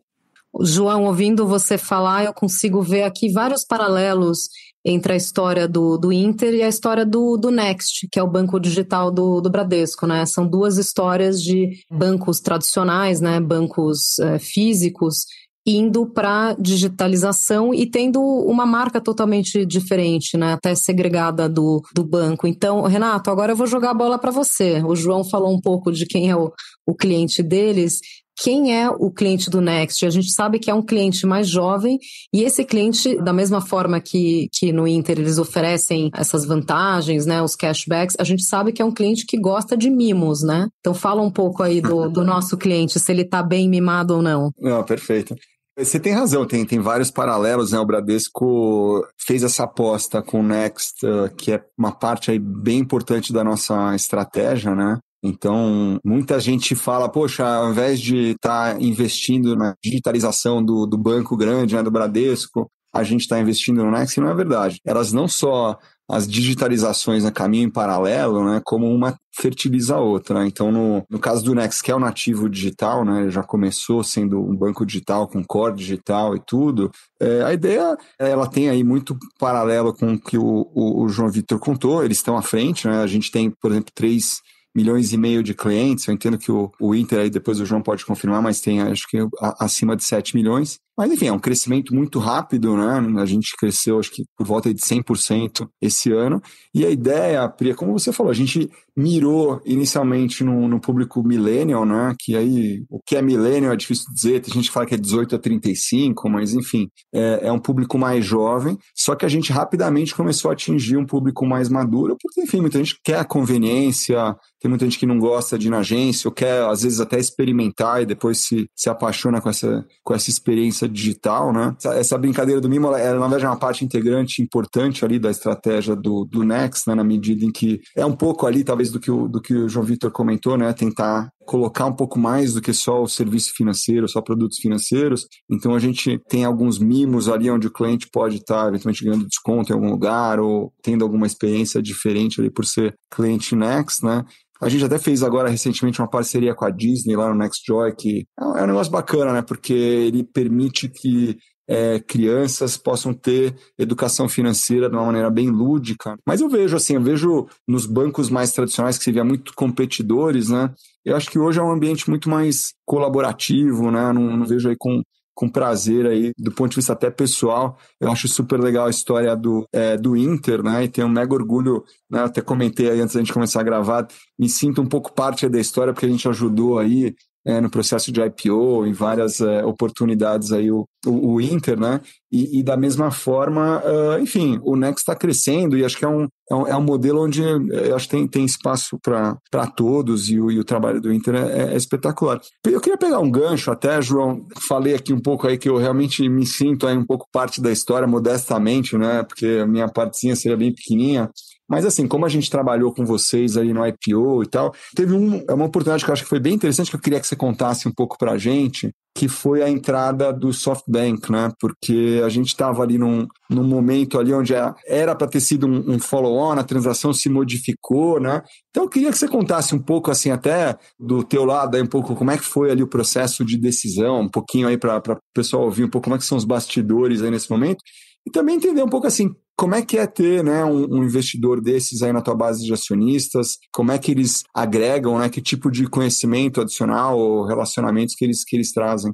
João, 0.59 1.05
ouvindo 1.05 1.47
você 1.47 1.77
falar, 1.77 2.25
eu 2.25 2.33
consigo 2.33 2.81
ver 2.81 3.03
aqui 3.03 3.31
vários 3.31 3.63
paralelos 3.63 4.49
entre 4.83 5.13
a 5.13 5.15
história 5.15 5.67
do, 5.67 5.97
do 5.97 6.11
Inter 6.11 6.53
e 6.53 6.63
a 6.63 6.67
história 6.67 7.05
do, 7.05 7.37
do 7.37 7.51
Next, 7.51 8.07
que 8.11 8.19
é 8.19 8.23
o 8.23 8.29
banco 8.29 8.59
digital 8.59 9.11
do, 9.11 9.39
do 9.39 9.49
Bradesco, 9.49 10.07
né? 10.07 10.25
São 10.25 10.47
duas 10.47 10.77
histórias 10.77 11.41
de 11.41 11.69
bancos 11.89 12.39
tradicionais, 12.39 13.21
né? 13.21 13.39
Bancos 13.39 14.17
é, 14.19 14.39
físicos 14.39 15.25
indo 15.65 16.07
para 16.07 16.55
digitalização 16.59 17.71
e 17.71 17.85
tendo 17.85 18.19
uma 18.19 18.65
marca 18.65 18.99
totalmente 18.99 19.63
diferente, 19.63 20.35
né? 20.35 20.53
Até 20.53 20.73
segregada 20.73 21.47
do, 21.47 21.81
do 21.93 22.03
banco. 22.03 22.47
Então, 22.47 22.81
Renato, 22.81 23.29
agora 23.29 23.51
eu 23.51 23.55
vou 23.55 23.67
jogar 23.67 23.91
a 23.91 23.95
bola 23.95 24.17
para 24.17 24.31
você. 24.31 24.81
O 24.83 24.95
João 24.95 25.23
falou 25.23 25.53
um 25.53 25.61
pouco 25.61 25.91
de 25.91 26.07
quem 26.07 26.31
é 26.31 26.35
o, 26.35 26.51
o 26.85 26.95
cliente 26.95 27.43
deles 27.43 27.99
quem 28.41 28.75
é 28.75 28.89
o 28.89 29.11
cliente 29.11 29.51
do 29.51 29.61
Next? 29.61 30.03
A 30.03 30.09
gente 30.09 30.31
sabe 30.31 30.57
que 30.57 30.71
é 30.71 30.73
um 30.73 30.81
cliente 30.81 31.27
mais 31.27 31.47
jovem 31.47 31.99
e 32.33 32.43
esse 32.43 32.65
cliente, 32.65 33.15
da 33.21 33.31
mesma 33.31 33.61
forma 33.61 34.01
que, 34.01 34.49
que 34.51 34.73
no 34.73 34.87
Inter 34.87 35.19
eles 35.19 35.37
oferecem 35.37 36.09
essas 36.15 36.43
vantagens, 36.43 37.27
né, 37.27 37.41
os 37.41 37.55
cashbacks, 37.55 38.15
a 38.19 38.23
gente 38.23 38.43
sabe 38.43 38.71
que 38.71 38.81
é 38.81 38.85
um 38.85 38.91
cliente 38.91 39.27
que 39.27 39.39
gosta 39.39 39.77
de 39.77 39.91
mimos, 39.91 40.41
né? 40.41 40.67
Então 40.79 40.93
fala 40.93 41.21
um 41.21 41.29
pouco 41.29 41.61
aí 41.61 41.79
do, 41.81 42.09
do 42.09 42.23
nosso 42.23 42.57
cliente, 42.57 42.99
se 42.99 43.11
ele 43.11 43.21
está 43.21 43.43
bem 43.43 43.69
mimado 43.69 44.15
ou 44.15 44.21
não. 44.23 44.51
Não, 44.59 44.83
perfeito. 44.83 45.35
Você 45.77 45.99
tem 45.99 46.13
razão, 46.13 46.45
tem, 46.45 46.65
tem 46.65 46.79
vários 46.79 47.09
paralelos, 47.09 47.71
né? 47.71 47.79
O 47.79 47.85
Bradesco 47.85 49.05
fez 49.17 49.43
essa 49.43 49.63
aposta 49.63 50.21
com 50.21 50.41
o 50.41 50.43
Next, 50.43 51.05
uh, 51.05 51.33
que 51.35 51.53
é 51.53 51.63
uma 51.77 51.91
parte 51.91 52.29
aí 52.29 52.39
bem 52.39 52.79
importante 52.79 53.31
da 53.31 53.43
nossa 53.43 53.95
estratégia, 53.95 54.75
né? 54.75 54.99
Então, 55.23 55.99
muita 56.03 56.39
gente 56.39 56.73
fala, 56.75 57.07
poxa, 57.07 57.45
ao 57.45 57.71
invés 57.71 57.99
de 57.99 58.31
estar 58.31 58.73
tá 58.73 58.81
investindo 58.81 59.55
na 59.55 59.75
digitalização 59.83 60.63
do, 60.63 60.85
do 60.85 60.97
banco 60.97 61.37
grande, 61.37 61.75
né, 61.75 61.83
do 61.83 61.91
Bradesco, 61.91 62.69
a 62.93 63.03
gente 63.03 63.21
está 63.21 63.39
investindo 63.39 63.83
no 63.83 63.91
Next, 63.91 64.19
e 64.19 64.23
não 64.23 64.29
é 64.29 64.33
verdade. 64.33 64.81
Elas 64.85 65.13
não 65.13 65.27
só 65.27 65.77
as 66.09 66.27
digitalizações 66.27 67.23
a 67.23 67.31
caminho 67.31 67.67
em 67.67 67.71
paralelo, 67.71 68.43
né, 68.43 68.61
como 68.65 68.85
uma 68.93 69.17
fertiliza 69.33 69.95
a 69.95 69.99
outra. 70.01 70.39
Né? 70.39 70.47
Então, 70.47 70.69
no, 70.69 71.05
no 71.09 71.17
caso 71.17 71.41
do 71.45 71.55
Next, 71.55 71.81
que 71.81 71.89
é 71.89 71.95
o 71.95 71.99
nativo 71.99 72.49
digital, 72.49 73.05
né, 73.05 73.29
já 73.29 73.41
começou 73.41 74.03
sendo 74.03 74.41
um 74.41 74.53
banco 74.53 74.85
digital 74.85 75.25
com 75.25 75.41
core 75.41 75.75
digital 75.75 76.35
e 76.35 76.41
tudo, 76.45 76.91
é, 77.17 77.43
a 77.43 77.53
ideia 77.53 77.97
ela 78.19 78.45
tem 78.45 78.69
aí 78.69 78.83
muito 78.83 79.17
paralelo 79.39 79.93
com 79.93 80.15
o 80.15 80.19
que 80.19 80.37
o, 80.37 80.69
o, 80.75 81.03
o 81.03 81.07
João 81.07 81.31
Vitor 81.31 81.59
contou, 81.59 82.03
eles 82.03 82.17
estão 82.17 82.37
à 82.37 82.41
frente, 82.41 82.87
né? 82.87 83.01
a 83.01 83.07
gente 83.07 83.31
tem, 83.31 83.49
por 83.49 83.71
exemplo, 83.71 83.91
três 83.95 84.41
milhões 84.75 85.11
e 85.13 85.17
meio 85.17 85.43
de 85.43 85.53
clientes. 85.53 86.07
Eu 86.07 86.13
entendo 86.13 86.37
que 86.37 86.51
o, 86.51 86.71
o 86.79 86.95
Inter 86.95 87.19
aí 87.19 87.29
depois 87.29 87.59
o 87.59 87.65
João 87.65 87.81
pode 87.81 88.05
confirmar, 88.05 88.41
mas 88.41 88.61
tem 88.61 88.81
acho 88.81 89.07
que 89.07 89.17
acima 89.59 89.95
de 89.95 90.03
7 90.03 90.35
milhões. 90.35 90.79
Mas 91.01 91.11
enfim, 91.11 91.25
é 91.25 91.33
um 91.33 91.39
crescimento 91.39 91.95
muito 91.95 92.19
rápido, 92.19 92.77
né? 92.77 93.19
A 93.19 93.25
gente 93.25 93.55
cresceu 93.57 93.97
acho 93.97 94.11
que 94.11 94.23
por 94.37 94.45
volta 94.45 94.71
de 94.71 94.79
100% 94.79 95.67
esse 95.81 96.11
ano. 96.11 96.39
E 96.75 96.85
a 96.85 96.91
ideia, 96.91 97.49
Pri, 97.49 97.73
como 97.73 97.97
você 97.97 98.13
falou, 98.13 98.29
a 98.29 98.35
gente 98.35 98.69
mirou 98.95 99.59
inicialmente 99.65 100.43
no, 100.43 100.67
no 100.67 100.79
público 100.79 101.23
millennial, 101.23 101.87
né? 101.87 102.13
Que 102.19 102.35
aí 102.35 102.83
o 102.87 102.99
que 103.03 103.15
é 103.15 103.21
millennial 103.21 103.73
é 103.73 103.75
difícil 103.75 104.05
dizer, 104.13 104.41
tem 104.41 104.53
gente 104.53 104.67
que 104.67 104.73
fala 104.73 104.85
que 104.85 104.93
é 104.93 104.97
18 104.97 105.35
a 105.35 105.39
35, 105.39 106.29
mas 106.29 106.53
enfim, 106.53 106.87
é, 107.11 107.47
é 107.47 107.51
um 107.51 107.59
público 107.59 107.97
mais 107.97 108.23
jovem. 108.23 108.77
Só 108.95 109.15
que 109.15 109.25
a 109.25 109.29
gente 109.29 109.51
rapidamente 109.51 110.13
começou 110.13 110.51
a 110.51 110.53
atingir 110.53 110.97
um 110.97 111.05
público 111.05 111.47
mais 111.47 111.67
maduro, 111.67 112.15
porque 112.21 112.41
enfim, 112.41 112.61
muita 112.61 112.77
gente 112.77 112.99
quer 113.03 113.17
a 113.17 113.25
conveniência, 113.25 114.35
tem 114.59 114.69
muita 114.69 114.85
gente 114.85 114.99
que 114.99 115.07
não 115.07 115.17
gosta 115.17 115.57
de 115.57 115.67
ir 115.67 115.71
na 115.71 115.79
agência, 115.79 116.27
ou 116.27 116.33
quer 116.33 116.63
às 116.65 116.83
vezes 116.83 116.99
até 116.99 117.19
experimentar 117.19 118.03
e 118.03 118.05
depois 118.05 118.39
se, 118.39 118.69
se 118.75 118.89
apaixona 118.89 119.41
com 119.41 119.49
essa, 119.49 119.85
com 120.03 120.13
essa 120.13 120.29
experiência 120.29 120.87
digital, 120.91 121.53
né? 121.53 121.75
Essa, 121.77 121.93
essa 121.95 122.17
brincadeira 122.17 122.61
do 122.61 122.69
mimo, 122.69 122.87
ela, 122.87 122.99
ela, 122.99 123.19
na 123.19 123.27
verdade 123.27 123.45
é 123.45 123.49
uma 123.49 123.59
parte 123.59 123.85
integrante 123.85 124.41
importante 124.41 125.03
ali 125.05 125.17
da 125.19 125.31
estratégia 125.31 125.95
do, 125.95 126.25
do 126.25 126.43
Next, 126.43 126.87
né? 126.87 126.95
Na 126.95 127.03
medida 127.03 127.45
em 127.45 127.51
que 127.51 127.79
é 127.95 128.05
um 128.05 128.15
pouco 128.15 128.45
ali, 128.45 128.63
talvez, 128.63 128.91
do 128.91 128.99
que 128.99 129.09
o, 129.09 129.27
do 129.27 129.41
que 129.41 129.53
o 129.53 129.69
João 129.69 129.85
Vitor 129.85 130.11
comentou, 130.11 130.57
né? 130.57 130.71
Tentar 130.73 131.31
colocar 131.45 131.85
um 131.85 131.93
pouco 131.93 132.19
mais 132.19 132.53
do 132.53 132.61
que 132.61 132.73
só 132.73 133.01
o 133.01 133.07
serviço 133.07 133.53
financeiro, 133.53 134.07
só 134.07 134.21
produtos 134.21 134.57
financeiros. 134.57 135.27
Então 135.49 135.75
a 135.75 135.79
gente 135.79 136.19
tem 136.29 136.45
alguns 136.45 136.79
mimos 136.79 137.27
ali 137.27 137.49
onde 137.49 137.67
o 137.67 137.71
cliente 137.71 138.07
pode 138.11 138.37
estar 138.37 138.69
eventualmente 138.69 139.03
ganhando 139.03 139.27
desconto 139.27 139.71
em 139.71 139.75
algum 139.75 139.89
lugar 139.89 140.39
ou 140.39 140.71
tendo 140.81 141.03
alguma 141.03 141.27
experiência 141.27 141.81
diferente 141.81 142.39
ali 142.39 142.49
por 142.49 142.65
ser 142.65 142.95
cliente 143.13 143.55
Next, 143.55 144.05
né? 144.05 144.23
A 144.61 144.69
gente 144.69 144.85
até 144.85 144.99
fez 144.99 145.23
agora 145.23 145.49
recentemente 145.49 145.99
uma 145.99 146.07
parceria 146.07 146.53
com 146.53 146.63
a 146.65 146.69
Disney 146.69 147.15
lá 147.15 147.29
no 147.29 147.35
Next 147.35 147.63
Joy, 147.65 147.95
que 147.95 148.27
é 148.39 148.63
um 148.63 148.67
negócio 148.67 148.91
bacana, 148.91 149.33
né? 149.33 149.41
Porque 149.41 149.73
ele 149.73 150.23
permite 150.23 150.87
que 150.87 151.37
é, 151.67 151.99
crianças 151.99 152.77
possam 152.77 153.13
ter 153.13 153.55
educação 153.77 154.27
financeira 154.27 154.89
de 154.89 154.95
uma 154.95 155.05
maneira 155.05 155.29
bem 155.29 155.49
lúdica. 155.49 156.17
Mas 156.27 156.41
eu 156.41 156.49
vejo 156.49 156.75
assim, 156.75 156.95
eu 156.95 157.01
vejo 157.01 157.47
nos 157.67 157.85
bancos 157.85 158.29
mais 158.29 158.51
tradicionais 158.51 158.97
que 158.97 159.03
se 159.03 159.11
via 159.11 159.23
muito 159.23 159.53
competidores, 159.55 160.49
né? 160.49 160.71
Eu 161.03 161.15
acho 161.15 161.29
que 161.29 161.39
hoje 161.39 161.59
é 161.59 161.63
um 161.63 161.71
ambiente 161.71 162.09
muito 162.09 162.29
mais 162.29 162.73
colaborativo, 162.85 163.89
né? 163.89 164.11
Não, 164.11 164.37
não 164.37 164.45
vejo 164.45 164.69
aí 164.69 164.75
com 164.77 165.01
com 165.41 165.49
prazer 165.49 166.05
aí, 166.05 166.31
do 166.37 166.51
ponto 166.51 166.69
de 166.69 166.75
vista 166.75 166.93
até 166.93 167.09
pessoal. 167.09 167.75
Eu 167.99 168.11
acho 168.11 168.27
super 168.27 168.59
legal 168.59 168.85
a 168.85 168.91
história 168.91 169.35
do, 169.35 169.67
é, 169.73 169.97
do 169.97 170.15
Inter, 170.15 170.61
né? 170.61 170.83
E 170.83 170.87
tenho 170.87 171.07
um 171.07 171.09
mega 171.09 171.33
orgulho, 171.33 171.83
né? 172.07 172.19
Até 172.25 172.41
comentei 172.41 172.91
aí 172.91 173.01
antes 173.01 173.15
da 173.15 173.21
gente 173.21 173.33
começar 173.33 173.59
a 173.59 173.63
gravar, 173.63 174.07
me 174.37 174.47
sinto 174.47 174.83
um 174.83 174.85
pouco 174.85 175.11
parte 175.11 175.49
da 175.49 175.59
história, 175.59 175.93
porque 175.93 176.05
a 176.05 176.09
gente 176.09 176.29
ajudou 176.29 176.77
aí 176.77 177.15
é, 177.45 177.59
no 177.59 177.69
processo 177.69 178.11
de 178.11 178.21
IPO, 178.21 178.85
em 178.85 178.93
várias 178.93 179.41
é, 179.41 179.65
oportunidades 179.65 180.51
aí 180.51 180.71
o, 180.71 180.85
o, 181.05 181.33
o, 181.33 181.41
Inter, 181.41 181.79
né? 181.79 181.99
E, 182.31 182.59
e 182.59 182.63
da 182.63 182.77
mesma 182.77 183.11
forma, 183.11 183.81
uh, 183.83 184.21
enfim, 184.21 184.59
o 184.63 184.75
Next 184.75 185.01
está 185.01 185.15
crescendo 185.15 185.77
e 185.77 185.83
acho 185.83 185.97
que 185.97 186.05
é 186.05 186.07
um, 186.07 186.27
é 186.49 186.55
um, 186.55 186.67
é 186.67 186.77
um 186.77 186.81
modelo 186.81 187.25
onde 187.25 187.41
eu 187.41 187.95
acho 187.95 188.07
que 188.07 188.15
tem, 188.15 188.27
tem 188.27 188.45
espaço 188.45 188.97
para 189.01 189.67
todos 189.75 190.29
e 190.29 190.39
o, 190.39 190.51
e 190.51 190.59
o 190.59 190.63
trabalho 190.63 191.01
do 191.01 191.11
Inter 191.11 191.35
é, 191.35 191.73
é, 191.73 191.75
espetacular. 191.75 192.39
Eu 192.65 192.79
queria 192.79 192.97
pegar 192.97 193.19
um 193.19 193.31
gancho 193.31 193.71
até, 193.71 194.01
João, 194.01 194.45
falei 194.67 194.93
aqui 194.93 195.11
um 195.11 195.19
pouco 195.19 195.47
aí 195.47 195.57
que 195.57 195.67
eu 195.67 195.77
realmente 195.77 196.27
me 196.29 196.45
sinto 196.45 196.87
aí 196.87 196.95
um 196.95 197.05
pouco 197.05 197.27
parte 197.33 197.59
da 197.59 197.71
história, 197.71 198.07
modestamente, 198.07 198.97
né? 198.97 199.23
Porque 199.23 199.59
a 199.63 199.67
minha 199.67 199.89
partezinha 199.89 200.35
seria 200.35 200.57
bem 200.57 200.73
pequenininha. 200.73 201.29
Mas 201.71 201.85
assim, 201.85 202.05
como 202.05 202.25
a 202.25 202.29
gente 202.29 202.49
trabalhou 202.49 202.93
com 202.93 203.05
vocês 203.05 203.55
aí 203.55 203.71
no 203.71 203.87
IPO 203.87 204.43
e 204.43 204.47
tal, 204.47 204.75
teve 204.93 205.13
um, 205.13 205.41
é 205.47 205.53
uma 205.53 205.67
oportunidade 205.67 206.03
que 206.03 206.09
eu 206.09 206.13
acho 206.13 206.23
que 206.23 206.29
foi 206.29 206.39
bem 206.41 206.53
interessante, 206.53 206.89
que 206.89 206.97
eu 206.97 206.99
queria 206.99 207.17
que 207.17 207.25
você 207.25 207.35
contasse 207.37 207.87
um 207.87 207.93
pouco 207.93 208.17
para 208.17 208.33
a 208.33 208.37
gente, 208.37 208.91
que 209.15 209.29
foi 209.29 209.63
a 209.63 209.69
entrada 209.69 210.33
do 210.33 210.51
SoftBank, 210.51 211.31
né? 211.31 211.49
Porque 211.61 212.21
a 212.25 212.27
gente 212.27 212.47
estava 212.47 212.83
ali 212.83 212.97
num, 212.97 213.25
num 213.49 213.63
momento 213.63 214.19
ali 214.19 214.33
onde 214.33 214.53
era 214.85 215.15
para 215.15 215.27
ter 215.27 215.39
sido 215.39 215.65
um, 215.65 215.93
um 215.93 215.97
follow-on, 215.97 216.59
a 216.59 216.63
transação 216.63 217.13
se 217.13 217.29
modificou, 217.29 218.19
né? 218.19 218.41
Então 218.69 218.83
eu 218.83 218.89
queria 218.89 219.09
que 219.09 219.17
você 219.17 219.29
contasse 219.29 219.73
um 219.73 219.79
pouco 219.79 220.11
assim 220.11 220.29
até 220.29 220.77
do 220.99 221.23
teu 221.23 221.45
lado 221.45 221.75
aí 221.75 221.81
um 221.81 221.87
pouco 221.87 222.17
como 222.17 222.31
é 222.31 222.37
que 222.37 222.43
foi 222.43 222.69
ali 222.69 222.83
o 222.83 222.87
processo 222.87 223.45
de 223.45 223.57
decisão, 223.57 224.19
um 224.19 224.29
pouquinho 224.29 224.67
aí 224.67 224.77
para 224.77 224.97
o 224.97 225.17
pessoal 225.33 225.63
ouvir 225.63 225.85
um 225.85 225.89
pouco 225.89 226.03
como 226.03 226.17
é 226.17 226.19
que 226.19 226.25
são 226.25 226.37
os 226.37 226.43
bastidores 226.43 227.21
aí 227.21 227.31
nesse 227.31 227.49
momento 227.49 227.81
e 228.27 228.29
também 228.29 228.57
entender 228.57 228.83
um 228.83 228.89
pouco 228.89 229.07
assim 229.07 229.33
como 229.61 229.75
é 229.75 229.85
que 229.85 229.95
é 229.95 230.07
ter 230.07 230.43
né, 230.43 230.65
um, 230.65 230.87
um, 230.91 231.03
investidor 231.03 231.61
desses 231.61 232.01
aí 232.01 232.11
na 232.11 232.23
tua 232.23 232.33
base 232.33 232.65
de 232.65 232.73
acionistas? 232.73 233.59
Como 233.71 233.91
é 233.91 233.99
que 233.99 234.09
eles 234.09 234.41
agregam, 234.55 235.19
né? 235.19 235.29
Que 235.29 235.39
tipo 235.39 235.69
de 235.69 235.87
conhecimento 235.87 236.61
adicional 236.61 237.15
ou 237.19 237.45
relacionamentos 237.45 238.15
que 238.15 238.25
eles, 238.25 238.43
que 238.43 238.55
eles 238.55 238.71
trazem? 238.71 239.11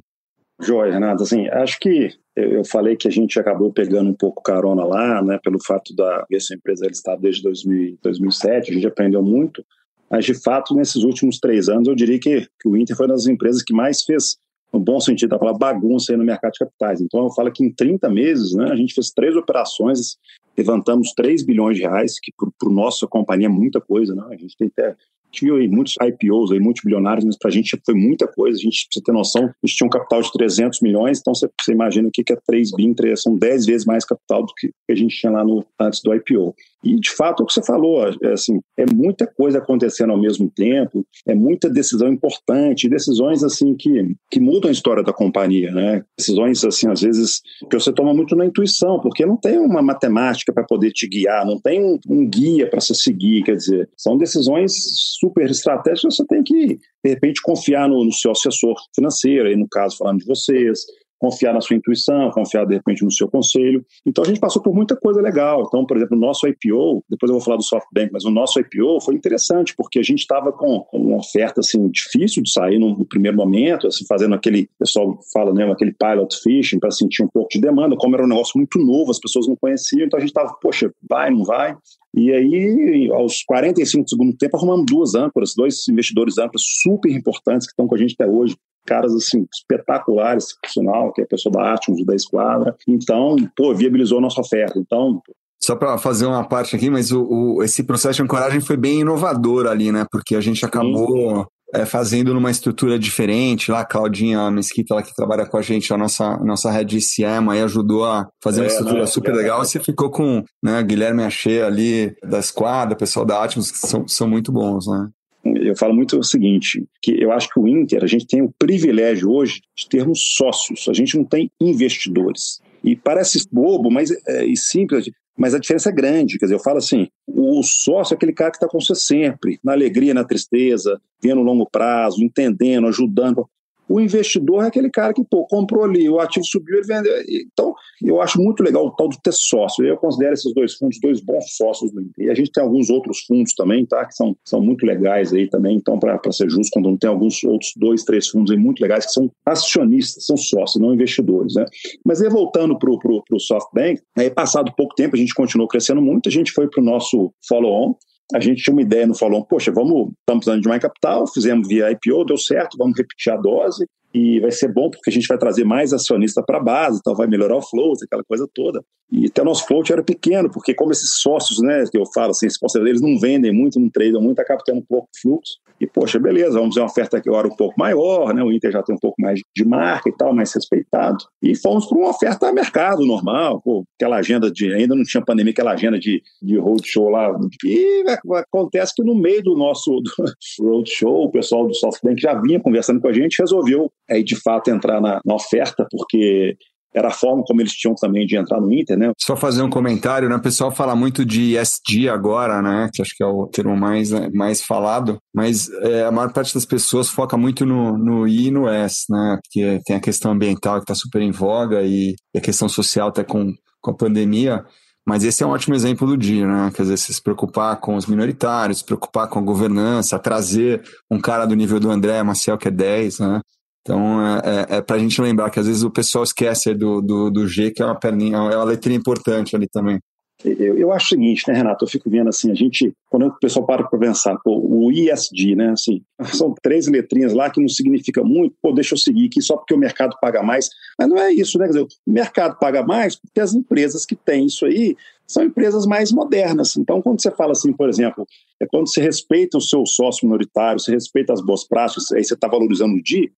Joia, 0.58 0.94
Renato. 0.94 1.22
Assim, 1.22 1.46
acho 1.48 1.78
que 1.78 2.08
eu 2.34 2.64
falei 2.64 2.96
que 2.96 3.06
a 3.06 3.10
gente 3.10 3.38
acabou 3.38 3.70
pegando 3.70 4.08
um 4.08 4.14
pouco 4.14 4.42
carona 4.42 4.86
lá, 4.86 5.22
né? 5.22 5.38
Pelo 5.44 5.62
fato 5.62 5.94
da 5.94 6.24
essa 6.32 6.54
empresa 6.54 6.86
estar 6.86 7.16
desde 7.16 7.42
2000, 7.42 7.98
2007, 8.02 8.70
a 8.70 8.74
gente 8.74 8.86
aprendeu 8.86 9.22
muito. 9.22 9.62
Mas, 10.10 10.24
de 10.24 10.32
fato, 10.32 10.74
nesses 10.74 11.04
últimos 11.04 11.38
três 11.38 11.68
anos, 11.68 11.88
eu 11.88 11.94
diria 11.94 12.18
que, 12.18 12.48
que 12.58 12.66
o 12.66 12.74
Inter 12.74 12.96
foi 12.96 13.04
uma 13.04 13.12
das 13.12 13.26
empresas 13.26 13.62
que 13.62 13.74
mais 13.74 14.02
fez 14.02 14.38
no 14.72 14.80
bom 14.80 15.00
sentido 15.00 15.30
da 15.30 15.38
palavra, 15.38 15.58
bagunça 15.58 16.12
aí 16.12 16.18
no 16.18 16.24
mercado 16.24 16.52
de 16.52 16.58
capitais. 16.58 17.00
Então, 17.00 17.24
eu 17.24 17.30
falo 17.30 17.50
que 17.50 17.64
em 17.64 17.72
30 17.72 18.08
meses, 18.10 18.54
né, 18.54 18.70
a 18.70 18.76
gente 18.76 18.94
fez 18.94 19.10
três 19.10 19.34
operações, 19.34 20.18
levantamos 20.56 21.12
3 21.12 21.44
bilhões 21.44 21.76
de 21.76 21.82
reais, 21.82 22.18
que 22.20 22.32
para 22.36 22.70
nossa 22.70 23.06
companhia 23.06 23.46
é 23.46 23.50
muita 23.50 23.80
coisa, 23.80 24.14
né? 24.14 24.24
A 24.28 24.36
gente 24.36 24.56
tem 24.56 24.68
até 24.68 24.94
viu 25.40 25.56
aí 25.56 25.68
muitos 25.68 25.94
IPOs 26.00 26.52
aí, 26.52 26.60
multibilionários, 26.60 27.24
mas 27.24 27.36
para 27.38 27.48
a 27.48 27.52
gente 27.52 27.78
foi 27.84 27.94
muita 27.94 28.26
coisa. 28.26 28.58
A 28.58 28.62
gente 28.62 28.86
precisa 28.86 29.04
ter 29.04 29.12
noção, 29.12 29.44
a 29.44 29.66
gente 29.66 29.76
tinha 29.76 29.86
um 29.86 29.90
capital 29.90 30.22
de 30.22 30.32
300 30.32 30.80
milhões, 30.80 31.20
então 31.20 31.34
você, 31.34 31.48
imagina 31.70 32.08
o 32.08 32.10
que, 32.10 32.32
é 32.32 32.36
3 32.46 32.70
bi, 32.72 32.94
são 33.16 33.36
10 33.36 33.66
vezes 33.66 33.86
mais 33.86 34.04
capital 34.04 34.44
do 34.44 34.52
que 34.54 34.70
a 34.90 34.94
gente 34.94 35.16
tinha 35.16 35.32
lá 35.32 35.44
no, 35.44 35.64
antes 35.80 36.00
do 36.02 36.14
IPO. 36.14 36.54
E, 36.84 36.94
de 36.94 37.10
fato, 37.10 37.42
é 37.42 37.44
o 37.44 37.46
que 37.46 37.52
você 37.52 37.62
falou, 37.62 38.08
é, 38.22 38.32
assim, 38.32 38.60
é 38.76 38.86
muita 38.86 39.26
coisa 39.26 39.58
acontecendo 39.58 40.12
ao 40.12 40.20
mesmo 40.20 40.48
tempo, 40.48 41.04
é 41.26 41.34
muita 41.34 41.68
decisão 41.68 42.08
importante, 42.08 42.88
decisões, 42.88 43.42
assim, 43.42 43.74
que, 43.74 44.14
que 44.30 44.38
mudam 44.38 44.68
a 44.68 44.72
história 44.72 45.02
da 45.02 45.12
companhia, 45.12 45.72
né? 45.72 46.04
Decisões, 46.16 46.64
assim, 46.64 46.88
às 46.88 47.00
vezes, 47.00 47.40
que 47.68 47.78
você 47.78 47.92
toma 47.92 48.14
muito 48.14 48.36
na 48.36 48.46
intuição, 48.46 49.00
porque 49.00 49.26
não 49.26 49.36
tem 49.36 49.58
uma 49.58 49.82
matemática 49.82 50.52
para 50.52 50.64
poder 50.64 50.92
te 50.92 51.08
guiar, 51.08 51.44
não 51.44 51.60
tem 51.60 51.84
um, 51.84 51.98
um 52.08 52.28
guia 52.28 52.68
para 52.70 52.80
você 52.80 52.94
seguir, 52.94 53.42
quer 53.42 53.56
dizer, 53.56 53.88
são 53.96 54.16
decisões 54.16 54.72
super 55.18 55.50
estratégicas, 55.50 56.16
você 56.16 56.26
tem 56.26 56.42
que, 56.42 56.78
de 57.04 57.10
repente, 57.10 57.40
confiar 57.42 57.88
no, 57.88 58.04
no 58.04 58.12
seu 58.12 58.30
assessor 58.30 58.76
financeiro, 58.94 59.48
aí 59.48 59.56
no 59.56 59.68
caso, 59.68 59.96
falando 59.96 60.18
de 60.18 60.26
vocês, 60.26 60.80
confiar 61.18 61.52
na 61.52 61.60
sua 61.60 61.76
intuição, 61.76 62.30
confiar 62.30 62.64
de 62.64 62.74
repente 62.74 63.04
no 63.04 63.10
seu 63.10 63.28
conselho. 63.28 63.84
Então 64.06 64.24
a 64.24 64.26
gente 64.26 64.40
passou 64.40 64.62
por 64.62 64.74
muita 64.74 64.96
coisa 64.96 65.20
legal. 65.20 65.64
Então, 65.66 65.84
por 65.84 65.96
exemplo, 65.96 66.16
o 66.16 66.20
nosso 66.20 66.46
IPO, 66.46 67.04
depois 67.08 67.28
eu 67.28 67.34
vou 67.34 67.40
falar 67.40 67.56
do 67.56 67.64
SoftBank, 67.64 68.12
mas 68.12 68.24
o 68.24 68.30
nosso 68.30 68.58
IPO 68.60 69.00
foi 69.00 69.14
interessante 69.14 69.74
porque 69.76 69.98
a 69.98 70.02
gente 70.02 70.20
estava 70.20 70.52
com 70.52 70.86
uma 70.92 71.16
oferta 71.16 71.60
assim 71.60 71.88
difícil 71.88 72.42
de 72.42 72.52
sair 72.52 72.78
no, 72.78 73.04
primeiro 73.04 73.36
momento, 73.36 73.86
assim, 73.86 74.04
fazendo 74.06 74.34
aquele, 74.34 74.62
o 74.62 74.78
pessoal 74.78 75.18
fala, 75.32 75.52
né, 75.52 75.70
aquele 75.70 75.92
pilot 75.92 76.36
fishing 76.42 76.78
para 76.78 76.90
sentir 76.90 77.22
um 77.22 77.28
pouco 77.28 77.48
de 77.50 77.60
demanda, 77.60 77.96
como 77.96 78.14
era 78.14 78.24
um 78.24 78.28
negócio 78.28 78.52
muito 78.56 78.78
novo, 78.78 79.10
as 79.10 79.18
pessoas 79.18 79.48
não 79.48 79.56
conheciam, 79.56 80.06
então 80.06 80.18
a 80.18 80.20
gente 80.20 80.30
estava, 80.30 80.52
poxa, 80.60 80.92
vai, 81.08 81.30
não 81.30 81.44
vai? 81.44 81.76
E 82.18 82.32
aí, 82.32 83.10
aos 83.12 83.44
45 83.44 84.04
do 84.04 84.10
segundo 84.10 84.36
tempo, 84.36 84.56
arrumamos 84.56 84.86
duas 84.86 85.14
âncoras, 85.14 85.54
dois 85.56 85.86
investidores 85.88 86.36
âncoras 86.36 86.62
super 86.82 87.12
importantes 87.12 87.66
que 87.66 87.72
estão 87.72 87.86
com 87.86 87.94
a 87.94 87.98
gente 87.98 88.16
até 88.18 88.28
hoje, 88.28 88.56
caras 88.84 89.14
assim 89.14 89.46
espetaculares, 89.52 90.56
sinal, 90.66 91.12
que 91.12 91.20
é 91.20 91.24
a 91.24 91.28
pessoa 91.28 91.52
da 91.52 91.74
Atmos, 91.74 92.04
da 92.04 92.16
Esquadra. 92.16 92.76
Então, 92.88 93.36
pô, 93.56 93.72
viabilizou 93.72 94.18
a 94.18 94.22
nossa 94.22 94.40
oferta. 94.40 94.78
Então, 94.78 95.22
só 95.62 95.76
para 95.76 95.96
fazer 95.98 96.26
uma 96.26 96.42
parte 96.42 96.74
aqui, 96.74 96.90
mas 96.90 97.12
o, 97.12 97.22
o, 97.22 97.62
esse 97.62 97.84
processo 97.84 98.16
de 98.16 98.22
ancoragem 98.22 98.60
foi 98.60 98.76
bem 98.76 99.00
inovador 99.00 99.66
ali, 99.66 99.92
né? 99.92 100.06
Porque 100.10 100.34
a 100.34 100.40
gente 100.40 100.64
acabou 100.64 101.46
é, 101.74 101.84
fazendo 101.84 102.34
numa 102.34 102.50
estrutura 102.50 102.98
diferente. 102.98 103.70
Lá, 103.70 103.80
a 103.80 103.84
Claudinha 103.84 104.40
a 104.40 104.50
Mesquita, 104.50 104.94
lá 104.94 105.02
que 105.02 105.14
trabalha 105.14 105.46
com 105.46 105.56
a 105.56 105.62
gente, 105.62 105.92
a 105.92 105.98
nossa, 105.98 106.36
nossa 106.38 106.70
head 106.70 106.98
CM, 107.00 107.50
aí 107.50 107.60
ajudou 107.62 108.04
a 108.04 108.28
fazer 108.42 108.60
é, 108.60 108.62
uma 108.64 108.68
estrutura 108.68 109.06
super 109.06 109.34
legal. 109.34 109.64
Você 109.64 109.80
ficou 109.80 110.10
com 110.10 110.42
né, 110.62 110.82
Guilherme 110.82 111.22
Achê 111.22 111.62
ali 111.62 112.14
da 112.22 112.38
Esquadra, 112.38 112.96
pessoal 112.96 113.26
da 113.26 113.42
Atmos, 113.42 113.70
que 113.70 113.78
são, 113.78 114.06
são 114.06 114.28
muito 114.28 114.52
bons, 114.52 114.86
né? 114.86 115.08
eu 115.44 115.76
falo 115.76 115.94
muito 115.94 116.18
o 116.18 116.24
seguinte, 116.24 116.84
que 117.00 117.22
eu 117.22 117.32
acho 117.32 117.48
que 117.48 117.58
o 117.58 117.66
Inter, 117.66 118.02
a 118.02 118.06
gente 118.06 118.26
tem 118.26 118.42
o 118.42 118.52
privilégio 118.58 119.30
hoje 119.30 119.60
de 119.76 119.88
termos 119.88 120.20
sócios, 120.20 120.86
a 120.88 120.92
gente 120.92 121.16
não 121.16 121.24
tem 121.24 121.50
investidores. 121.60 122.60
E 122.82 122.94
parece 122.94 123.46
bobo 123.50 123.90
mas, 123.90 124.10
é, 124.26 124.44
e 124.44 124.56
simples, 124.56 125.10
mas 125.38 125.54
a 125.54 125.58
diferença 125.58 125.88
é 125.88 125.92
grande. 125.92 126.38
Quer 126.38 126.46
dizer, 126.46 126.56
eu 126.56 126.60
falo 126.62 126.78
assim: 126.78 127.08
o 127.26 127.62
sócio 127.62 128.12
é 128.12 128.16
aquele 128.16 128.32
cara 128.32 128.50
que 128.50 128.56
está 128.56 128.66
com 128.66 128.80
você 128.80 128.94
sempre, 128.94 129.60
na 129.62 129.72
alegria, 129.72 130.12
na 130.12 130.24
tristeza, 130.24 131.00
vendo 131.22 131.40
longo 131.40 131.68
prazo, 131.70 132.22
entendendo, 132.22 132.88
ajudando. 132.88 133.48
O 133.88 134.00
investidor 134.00 134.64
é 134.64 134.68
aquele 134.68 134.90
cara 134.90 135.14
que, 135.14 135.24
pô, 135.24 135.46
comprou 135.46 135.84
ali, 135.84 136.08
o 136.08 136.20
ativo 136.20 136.44
subiu, 136.44 136.76
ele 136.76 136.86
vendeu. 136.86 137.12
Então, 137.28 137.74
eu 138.02 138.20
acho 138.20 138.40
muito 138.40 138.62
legal 138.62 138.86
o 138.86 138.90
tal 138.90 139.08
do 139.08 139.16
ter 139.22 139.32
sócio. 139.32 139.84
Eu 139.84 139.96
considero 139.96 140.34
esses 140.34 140.52
dois 140.52 140.74
fundos 140.74 140.98
dois 141.00 141.20
bons 141.20 141.56
sócios 141.56 141.90
do. 141.92 142.08
E 142.18 142.30
a 142.30 142.34
gente 142.34 142.50
tem 142.52 142.62
alguns 142.62 142.90
outros 142.90 143.20
fundos 143.20 143.54
também, 143.54 143.86
tá? 143.86 144.04
Que 144.04 144.14
são, 144.14 144.36
são 144.44 144.60
muito 144.60 144.84
legais 144.84 145.32
aí 145.32 145.48
também. 145.48 145.76
Então, 145.76 145.98
para 145.98 146.20
ser 146.30 146.50
justo, 146.50 146.70
quando 146.72 146.96
tem 146.98 147.08
alguns 147.08 147.42
outros 147.44 147.72
dois, 147.76 148.04
três 148.04 148.28
fundos 148.28 148.50
aí 148.50 148.58
muito 148.58 148.80
legais 148.80 149.06
que 149.06 149.12
são 149.12 149.30
acionistas, 149.44 150.24
são 150.24 150.36
sócios, 150.36 150.80
não 150.80 150.94
investidores, 150.94 151.54
né? 151.54 151.64
Mas 152.04 152.20
aí, 152.20 152.28
voltando 152.28 152.78
para 152.78 152.90
o 152.90 153.40
SoftBank, 153.40 154.00
aí 154.16 154.30
passado 154.30 154.72
pouco 154.76 154.94
tempo, 154.94 155.16
a 155.16 155.18
gente 155.18 155.34
continuou 155.34 155.68
crescendo 155.68 156.02
muito, 156.02 156.28
a 156.28 156.32
gente 156.32 156.52
foi 156.52 156.68
para 156.68 156.82
o 156.82 156.84
nosso 156.84 157.32
follow-on, 157.48 157.94
a 158.34 158.40
gente 158.40 158.62
tinha 158.62 158.74
uma 158.74 158.82
ideia 158.82 159.06
no 159.06 159.14
Falon, 159.14 159.42
poxa, 159.42 159.72
vamos, 159.72 160.10
estamos 160.20 160.44
precisando 160.44 160.62
de 160.62 160.68
mais 160.68 160.82
capital, 160.82 161.26
fizemos 161.26 161.66
via 161.66 161.90
IPO, 161.90 162.24
deu 162.24 162.36
certo, 162.36 162.76
vamos 162.76 162.96
repetir 162.96 163.32
a 163.32 163.36
dose, 163.36 163.86
e 164.12 164.40
vai 164.40 164.50
ser 164.50 164.72
bom 164.72 164.90
porque 164.90 165.10
a 165.10 165.12
gente 165.12 165.26
vai 165.26 165.38
trazer 165.38 165.64
mais 165.64 165.92
acionista 165.92 166.42
para 166.42 166.58
a 166.58 166.62
base, 166.62 166.98
então 166.98 167.14
vai 167.14 167.26
melhorar 167.26 167.56
o 167.56 167.62
float, 167.62 168.04
aquela 168.04 168.24
coisa 168.24 168.48
toda. 168.54 168.82
E 169.10 169.26
até 169.26 169.42
o 169.42 169.44
nosso 169.44 169.66
float 169.66 169.92
era 169.92 170.02
pequeno, 170.02 170.50
porque 170.50 170.74
como 170.74 170.92
esses 170.92 171.20
sócios, 171.20 171.60
né, 171.60 171.84
que 171.90 171.98
eu 171.98 172.04
falo 172.12 172.30
assim, 172.30 172.46
eles 172.76 173.00
não 173.00 173.18
vendem 173.18 173.52
muito, 173.52 173.80
não 173.80 173.88
tradam 173.88 174.20
muito, 174.20 174.36
tá 174.36 174.44
captando 174.44 174.80
um 174.80 174.84
pouco 174.84 175.08
de 175.14 175.20
fluxo. 175.20 175.58
E, 175.80 175.86
poxa, 175.86 176.18
beleza, 176.18 176.58
vamos 176.58 176.74
fazer 176.74 176.80
uma 176.80 176.90
oferta 176.90 177.20
que 177.20 177.30
hora 177.30 177.46
um 177.46 177.54
pouco 177.54 177.78
maior, 177.78 178.34
né? 178.34 178.42
O 178.42 178.52
Inter 178.52 178.72
já 178.72 178.82
tem 178.82 178.96
um 178.96 178.98
pouco 178.98 179.14
mais 179.20 179.40
de 179.56 179.64
marca 179.64 180.08
e 180.08 180.12
tal, 180.12 180.34
mais 180.34 180.52
respeitado. 180.52 181.18
E 181.40 181.54
fomos 181.56 181.86
para 181.86 181.98
uma 181.98 182.10
oferta 182.10 182.48
a 182.48 182.52
mercado 182.52 183.06
normal, 183.06 183.60
pô, 183.62 183.84
aquela 183.96 184.16
agenda 184.16 184.50
de. 184.50 184.72
Ainda 184.74 184.96
não 184.96 185.04
tinha 185.04 185.24
pandemia, 185.24 185.52
aquela 185.52 185.72
agenda 185.72 185.98
de, 185.98 186.20
de 186.42 186.58
roadshow 186.58 187.08
lá. 187.10 187.30
E 187.64 188.04
acontece 188.34 188.92
que 188.96 189.04
no 189.04 189.14
meio 189.14 189.42
do 189.42 189.56
nosso 189.56 190.02
roadshow, 190.60 191.26
o 191.26 191.30
pessoal 191.30 191.68
do 191.68 191.74
SoftBank 191.74 192.20
já 192.20 192.34
vinha 192.40 192.60
conversando 192.60 193.00
com 193.00 193.06
a 193.06 193.12
gente, 193.12 193.38
resolveu 193.38 193.88
aí 194.10 194.22
de 194.24 194.36
fato 194.36 194.70
entrar 194.70 195.00
na, 195.00 195.20
na 195.24 195.34
oferta, 195.34 195.86
porque 195.90 196.56
era 196.94 197.08
a 197.08 197.12
forma 197.12 197.42
como 197.44 197.60
eles 197.60 197.72
tinham 197.72 197.94
também 197.94 198.26
de 198.26 198.36
entrar 198.36 198.60
no 198.60 198.72
Inter, 198.72 198.98
né? 198.98 199.12
Só 199.18 199.36
fazer 199.36 199.62
um 199.62 199.70
comentário, 199.70 200.28
né? 200.28 200.36
O 200.36 200.40
pessoal 200.40 200.70
fala 200.70 200.96
muito 200.96 201.24
de 201.24 201.56
ESG 201.56 202.08
agora, 202.08 202.62
né? 202.62 202.88
Que 202.92 203.02
acho 203.02 203.14
que 203.16 203.22
é 203.22 203.26
o 203.26 203.46
termo 203.46 203.76
mais, 203.76 204.10
né, 204.10 204.28
mais 204.32 204.62
falado, 204.62 205.18
mas 205.34 205.70
é, 205.82 206.04
a 206.04 206.10
maior 206.10 206.32
parte 206.32 206.54
das 206.54 206.64
pessoas 206.64 207.08
foca 207.08 207.36
muito 207.36 207.66
no, 207.66 207.96
no 207.96 208.26
I 208.26 208.46
e 208.46 208.50
no 208.50 208.68
S, 208.68 209.04
né? 209.10 209.38
Porque 209.42 209.80
tem 209.84 209.96
a 209.96 210.00
questão 210.00 210.32
ambiental 210.32 210.76
que 210.76 210.84
está 210.84 210.94
super 210.94 211.20
em 211.20 211.30
voga 211.30 211.82
e, 211.82 212.14
e 212.34 212.38
a 212.38 212.40
questão 212.40 212.68
social 212.68 213.08
até 213.08 213.22
com, 213.22 213.52
com 213.80 213.90
a 213.90 213.96
pandemia. 213.96 214.64
Mas 215.06 215.24
esse 215.24 215.42
é 215.42 215.46
um 215.46 215.50
ótimo 215.50 215.74
exemplo 215.74 216.06
do 216.06 216.18
dia, 216.18 216.46
né? 216.46 216.70
Quer 216.74 216.82
dizer, 216.82 216.98
se 216.98 217.22
preocupar 217.22 217.76
com 217.80 217.96
os 217.96 218.06
minoritários, 218.06 218.78
se 218.78 218.84
preocupar 218.84 219.26
com 219.28 219.38
a 219.38 219.42
governança, 219.42 220.18
trazer 220.18 220.82
um 221.10 221.18
cara 221.18 221.46
do 221.46 221.54
nível 221.54 221.80
do 221.80 221.90
André 221.90 222.22
Maciel, 222.22 222.58
que 222.58 222.68
é 222.68 222.70
10, 222.70 223.20
né? 223.20 223.40
Então, 223.88 224.20
é, 224.22 224.40
é, 224.44 224.76
é 224.76 224.82
para 224.82 224.96
a 224.96 224.98
gente 224.98 225.18
lembrar 225.22 225.48
que 225.48 225.58
às 225.58 225.66
vezes 225.66 225.82
o 225.82 225.90
pessoal 225.90 226.22
esquece 226.22 226.74
do, 226.74 227.00
do, 227.00 227.30
do, 227.30 227.48
G, 227.48 227.70
que 227.70 227.80
é 227.80 227.86
uma 227.86 227.98
perninha, 227.98 228.36
é 228.36 228.56
uma 228.56 228.64
letrinha 228.64 228.98
importante 228.98 229.56
ali 229.56 229.66
também. 229.66 229.98
Eu, 230.44 230.76
eu 230.76 230.92
acho 230.92 231.06
o 231.06 231.08
seguinte, 231.08 231.42
né, 231.48 231.54
Renato? 231.54 231.86
Eu 231.86 231.88
fico 231.88 232.08
vendo 232.10 232.28
assim, 232.28 232.50
a 232.50 232.54
gente, 232.54 232.92
quando 233.10 233.26
o 233.26 233.38
pessoal 233.40 233.64
para 233.64 233.82
para 233.88 233.98
pensar, 233.98 234.36
pô, 234.44 234.60
o 234.60 234.92
ISD, 234.92 235.56
né, 235.56 235.70
assim, 235.70 236.02
são 236.36 236.54
três 236.62 236.86
letrinhas 236.86 237.32
lá 237.32 237.48
que 237.48 237.60
não 237.60 237.68
significa 237.68 238.22
muito, 238.22 238.54
pô, 238.60 238.72
deixa 238.72 238.92
eu 238.92 238.98
seguir 238.98 239.26
aqui 239.26 239.40
só 239.40 239.56
porque 239.56 239.72
o 239.72 239.78
mercado 239.78 240.14
paga 240.20 240.42
mais. 240.42 240.68
Mas 240.98 241.08
não 241.08 241.16
é 241.16 241.32
isso, 241.32 241.58
né? 241.58 241.64
Quer 241.64 241.72
dizer, 241.72 241.84
o 241.84 242.12
mercado 242.12 242.58
paga 242.58 242.84
mais 242.84 243.16
porque 243.16 243.40
as 243.40 243.54
empresas 243.54 244.04
que 244.04 244.14
têm 244.14 244.44
isso 244.44 244.66
aí 244.66 244.94
são 245.26 245.42
empresas 245.42 245.86
mais 245.86 246.12
modernas. 246.12 246.76
Então, 246.76 247.00
quando 247.00 247.22
você 247.22 247.30
fala 247.30 247.52
assim, 247.52 247.72
por 247.72 247.88
exemplo, 247.88 248.26
é 248.60 248.66
quando 248.66 248.86
você 248.86 249.00
respeita 249.00 249.56
o 249.56 249.62
seu 249.62 249.84
sócio 249.86 250.26
minoritário, 250.26 250.78
você 250.78 250.92
respeita 250.92 251.32
as 251.32 251.40
boas 251.40 251.66
práticas, 251.66 252.12
aí 252.12 252.22
você 252.22 252.34
está 252.34 252.46
valorizando 252.46 252.94
o 252.94 253.02
dia, 253.02 253.28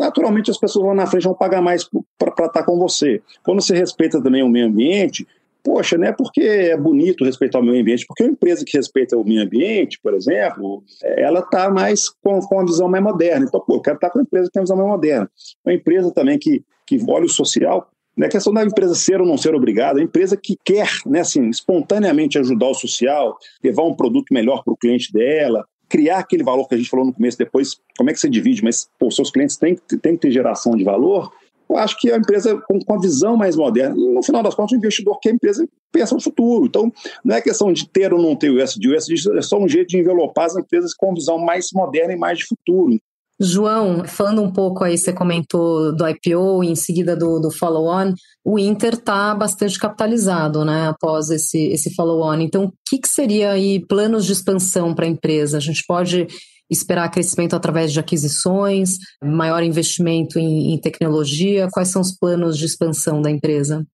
naturalmente 0.00 0.50
as 0.50 0.58
pessoas 0.58 0.86
lá 0.86 0.94
na 0.94 1.06
frente 1.06 1.24
vão 1.24 1.34
pagar 1.34 1.60
mais 1.60 1.88
para 2.18 2.30
estar 2.30 2.48
tá 2.48 2.62
com 2.64 2.78
você. 2.78 3.22
Quando 3.44 3.60
você 3.60 3.76
respeita 3.76 4.20
também 4.22 4.42
o 4.42 4.48
meio 4.48 4.66
ambiente, 4.66 5.26
poxa, 5.62 5.98
não 5.98 6.06
é 6.06 6.12
porque 6.12 6.40
é 6.40 6.76
bonito 6.76 7.22
respeitar 7.22 7.58
o 7.58 7.62
meio 7.62 7.82
ambiente, 7.82 8.06
porque 8.06 8.22
uma 8.22 8.32
empresa 8.32 8.64
que 8.64 8.76
respeita 8.76 9.16
o 9.16 9.22
meio 9.22 9.42
ambiente, 9.42 10.00
por 10.02 10.14
exemplo, 10.14 10.82
ela 11.02 11.40
está 11.40 11.68
mais 11.68 12.08
com, 12.08 12.40
com 12.40 12.54
uma 12.56 12.64
visão 12.64 12.88
mais 12.88 13.04
moderna. 13.04 13.44
Então, 13.46 13.60
pô, 13.60 13.76
eu 13.76 13.80
quero 13.80 13.96
estar 13.96 14.08
tá 14.08 14.12
com 14.12 14.18
uma 14.20 14.22
empresa 14.22 14.46
que 14.46 14.52
tem 14.52 14.60
uma 14.60 14.64
visão 14.64 14.76
mais 14.78 14.88
moderna. 14.88 15.30
Uma 15.64 15.74
empresa 15.74 16.10
também 16.10 16.38
que, 16.38 16.64
que 16.86 16.98
olha 17.06 17.26
o 17.26 17.28
social, 17.28 17.90
não 18.16 18.26
é 18.26 18.30
questão 18.30 18.54
da 18.54 18.64
empresa 18.64 18.94
ser 18.94 19.20
ou 19.20 19.26
não 19.26 19.36
ser 19.36 19.54
obrigada, 19.54 20.00
é 20.00 20.02
a 20.02 20.04
empresa 20.04 20.34
que 20.36 20.56
quer, 20.64 20.88
né, 21.04 21.20
assim, 21.20 21.48
espontaneamente 21.50 22.38
ajudar 22.38 22.68
o 22.68 22.74
social, 22.74 23.36
levar 23.62 23.84
um 23.84 23.94
produto 23.94 24.32
melhor 24.32 24.64
para 24.64 24.72
o 24.72 24.76
cliente 24.76 25.12
dela, 25.12 25.64
criar 25.90 26.20
aquele 26.20 26.44
valor 26.44 26.66
que 26.68 26.74
a 26.76 26.78
gente 26.78 26.88
falou 26.88 27.04
no 27.04 27.12
começo, 27.12 27.36
depois, 27.36 27.80
como 27.98 28.08
é 28.08 28.12
que 28.12 28.20
você 28.20 28.30
divide, 28.30 28.62
mas 28.62 28.88
pô, 28.98 29.10
seus 29.10 29.30
clientes 29.30 29.56
têm, 29.56 29.74
têm 29.74 30.14
que 30.14 30.22
ter 30.22 30.30
geração 30.30 30.76
de 30.76 30.84
valor, 30.84 31.32
eu 31.68 31.76
acho 31.76 31.98
que 31.98 32.10
a 32.10 32.16
empresa 32.16 32.60
com, 32.66 32.80
com 32.80 32.94
a 32.94 33.00
visão 33.00 33.36
mais 33.36 33.54
moderna, 33.54 33.94
no 33.94 34.22
final 34.22 34.42
das 34.42 34.54
contas, 34.54 34.72
o 34.72 34.76
investidor 34.76 35.20
que 35.20 35.28
a 35.28 35.32
empresa 35.32 35.68
pensa 35.92 36.14
no 36.14 36.20
futuro. 36.20 36.66
Então, 36.66 36.92
não 37.24 37.36
é 37.36 37.40
questão 37.40 37.72
de 37.72 37.88
ter 37.88 38.12
ou 38.12 38.20
não 38.20 38.34
ter 38.34 38.50
o 38.50 38.60
ESG, 38.60 38.88
o 38.88 38.96
ESG 38.96 39.38
é 39.38 39.42
só 39.42 39.58
um 39.58 39.68
jeito 39.68 39.88
de 39.88 39.98
envelopar 39.98 40.46
as 40.46 40.56
empresas 40.56 40.94
com 40.94 41.14
visão 41.14 41.38
mais 41.38 41.70
moderna 41.72 42.12
e 42.12 42.16
mais 42.16 42.38
de 42.38 42.46
futuro. 42.46 43.00
João, 43.40 44.04
falando 44.04 44.42
um 44.42 44.52
pouco 44.52 44.84
aí, 44.84 44.98
você 44.98 45.14
comentou 45.14 45.96
do 45.96 46.06
IPO 46.06 46.62
e 46.62 46.68
em 46.68 46.74
seguida 46.74 47.16
do, 47.16 47.40
do 47.40 47.50
follow-on, 47.50 48.12
o 48.44 48.58
Inter 48.58 48.94
está 48.94 49.34
bastante 49.34 49.78
capitalizado, 49.78 50.62
né, 50.62 50.88
após 50.88 51.30
esse, 51.30 51.68
esse 51.68 51.94
follow-on. 51.94 52.40
Então, 52.40 52.66
o 52.66 52.72
que, 52.86 52.98
que 52.98 53.08
seria 53.08 53.52
aí 53.52 53.80
planos 53.86 54.26
de 54.26 54.32
expansão 54.32 54.94
para 54.94 55.06
a 55.06 55.08
empresa? 55.08 55.56
A 55.56 55.60
gente 55.60 55.82
pode 55.88 56.26
esperar 56.70 57.10
crescimento 57.10 57.56
através 57.56 57.92
de 57.92 57.98
aquisições, 57.98 58.98
maior 59.24 59.62
investimento 59.62 60.38
em, 60.38 60.74
em 60.74 60.78
tecnologia? 60.78 61.66
Quais 61.72 61.88
são 61.88 62.02
os 62.02 62.12
planos 62.12 62.58
de 62.58 62.66
expansão 62.66 63.22
da 63.22 63.30
empresa? 63.30 63.86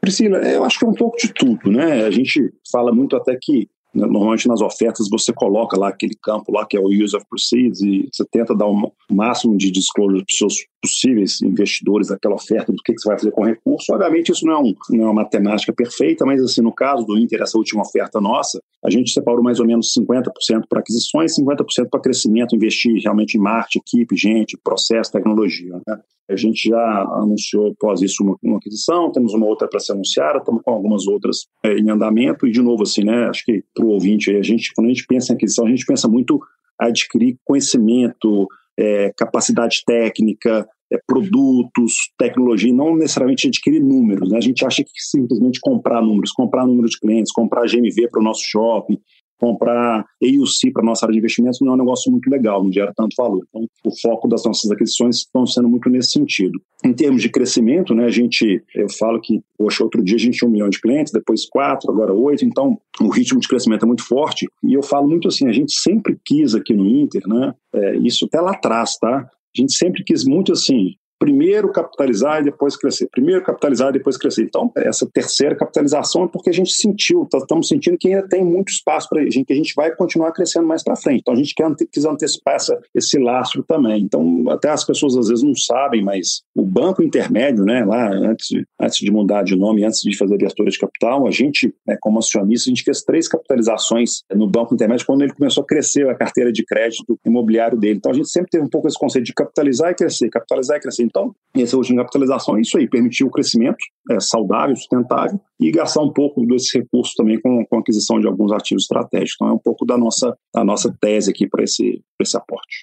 Priscila, 0.00 0.38
eu 0.38 0.64
acho 0.64 0.78
que 0.78 0.84
é 0.84 0.88
um 0.88 0.94
pouco 0.94 1.16
de 1.18 1.32
tudo, 1.32 1.70
né? 1.70 2.04
A 2.04 2.10
gente 2.10 2.52
fala 2.70 2.92
muito 2.92 3.16
até 3.16 3.38
que 3.40 3.68
Normalmente 3.94 4.48
nas 4.48 4.60
ofertas 4.60 5.08
você 5.08 5.32
coloca 5.32 5.78
lá 5.78 5.88
aquele 5.88 6.16
campo 6.20 6.52
lá 6.52 6.66
que 6.66 6.76
é 6.76 6.80
o 6.80 6.88
use 6.88 7.16
of 7.16 7.24
proceeds 7.28 7.80
e 7.80 8.08
você 8.12 8.24
tenta 8.30 8.54
dar 8.54 8.66
o 8.66 8.92
máximo 9.10 9.56
de 9.56 9.70
disclosure 9.70 10.24
para 10.24 10.32
os 10.32 10.36
seus 10.36 10.66
possíveis 10.84 11.40
investidores 11.40 12.08
daquela 12.08 12.34
oferta 12.34 12.70
do 12.70 12.82
que, 12.82 12.92
que 12.92 13.00
você 13.00 13.08
vai 13.08 13.18
fazer 13.18 13.30
com 13.30 13.40
o 13.40 13.46
recurso. 13.46 13.92
Obviamente 13.92 14.30
isso 14.30 14.44
não 14.44 14.52
é, 14.52 14.58
um, 14.58 14.74
não 14.90 15.00
é 15.00 15.06
uma 15.06 15.22
matemática 15.22 15.72
perfeita, 15.72 16.26
mas 16.26 16.42
assim 16.42 16.60
no 16.60 16.72
caso 16.72 17.06
do 17.06 17.18
Inter, 17.18 17.40
essa 17.40 17.56
última 17.56 17.82
oferta 17.82 18.20
nossa, 18.20 18.60
a 18.84 18.90
gente 18.90 19.10
separou 19.10 19.42
mais 19.42 19.60
ou 19.60 19.66
menos 19.66 19.94
50% 19.98 20.64
para 20.68 20.80
aquisições, 20.80 21.34
50% 21.38 21.88
para 21.90 22.00
crescimento, 22.00 22.54
investir 22.54 23.00
realmente 23.02 23.38
em 23.38 23.40
marketing, 23.40 23.78
equipe, 23.78 24.14
gente, 24.16 24.58
processo, 24.62 25.10
tecnologia. 25.10 25.80
Né? 25.86 25.98
A 26.28 26.36
gente 26.36 26.68
já 26.68 27.02
anunciou 27.18 27.72
após 27.72 28.02
isso 28.02 28.22
uma, 28.22 28.36
uma 28.42 28.58
aquisição, 28.58 29.10
temos 29.10 29.32
uma 29.32 29.46
outra 29.46 29.66
para 29.66 29.80
ser 29.80 29.92
anunciada, 29.92 30.38
estamos 30.38 30.62
com 30.62 30.70
algumas 30.70 31.06
outras 31.06 31.46
é, 31.62 31.74
em 31.74 31.90
andamento, 31.90 32.46
e 32.46 32.50
de 32.50 32.62
novo, 32.62 32.82
assim, 32.82 33.04
né? 33.04 33.26
Acho 33.28 33.44
que 33.44 33.62
para 33.74 33.84
o 33.84 33.90
ouvinte, 33.90 34.34
a 34.34 34.42
gente, 34.42 34.72
quando 34.74 34.86
a 34.86 34.90
gente 34.90 35.06
pensa 35.06 35.32
em 35.32 35.36
aquisição, 35.36 35.66
a 35.66 35.70
gente 35.70 35.84
pensa 35.84 36.08
muito 36.08 36.40
adquirir 36.78 37.36
conhecimento, 37.44 38.48
é, 38.78 39.12
capacidade 39.16 39.82
técnica, 39.86 40.66
é, 40.92 40.98
produtos, 41.06 41.94
tecnologia, 42.18 42.72
não 42.72 42.96
necessariamente 42.96 43.48
adquirir 43.48 43.80
números. 43.80 44.30
Né? 44.30 44.38
A 44.38 44.40
gente 44.40 44.64
acha 44.64 44.82
que 44.82 44.90
simplesmente 44.96 45.60
comprar 45.60 46.02
números, 46.02 46.32
comprar 46.32 46.66
número 46.66 46.88
de 46.88 46.98
clientes, 46.98 47.32
comprar 47.32 47.66
GMV 47.66 48.08
para 48.10 48.20
o 48.20 48.24
nosso 48.24 48.42
shopping, 48.44 48.98
comprar 49.38 50.04
AUC 50.22 50.72
para 50.72 50.84
nossa 50.84 51.04
área 51.04 51.12
de 51.12 51.18
investimentos 51.18 51.60
não 51.60 51.72
é 51.72 51.74
um 51.74 51.78
negócio 51.78 52.10
muito 52.10 52.28
legal, 52.28 52.62
não 52.62 52.72
gera 52.72 52.92
tanto 52.94 53.14
valor. 53.16 53.44
Então, 53.48 53.66
o 53.84 54.00
foco 54.00 54.28
das 54.28 54.44
nossas 54.44 54.70
aquisições 54.70 55.16
estão 55.16 55.46
sendo 55.46 55.68
muito 55.68 55.88
nesse 55.90 56.12
sentido. 56.12 56.60
Em 56.84 56.92
termos 56.92 57.22
de 57.22 57.28
crescimento, 57.28 57.94
né, 57.94 58.04
a 58.04 58.10
gente, 58.10 58.62
eu 58.74 58.88
falo 58.98 59.20
que, 59.20 59.40
poxa, 59.58 59.84
outro 59.84 60.02
dia 60.02 60.16
a 60.16 60.20
gente 60.20 60.38
tinha 60.38 60.48
um 60.48 60.52
milhão 60.52 60.68
de 60.68 60.80
clientes, 60.80 61.12
depois 61.12 61.46
quatro, 61.46 61.90
agora 61.90 62.12
oito, 62.12 62.44
então 62.44 62.78
o 63.00 63.08
ritmo 63.08 63.40
de 63.40 63.48
crescimento 63.48 63.84
é 63.84 63.86
muito 63.86 64.06
forte. 64.06 64.46
E 64.62 64.74
eu 64.74 64.82
falo 64.82 65.08
muito 65.08 65.28
assim, 65.28 65.48
a 65.48 65.52
gente 65.52 65.72
sempre 65.72 66.18
quis 66.24 66.54
aqui 66.54 66.74
no 66.74 66.86
Inter, 66.86 67.26
né, 67.26 67.54
é, 67.74 67.96
isso 67.98 68.26
até 68.26 68.40
lá 68.40 68.52
atrás, 68.52 68.96
tá? 68.98 69.28
A 69.56 69.60
gente 69.60 69.74
sempre 69.74 70.02
quis 70.02 70.24
muito 70.24 70.52
assim, 70.52 70.94
primeiro 71.24 71.72
capitalizar 71.72 72.42
e 72.42 72.44
depois 72.44 72.76
crescer. 72.76 73.08
Primeiro 73.10 73.42
capitalizar 73.42 73.88
e 73.88 73.92
depois 73.94 74.18
crescer. 74.18 74.42
Então, 74.42 74.70
essa 74.76 75.08
terceira 75.10 75.56
capitalização 75.56 76.24
é 76.24 76.28
porque 76.28 76.50
a 76.50 76.52
gente 76.52 76.70
sentiu, 76.70 77.26
tá, 77.30 77.38
estamos 77.38 77.66
sentindo 77.66 77.96
que 77.96 78.08
ainda 78.12 78.28
tem 78.28 78.44
muito 78.44 78.68
espaço 78.68 79.08
para 79.08 79.22
a 79.22 79.24
gente, 79.24 79.46
que 79.46 79.52
a 79.54 79.56
gente 79.56 79.72
vai 79.74 79.94
continuar 79.96 80.32
crescendo 80.32 80.66
mais 80.66 80.84
para 80.84 80.94
frente. 80.94 81.20
Então, 81.20 81.32
a 81.32 81.36
gente 81.36 81.54
quer 81.54 81.64
quis 81.90 82.04
antecipar 82.04 82.56
essa, 82.56 82.78
esse 82.94 83.18
lastro 83.18 83.62
também. 83.62 84.02
Então, 84.02 84.44
até 84.50 84.68
as 84.68 84.84
pessoas 84.84 85.16
às 85.16 85.28
vezes 85.28 85.42
não 85.42 85.54
sabem, 85.54 86.04
mas 86.04 86.42
o 86.54 86.62
banco 86.62 87.02
intermédio, 87.02 87.64
né, 87.64 87.84
lá 87.86 88.10
antes 88.12 88.48
de, 88.48 88.66
antes 88.78 88.98
de 88.98 89.10
mudar 89.10 89.44
de 89.44 89.56
nome, 89.56 89.82
antes 89.82 90.02
de 90.02 90.14
fazer 90.18 90.34
a 90.34 90.64
de 90.68 90.78
capital, 90.78 91.26
a 91.26 91.30
gente, 91.30 91.74
né, 91.86 91.96
como 92.02 92.18
acionista, 92.18 92.68
a 92.68 92.70
gente 92.70 92.82
fez 92.82 93.02
três 93.02 93.26
capitalizações 93.26 94.22
no 94.34 94.46
banco 94.46 94.74
intermédio 94.74 95.06
quando 95.06 95.22
ele 95.22 95.32
começou 95.32 95.62
a 95.62 95.66
crescer 95.66 96.06
a 96.06 96.14
carteira 96.14 96.52
de 96.52 96.62
crédito 96.66 97.18
imobiliário 97.24 97.78
dele. 97.78 97.96
Então, 97.96 98.12
a 98.12 98.14
gente 98.14 98.28
sempre 98.28 98.50
teve 98.50 98.64
um 98.64 98.68
pouco 98.68 98.88
esse 98.88 98.98
conceito 98.98 99.24
de 99.24 99.32
capitalizar 99.32 99.90
e 99.90 99.94
crescer, 99.94 100.28
capitalizar 100.28 100.76
e 100.76 100.80
crescer. 100.80 101.02
Então, 101.14 101.32
essa 101.56 101.76
última 101.76 102.02
capitalização 102.02 102.56
é 102.56 102.60
isso 102.62 102.76
aí, 102.76 102.88
permitir 102.88 103.22
o 103.22 103.30
crescimento 103.30 103.78
é, 104.10 104.18
saudável, 104.18 104.74
sustentável 104.74 105.40
e 105.60 105.70
gastar 105.70 106.02
um 106.02 106.12
pouco 106.12 106.44
desse 106.44 106.76
recurso 106.76 107.12
também 107.16 107.40
com, 107.40 107.64
com 107.64 107.76
a 107.76 107.78
aquisição 107.78 108.18
de 108.18 108.26
alguns 108.26 108.50
ativos 108.50 108.82
estratégicos. 108.82 109.36
Então, 109.36 109.48
é 109.48 109.52
um 109.52 109.58
pouco 109.58 109.86
da 109.86 109.96
nossa, 109.96 110.36
da 110.52 110.64
nossa 110.64 110.92
tese 111.00 111.30
aqui 111.30 111.48
para 111.48 111.62
esse, 111.62 112.02
esse 112.20 112.36
aporte. 112.36 112.82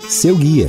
Seu 0.00 0.36
guia 0.36 0.66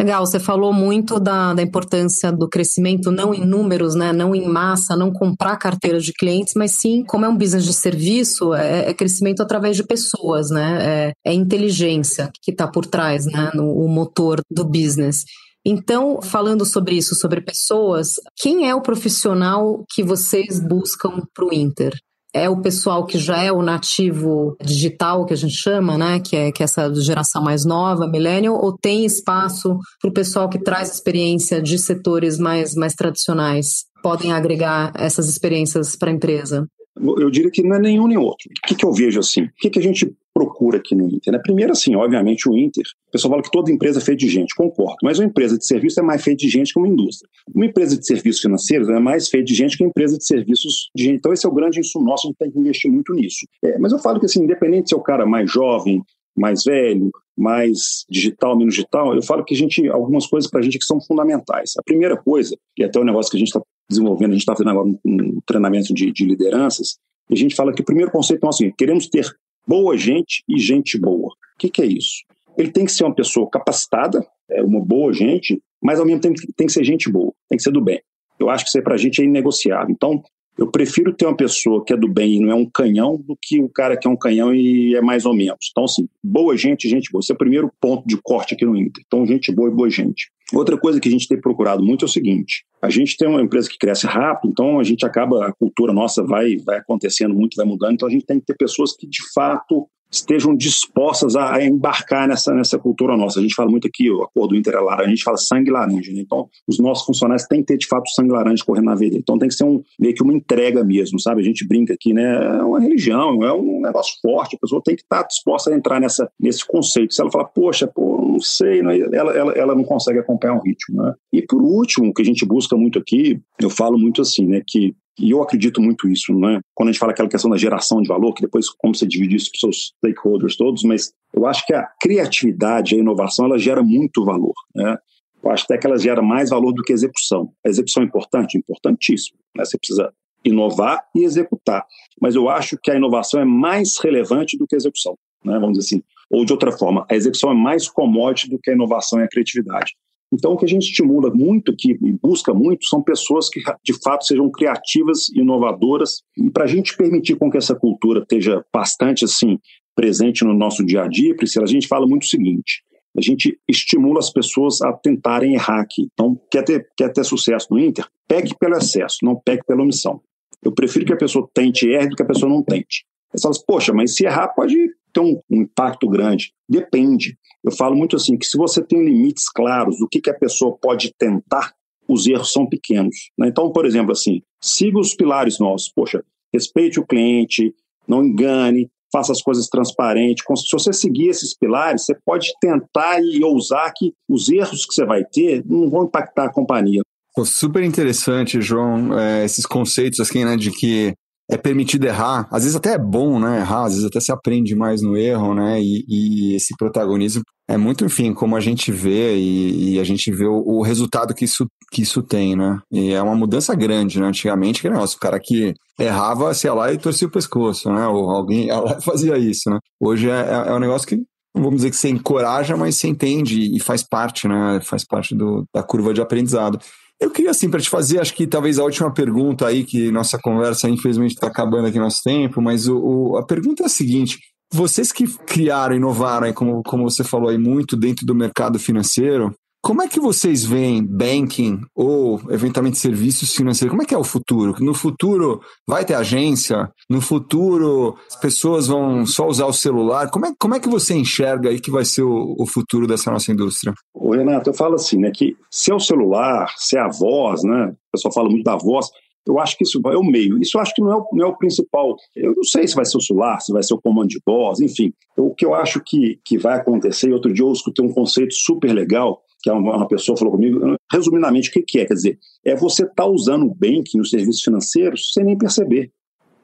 Legal, 0.00 0.24
você 0.24 0.40
falou 0.40 0.72
muito 0.72 1.20
da, 1.20 1.52
da 1.52 1.62
importância 1.62 2.32
do 2.32 2.48
crescimento, 2.48 3.10
não 3.10 3.34
em 3.34 3.44
números, 3.44 3.94
né, 3.94 4.14
não 4.14 4.34
em 4.34 4.48
massa, 4.48 4.96
não 4.96 5.12
comprar 5.12 5.58
carteira 5.58 6.00
de 6.00 6.14
clientes, 6.14 6.54
mas 6.56 6.80
sim, 6.80 7.04
como 7.04 7.26
é 7.26 7.28
um 7.28 7.36
business 7.36 7.66
de 7.66 7.74
serviço, 7.74 8.54
é, 8.54 8.88
é 8.88 8.94
crescimento 8.94 9.42
através 9.42 9.76
de 9.76 9.84
pessoas, 9.84 10.48
né, 10.48 10.78
é, 10.80 11.12
é 11.22 11.34
inteligência 11.34 12.30
que 12.42 12.50
está 12.50 12.66
por 12.66 12.86
trás, 12.86 13.26
né, 13.26 13.50
no, 13.52 13.70
o 13.74 13.86
motor 13.88 14.40
do 14.50 14.64
business. 14.64 15.22
Então, 15.66 16.22
falando 16.22 16.64
sobre 16.64 16.94
isso, 16.94 17.14
sobre 17.14 17.42
pessoas, 17.42 18.14
quem 18.38 18.70
é 18.70 18.74
o 18.74 18.80
profissional 18.80 19.84
que 19.90 20.02
vocês 20.02 20.58
buscam 20.58 21.20
para 21.34 21.44
o 21.44 21.52
Inter? 21.52 21.92
É 22.34 22.48
o 22.48 22.60
pessoal 22.60 23.04
que 23.06 23.18
já 23.18 23.42
é 23.42 23.52
o 23.52 23.62
nativo 23.62 24.56
digital, 24.62 25.24
que 25.26 25.32
a 25.32 25.36
gente 25.36 25.54
chama, 25.54 25.98
né? 25.98 26.20
Que 26.20 26.36
é, 26.36 26.52
que 26.52 26.62
é 26.62 26.64
essa 26.64 26.92
geração 26.94 27.42
mais 27.42 27.64
nova, 27.64 28.08
millennial, 28.08 28.54
ou 28.54 28.76
tem 28.76 29.04
espaço 29.04 29.78
para 30.00 30.10
o 30.10 30.12
pessoal 30.12 30.48
que 30.48 30.58
traz 30.58 30.92
experiência 30.94 31.60
de 31.60 31.78
setores 31.78 32.38
mais, 32.38 32.74
mais 32.74 32.94
tradicionais? 32.94 33.84
Podem 34.02 34.32
agregar 34.32 34.92
essas 34.96 35.28
experiências 35.28 35.96
para 35.96 36.10
a 36.10 36.14
empresa? 36.14 36.66
Eu 36.96 37.30
diria 37.30 37.50
que 37.50 37.62
não 37.62 37.76
é 37.76 37.78
nenhum 37.78 38.06
nem 38.06 38.18
outro. 38.18 38.48
O 38.64 38.68
que, 38.68 38.74
que 38.74 38.84
eu 38.84 38.92
vejo 38.92 39.20
assim? 39.20 39.44
O 39.44 39.50
que, 39.58 39.70
que 39.70 39.78
a 39.78 39.82
gente 39.82 40.12
procura 40.40 40.78
aqui 40.78 40.94
no 40.94 41.06
Inter? 41.06 41.32
Né? 41.32 41.38
Primeiro, 41.42 41.72
assim, 41.72 41.94
obviamente, 41.94 42.48
o 42.48 42.56
Inter, 42.56 42.84
o 43.08 43.10
pessoal 43.10 43.32
fala 43.32 43.42
que 43.42 43.50
toda 43.50 43.70
empresa 43.70 43.98
é 43.98 44.02
feita 44.02 44.20
de 44.20 44.28
gente, 44.28 44.54
concordo, 44.54 44.96
mas 45.02 45.18
uma 45.18 45.26
empresa 45.26 45.58
de 45.58 45.66
serviço 45.66 46.00
é 46.00 46.02
mais 46.02 46.22
feita 46.22 46.38
de 46.38 46.48
gente 46.48 46.72
que 46.72 46.78
uma 46.78 46.88
indústria. 46.88 47.28
Uma 47.54 47.66
empresa 47.66 47.98
de 47.98 48.06
serviços 48.06 48.40
financeiros 48.40 48.88
é 48.88 48.98
mais 48.98 49.28
feita 49.28 49.44
de 49.44 49.54
gente 49.54 49.76
que 49.76 49.84
uma 49.84 49.90
empresa 49.90 50.16
de 50.16 50.24
serviços 50.24 50.90
de 50.96 51.04
gente. 51.04 51.16
Então, 51.16 51.32
esse 51.32 51.44
é 51.44 51.48
o 51.48 51.52
grande 51.52 51.78
insumo 51.78 52.06
nosso, 52.06 52.26
a 52.26 52.28
gente 52.28 52.38
tem 52.38 52.50
que 52.50 52.58
investir 52.58 52.90
muito 52.90 53.12
nisso. 53.12 53.46
É, 53.62 53.78
mas 53.78 53.92
eu 53.92 53.98
falo 53.98 54.18
que, 54.18 54.26
assim, 54.26 54.42
independente 54.42 54.88
se 54.88 54.94
é 54.94 54.96
o 54.96 55.02
cara 55.02 55.26
mais 55.26 55.50
jovem, 55.50 56.02
mais 56.36 56.64
velho, 56.64 57.10
mais 57.36 58.04
digital, 58.08 58.56
menos 58.56 58.74
digital, 58.74 59.14
eu 59.14 59.22
falo 59.22 59.44
que 59.44 59.54
a 59.54 59.56
gente, 59.56 59.86
algumas 59.88 60.26
coisas 60.26 60.50
para 60.50 60.60
a 60.60 60.62
gente 60.62 60.78
que 60.78 60.84
são 60.84 61.00
fundamentais. 61.00 61.72
A 61.78 61.82
primeira 61.82 62.16
coisa, 62.16 62.56
e 62.78 62.84
até 62.84 62.98
o 62.98 63.04
negócio 63.04 63.30
que 63.30 63.36
a 63.36 63.40
gente 63.40 63.48
está 63.48 63.60
desenvolvendo, 63.88 64.30
a 64.30 64.34
gente 64.34 64.42
está 64.42 64.54
fazendo 64.54 64.70
agora 64.70 64.86
um, 64.86 64.98
um 65.04 65.40
treinamento 65.44 65.92
de, 65.92 66.10
de 66.12 66.24
lideranças, 66.24 66.98
a 67.30 67.36
gente 67.36 67.54
fala 67.54 67.72
que 67.72 67.82
o 67.82 67.84
primeiro 67.84 68.10
conceito 68.10 68.44
é 68.44 68.48
o 68.48 68.52
seguinte: 68.52 68.74
queremos 68.76 69.08
ter 69.08 69.26
boa 69.70 69.96
gente 69.96 70.42
e 70.48 70.58
gente 70.58 70.98
boa. 70.98 71.28
O 71.28 71.32
que, 71.56 71.70
que 71.70 71.80
é 71.80 71.86
isso? 71.86 72.24
Ele 72.58 72.72
tem 72.72 72.84
que 72.84 72.90
ser 72.90 73.04
uma 73.04 73.14
pessoa 73.14 73.48
capacitada, 73.48 74.26
é 74.50 74.60
uma 74.64 74.84
boa 74.84 75.12
gente, 75.12 75.62
mas 75.80 76.00
ao 76.00 76.04
mesmo 76.04 76.20
tempo 76.20 76.40
tem 76.56 76.66
que 76.66 76.72
ser 76.72 76.82
gente 76.82 77.08
boa, 77.08 77.32
tem 77.48 77.56
que 77.56 77.62
ser 77.62 77.70
do 77.70 77.80
bem. 77.80 78.02
Eu 78.40 78.50
acho 78.50 78.64
que 78.64 78.68
isso 78.68 78.78
aí 78.78 78.82
para 78.82 78.94
a 78.94 78.98
gente 78.98 79.22
é 79.22 79.24
inegociável. 79.24 79.90
Então, 79.90 80.20
eu 80.60 80.70
prefiro 80.70 81.14
ter 81.14 81.24
uma 81.24 81.36
pessoa 81.36 81.82
que 81.82 81.94
é 81.94 81.96
do 81.96 82.06
bem 82.06 82.34
e 82.34 82.40
não 82.40 82.50
é 82.50 82.54
um 82.54 82.68
canhão 82.68 83.16
do 83.16 83.34
que 83.40 83.58
o 83.62 83.68
cara 83.68 83.96
que 83.96 84.06
é 84.06 84.10
um 84.10 84.16
canhão 84.16 84.54
e 84.54 84.94
é 84.94 85.00
mais 85.00 85.24
ou 85.24 85.34
menos. 85.34 85.70
Então, 85.70 85.84
assim, 85.84 86.06
boa 86.22 86.54
gente, 86.54 86.86
gente 86.86 87.10
boa. 87.10 87.20
Esse 87.20 87.32
é 87.32 87.34
o 87.34 87.38
primeiro 87.38 87.72
ponto 87.80 88.06
de 88.06 88.18
corte 88.22 88.52
aqui 88.52 88.66
no 88.66 88.76
Inter. 88.76 89.02
Então, 89.06 89.26
gente 89.26 89.50
boa 89.50 89.70
e 89.70 89.74
boa 89.74 89.88
gente. 89.88 90.30
Outra 90.52 90.76
coisa 90.76 91.00
que 91.00 91.08
a 91.08 91.10
gente 91.10 91.26
tem 91.26 91.40
procurado 91.40 91.82
muito 91.82 92.04
é 92.04 92.06
o 92.06 92.10
seguinte: 92.10 92.66
a 92.82 92.90
gente 92.90 93.16
tem 93.16 93.26
uma 93.26 93.40
empresa 93.40 93.70
que 93.70 93.78
cresce 93.78 94.06
rápido, 94.06 94.50
então 94.50 94.78
a 94.78 94.84
gente 94.84 95.06
acaba, 95.06 95.46
a 95.46 95.52
cultura 95.52 95.94
nossa 95.94 96.22
vai, 96.22 96.56
vai 96.58 96.78
acontecendo 96.78 97.34
muito, 97.34 97.56
vai 97.56 97.64
mudando, 97.64 97.94
então 97.94 98.08
a 98.08 98.10
gente 98.10 98.26
tem 98.26 98.38
que 98.38 98.44
ter 98.44 98.56
pessoas 98.56 98.94
que 98.94 99.06
de 99.06 99.22
fato 99.32 99.88
estejam 100.10 100.54
dispostas 100.54 101.36
a, 101.36 101.54
a, 101.54 101.64
embarcar 101.64 102.26
nessa, 102.26 102.52
nessa 102.52 102.78
cultura 102.78 103.16
nossa. 103.16 103.38
A 103.38 103.42
gente 103.42 103.54
fala 103.54 103.70
muito 103.70 103.86
aqui, 103.86 104.10
o 104.10 104.22
acordo 104.22 104.56
inter 104.56 104.74
é 104.74 104.80
laranja, 104.80 105.06
a 105.06 105.08
gente 105.08 105.22
fala 105.22 105.36
sangue 105.36 105.70
laranja. 105.70 106.12
Né? 106.12 106.20
Então, 106.20 106.48
os 106.66 106.78
nossos 106.78 107.06
funcionários 107.06 107.46
têm 107.46 107.60
que 107.60 107.66
ter, 107.66 107.78
de 107.78 107.86
fato, 107.86 108.10
sangue 108.10 108.32
laranja 108.32 108.64
correndo 108.64 108.86
na 108.86 108.94
veia. 108.94 109.16
Então, 109.16 109.38
tem 109.38 109.48
que 109.48 109.54
ser 109.54 109.64
um, 109.64 109.82
meio 109.98 110.14
que 110.14 110.22
uma 110.22 110.32
entrega 110.32 110.82
mesmo, 110.82 111.20
sabe? 111.20 111.40
A 111.40 111.44
gente 111.44 111.66
brinca 111.66 111.94
aqui, 111.94 112.12
né? 112.12 112.58
É 112.58 112.62
uma 112.62 112.80
religião, 112.80 113.44
é 113.44 113.52
um 113.52 113.80
negócio 113.80 114.14
forte. 114.20 114.56
A 114.56 114.58
pessoa 114.58 114.82
tem 114.84 114.96
que 114.96 115.02
estar 115.02 115.22
disposta 115.22 115.70
a 115.70 115.76
entrar 115.76 116.00
nessa, 116.00 116.30
nesse 116.38 116.66
conceito. 116.66 117.14
Se 117.14 117.20
ela 117.20 117.30
falar, 117.30 117.46
poxa, 117.46 117.86
pô, 117.86 118.20
não 118.20 118.40
sei, 118.40 118.82
não, 118.82 118.90
ela, 118.90 119.32
ela, 119.32 119.52
ela 119.52 119.74
não 119.74 119.84
consegue 119.84 120.18
acompanhar 120.18 120.54
o 120.54 120.62
ritmo, 120.62 121.02
né? 121.02 121.14
E, 121.32 121.42
por 121.42 121.62
último, 121.62 122.10
o 122.10 122.14
que 122.14 122.22
a 122.22 122.24
gente 122.24 122.44
busca 122.44 122.76
muito 122.76 122.98
aqui, 122.98 123.40
eu 123.60 123.70
falo 123.70 123.98
muito 123.98 124.22
assim, 124.22 124.46
né? 124.46 124.62
Que 124.66 124.94
e 125.18 125.30
eu 125.30 125.42
acredito 125.42 125.80
muito 125.80 126.06
nisso, 126.06 126.32
né? 126.34 126.60
Quando 126.74 126.88
a 126.88 126.92
gente 126.92 127.00
fala 127.00 127.12
aquela 127.12 127.28
questão 127.28 127.50
da 127.50 127.56
geração 127.56 128.00
de 128.00 128.08
valor, 128.08 128.32
que 128.32 128.42
depois 128.42 128.70
como 128.70 128.94
você 128.94 129.06
divide 129.06 129.36
isso 129.36 129.50
para 129.50 129.56
os 129.56 129.60
seus 129.60 129.92
stakeholders 129.98 130.56
todos, 130.56 130.82
mas 130.82 131.12
eu 131.34 131.46
acho 131.46 131.64
que 131.66 131.74
a 131.74 131.86
criatividade, 132.00 132.94
a 132.94 132.98
inovação, 132.98 133.46
ela 133.46 133.58
gera 133.58 133.82
muito 133.82 134.24
valor, 134.24 134.54
né? 134.74 134.96
Eu 135.42 135.50
acho 135.50 135.64
até 135.64 135.78
que 135.78 135.86
ela 135.86 135.98
gera 135.98 136.20
mais 136.20 136.50
valor 136.50 136.72
do 136.72 136.82
que 136.82 136.92
a 136.92 136.94
execução. 136.94 137.50
A 137.64 137.68
execução 137.68 138.02
é 138.02 138.06
importante? 138.06 138.58
Importantíssimo. 138.58 139.38
Né? 139.56 139.64
Você 139.64 139.78
precisa 139.78 140.12
inovar 140.44 141.02
e 141.14 141.24
executar. 141.24 141.84
Mas 142.20 142.34
eu 142.34 142.48
acho 142.48 142.78
que 142.82 142.90
a 142.90 142.94
inovação 142.94 143.40
é 143.40 143.44
mais 143.44 143.98
relevante 143.98 144.58
do 144.58 144.66
que 144.66 144.74
a 144.74 144.78
execução. 144.78 145.16
Né? 145.42 145.54
Vamos 145.58 145.78
dizer 145.78 145.96
assim. 145.96 146.04
Ou 146.30 146.44
de 146.44 146.52
outra 146.52 146.70
forma, 146.70 147.06
a 147.10 147.14
execução 147.14 147.50
é 147.50 147.54
mais 147.54 147.88
commodity 147.88 148.50
do 148.50 148.58
que 148.58 148.70
a 148.70 148.74
inovação 148.74 149.18
e 149.18 149.24
a 149.24 149.28
criatividade. 149.28 149.94
Então, 150.32 150.52
o 150.52 150.56
que 150.56 150.64
a 150.64 150.68
gente 150.68 150.84
estimula 150.84 151.30
muito 151.34 151.74
que, 151.76 151.92
e 151.92 152.12
busca 152.12 152.54
muito 152.54 152.86
são 152.86 153.02
pessoas 153.02 153.48
que, 153.48 153.60
de 153.82 154.00
fato, 154.02 154.24
sejam 154.24 154.50
criativas, 154.50 155.28
inovadoras, 155.34 156.22
e 156.36 156.48
para 156.50 156.64
a 156.64 156.66
gente 156.68 156.96
permitir 156.96 157.36
com 157.36 157.50
que 157.50 157.56
essa 157.56 157.74
cultura 157.74 158.20
esteja 158.20 158.64
bastante 158.72 159.24
assim 159.24 159.58
presente 159.94 160.44
no 160.44 160.54
nosso 160.54 160.84
dia 160.84 161.02
a 161.02 161.08
dia, 161.08 161.34
Priscila, 161.34 161.64
a 161.64 161.68
gente 161.68 161.88
fala 161.88 162.06
muito 162.06 162.22
o 162.22 162.28
seguinte, 162.28 162.82
a 163.16 163.20
gente 163.20 163.58
estimula 163.68 164.20
as 164.20 164.30
pessoas 164.30 164.80
a 164.82 164.92
tentarem 164.92 165.54
errar 165.54 165.80
aqui. 165.80 166.08
Então, 166.12 166.40
quer 166.50 166.62
ter, 166.62 166.86
quer 166.96 167.12
ter 167.12 167.24
sucesso 167.24 167.66
no 167.70 167.80
Inter? 167.80 168.06
Pegue 168.28 168.56
pelo 168.58 168.76
excesso, 168.76 169.18
não 169.22 169.34
pegue 169.34 169.62
pela 169.66 169.82
omissão. 169.82 170.20
Eu 170.62 170.72
prefiro 170.72 171.06
que 171.06 171.12
a 171.12 171.16
pessoa 171.16 171.48
tente 171.52 171.86
e 171.86 171.92
erre 171.92 172.08
do 172.08 172.16
que 172.16 172.22
a 172.22 172.26
pessoa 172.26 172.48
não 172.48 172.62
tente. 172.62 173.04
Você 173.32 173.42
fala, 173.42 173.54
poxa, 173.66 173.92
mas 173.92 174.14
se 174.14 174.24
errar 174.24 174.48
pode 174.48 174.76
ter 175.12 175.20
um, 175.20 175.40
impacto 175.50 176.08
grande. 176.08 176.52
Depende. 176.68 177.36
Eu 177.62 177.72
falo 177.72 177.96
muito 177.96 178.16
assim 178.16 178.36
que 178.36 178.46
se 178.46 178.56
você 178.56 178.82
tem 178.82 179.04
limites 179.04 179.48
claros 179.48 179.98
do 179.98 180.08
que, 180.08 180.20
que 180.20 180.30
a 180.30 180.38
pessoa 180.38 180.76
pode 180.80 181.12
tentar, 181.18 181.72
os 182.08 182.26
erros 182.26 182.52
são 182.52 182.66
pequenos. 182.66 183.30
Né? 183.38 183.48
Então, 183.48 183.70
por 183.70 183.86
exemplo, 183.86 184.12
assim, 184.12 184.42
siga 184.60 184.98
os 184.98 185.14
pilares 185.14 185.58
nossos. 185.58 185.92
Poxa, 185.94 186.24
respeite 186.52 186.98
o 186.98 187.06
cliente, 187.06 187.74
não 188.08 188.24
engane, 188.24 188.90
faça 189.12 189.32
as 189.32 189.42
coisas 189.42 189.68
transparentes. 189.68 190.44
Se 190.56 190.72
você 190.72 190.92
seguir 190.92 191.28
esses 191.28 191.56
pilares, 191.56 192.04
você 192.04 192.16
pode 192.24 192.52
tentar 192.60 193.20
e 193.20 193.42
ousar 193.44 193.92
que 193.96 194.12
os 194.28 194.48
erros 194.48 194.86
que 194.86 194.94
você 194.94 195.04
vai 195.04 195.24
ter 195.24 195.64
não 195.66 195.90
vão 195.90 196.04
impactar 196.04 196.46
a 196.46 196.52
companhia. 196.52 197.02
Super 197.44 197.82
interessante, 197.82 198.60
João, 198.60 199.18
é, 199.18 199.44
esses 199.44 199.64
conceitos 199.64 200.20
assim, 200.20 200.44
né, 200.44 200.56
de 200.56 200.70
que 200.70 201.14
é 201.50 201.56
permitido 201.56 202.06
errar, 202.06 202.46
às 202.50 202.62
vezes 202.62 202.76
até 202.76 202.94
é 202.94 202.98
bom, 202.98 203.38
né, 203.38 203.60
errar, 203.60 203.84
às 203.84 203.94
vezes 203.94 204.06
até 204.06 204.20
se 204.20 204.30
aprende 204.30 204.74
mais 204.74 205.02
no 205.02 205.16
erro, 205.16 205.54
né, 205.54 205.80
e, 205.80 206.04
e 206.08 206.54
esse 206.54 206.74
protagonismo 206.76 207.42
é 207.70 207.76
muito, 207.76 208.04
enfim, 208.04 208.34
como 208.34 208.56
a 208.56 208.60
gente 208.60 208.90
vê 208.90 209.36
e, 209.36 209.94
e 209.94 210.00
a 210.00 210.04
gente 210.04 210.32
vê 210.32 210.44
o, 210.44 210.60
o, 210.66 210.82
resultado 210.82 211.32
que 211.32 211.44
isso, 211.44 211.68
que 211.92 212.02
isso 212.02 212.20
tem, 212.20 212.56
né? 212.56 212.80
E 212.90 213.12
é 213.12 213.22
uma 213.22 213.36
mudança 213.36 213.76
grande, 213.76 214.18
né? 214.18 214.26
Antigamente, 214.26 214.82
que 214.82 214.88
o 214.88 215.20
cara 215.20 215.38
que 215.38 215.72
errava, 215.96 216.52
sei 216.52 216.72
lá, 216.72 216.92
e 216.92 216.98
torcia 216.98 217.28
o 217.28 217.30
pescoço, 217.30 217.88
né? 217.92 218.08
Ou 218.08 218.28
alguém 218.28 218.68
fazia 219.04 219.38
isso, 219.38 219.70
né? 219.70 219.78
Hoje 220.00 220.28
é, 220.28 220.40
é, 220.40 220.70
é 220.70 220.74
um 220.74 220.80
negócio 220.80 221.06
que 221.06 221.22
vamos 221.54 221.76
dizer 221.76 221.90
que 221.90 221.96
você 221.96 222.08
encoraja, 222.08 222.76
mas 222.76 222.96
você 222.96 223.06
entende 223.06 223.76
e 223.76 223.78
faz 223.78 224.02
parte, 224.02 224.48
né? 224.48 224.80
Faz 224.82 225.04
parte 225.04 225.32
do, 225.36 225.64
da 225.72 225.82
curva 225.82 226.12
de 226.12 226.20
aprendizado. 226.20 226.76
Eu 227.20 227.30
queria, 227.30 227.50
assim, 227.50 227.68
para 227.68 227.80
te 227.80 227.90
fazer, 227.90 228.18
acho 228.18 228.34
que 228.34 228.46
talvez 228.46 228.78
a 228.78 228.84
última 228.84 229.12
pergunta 229.12 229.66
aí, 229.66 229.84
que 229.84 230.10
nossa 230.10 230.38
conversa, 230.38 230.88
infelizmente, 230.88 231.34
está 231.34 231.48
acabando 231.48 231.86
aqui 231.86 231.98
nosso 231.98 232.22
tempo, 232.22 232.62
mas 232.62 232.88
o, 232.88 232.96
o, 232.98 233.36
a 233.36 233.44
pergunta 233.44 233.82
é 233.82 233.86
a 233.86 233.90
seguinte: 233.90 234.38
vocês 234.72 235.12
que 235.12 235.26
criaram, 235.44 235.94
inovaram, 235.94 236.50
como, 236.54 236.82
como 236.82 237.10
você 237.10 237.22
falou 237.22 237.50
aí, 237.50 237.58
muito 237.58 237.94
dentro 237.94 238.24
do 238.24 238.34
mercado 238.34 238.78
financeiro, 238.78 239.54
como 239.82 240.02
é 240.02 240.08
que 240.08 240.20
vocês 240.20 240.64
veem 240.64 241.02
banking 241.04 241.80
ou, 241.94 242.40
eventualmente, 242.50 242.98
serviços 242.98 243.54
financeiros? 243.54 243.90
Como 243.90 244.02
é 244.02 244.06
que 244.06 244.14
é 244.14 244.18
o 244.18 244.24
futuro? 244.24 244.74
No 244.80 244.92
futuro 244.92 245.60
vai 245.88 246.04
ter 246.04 246.14
agência? 246.14 246.90
No 247.08 247.20
futuro 247.20 248.16
as 248.28 248.36
pessoas 248.36 248.88
vão 248.88 249.24
só 249.24 249.46
usar 249.46 249.66
o 249.66 249.72
celular? 249.72 250.30
Como 250.30 250.46
é, 250.46 250.52
como 250.58 250.74
é 250.74 250.80
que 250.80 250.88
você 250.88 251.14
enxerga 251.14 251.70
aí 251.70 251.80
que 251.80 251.90
vai 251.90 252.04
ser 252.04 252.22
o, 252.22 252.54
o 252.58 252.66
futuro 252.66 253.06
dessa 253.06 253.30
nossa 253.30 253.50
indústria? 253.50 253.94
O 254.14 254.32
Renato, 254.32 254.68
eu 254.70 254.74
falo 254.74 254.94
assim, 254.96 255.18
né, 255.18 255.30
que 255.34 255.56
se 255.70 255.90
é 255.90 255.94
o 255.94 256.00
celular, 256.00 256.72
se 256.76 256.98
é 256.98 257.00
a 257.00 257.08
voz, 257.08 257.62
né, 257.62 257.86
o 257.86 258.12
pessoal 258.12 258.34
fala 258.34 258.50
muito 258.50 258.64
da 258.64 258.76
voz, 258.76 259.08
eu 259.46 259.58
acho 259.58 259.76
que 259.76 259.84
isso 259.84 260.00
é 260.04 260.16
o 260.16 260.22
meio. 260.22 260.60
Isso 260.60 260.78
acho 260.78 260.94
que 260.94 261.00
não 261.00 261.10
é 261.10 261.16
o, 261.16 261.26
não 261.32 261.46
é 261.46 261.48
o 261.48 261.56
principal. 261.56 262.14
Eu 262.36 262.54
não 262.54 262.64
sei 262.64 262.86
se 262.86 262.94
vai 262.94 263.04
ser 263.04 263.16
o 263.16 263.22
celular, 263.22 263.58
se 263.60 263.72
vai 263.72 263.82
ser 263.82 263.94
o 263.94 264.00
comando 264.00 264.28
de 264.28 264.40
voz, 264.46 264.80
enfim. 264.80 265.12
O 265.36 265.54
que 265.54 265.64
eu 265.64 265.74
acho 265.74 266.02
que, 266.04 266.38
que 266.44 266.58
vai 266.58 266.78
acontecer, 266.78 267.30
e 267.30 267.32
outro 267.32 267.52
dia 267.52 267.64
eu 267.64 267.72
escutei 267.72 268.04
um 268.04 268.12
conceito 268.12 268.54
super 268.54 268.92
legal, 268.92 269.42
que 269.62 269.70
uma, 269.70 269.96
uma 269.96 270.08
pessoa 270.08 270.36
falou 270.36 270.52
comigo, 270.54 270.96
resumidamente, 271.10 271.68
o 271.68 271.72
que, 271.72 272.00
é? 272.00 272.06
Quer 272.06 272.14
dizer, 272.14 272.38
é 272.64 272.74
você 272.74 273.02
estar 273.02 273.24
tá 273.24 273.26
usando 273.26 273.66
o 273.66 273.74
banking, 273.74 274.20
os 274.20 274.30
serviços 274.30 274.62
financeiros, 274.62 275.32
sem 275.32 275.44
nem 275.44 275.56
perceber. 275.56 276.10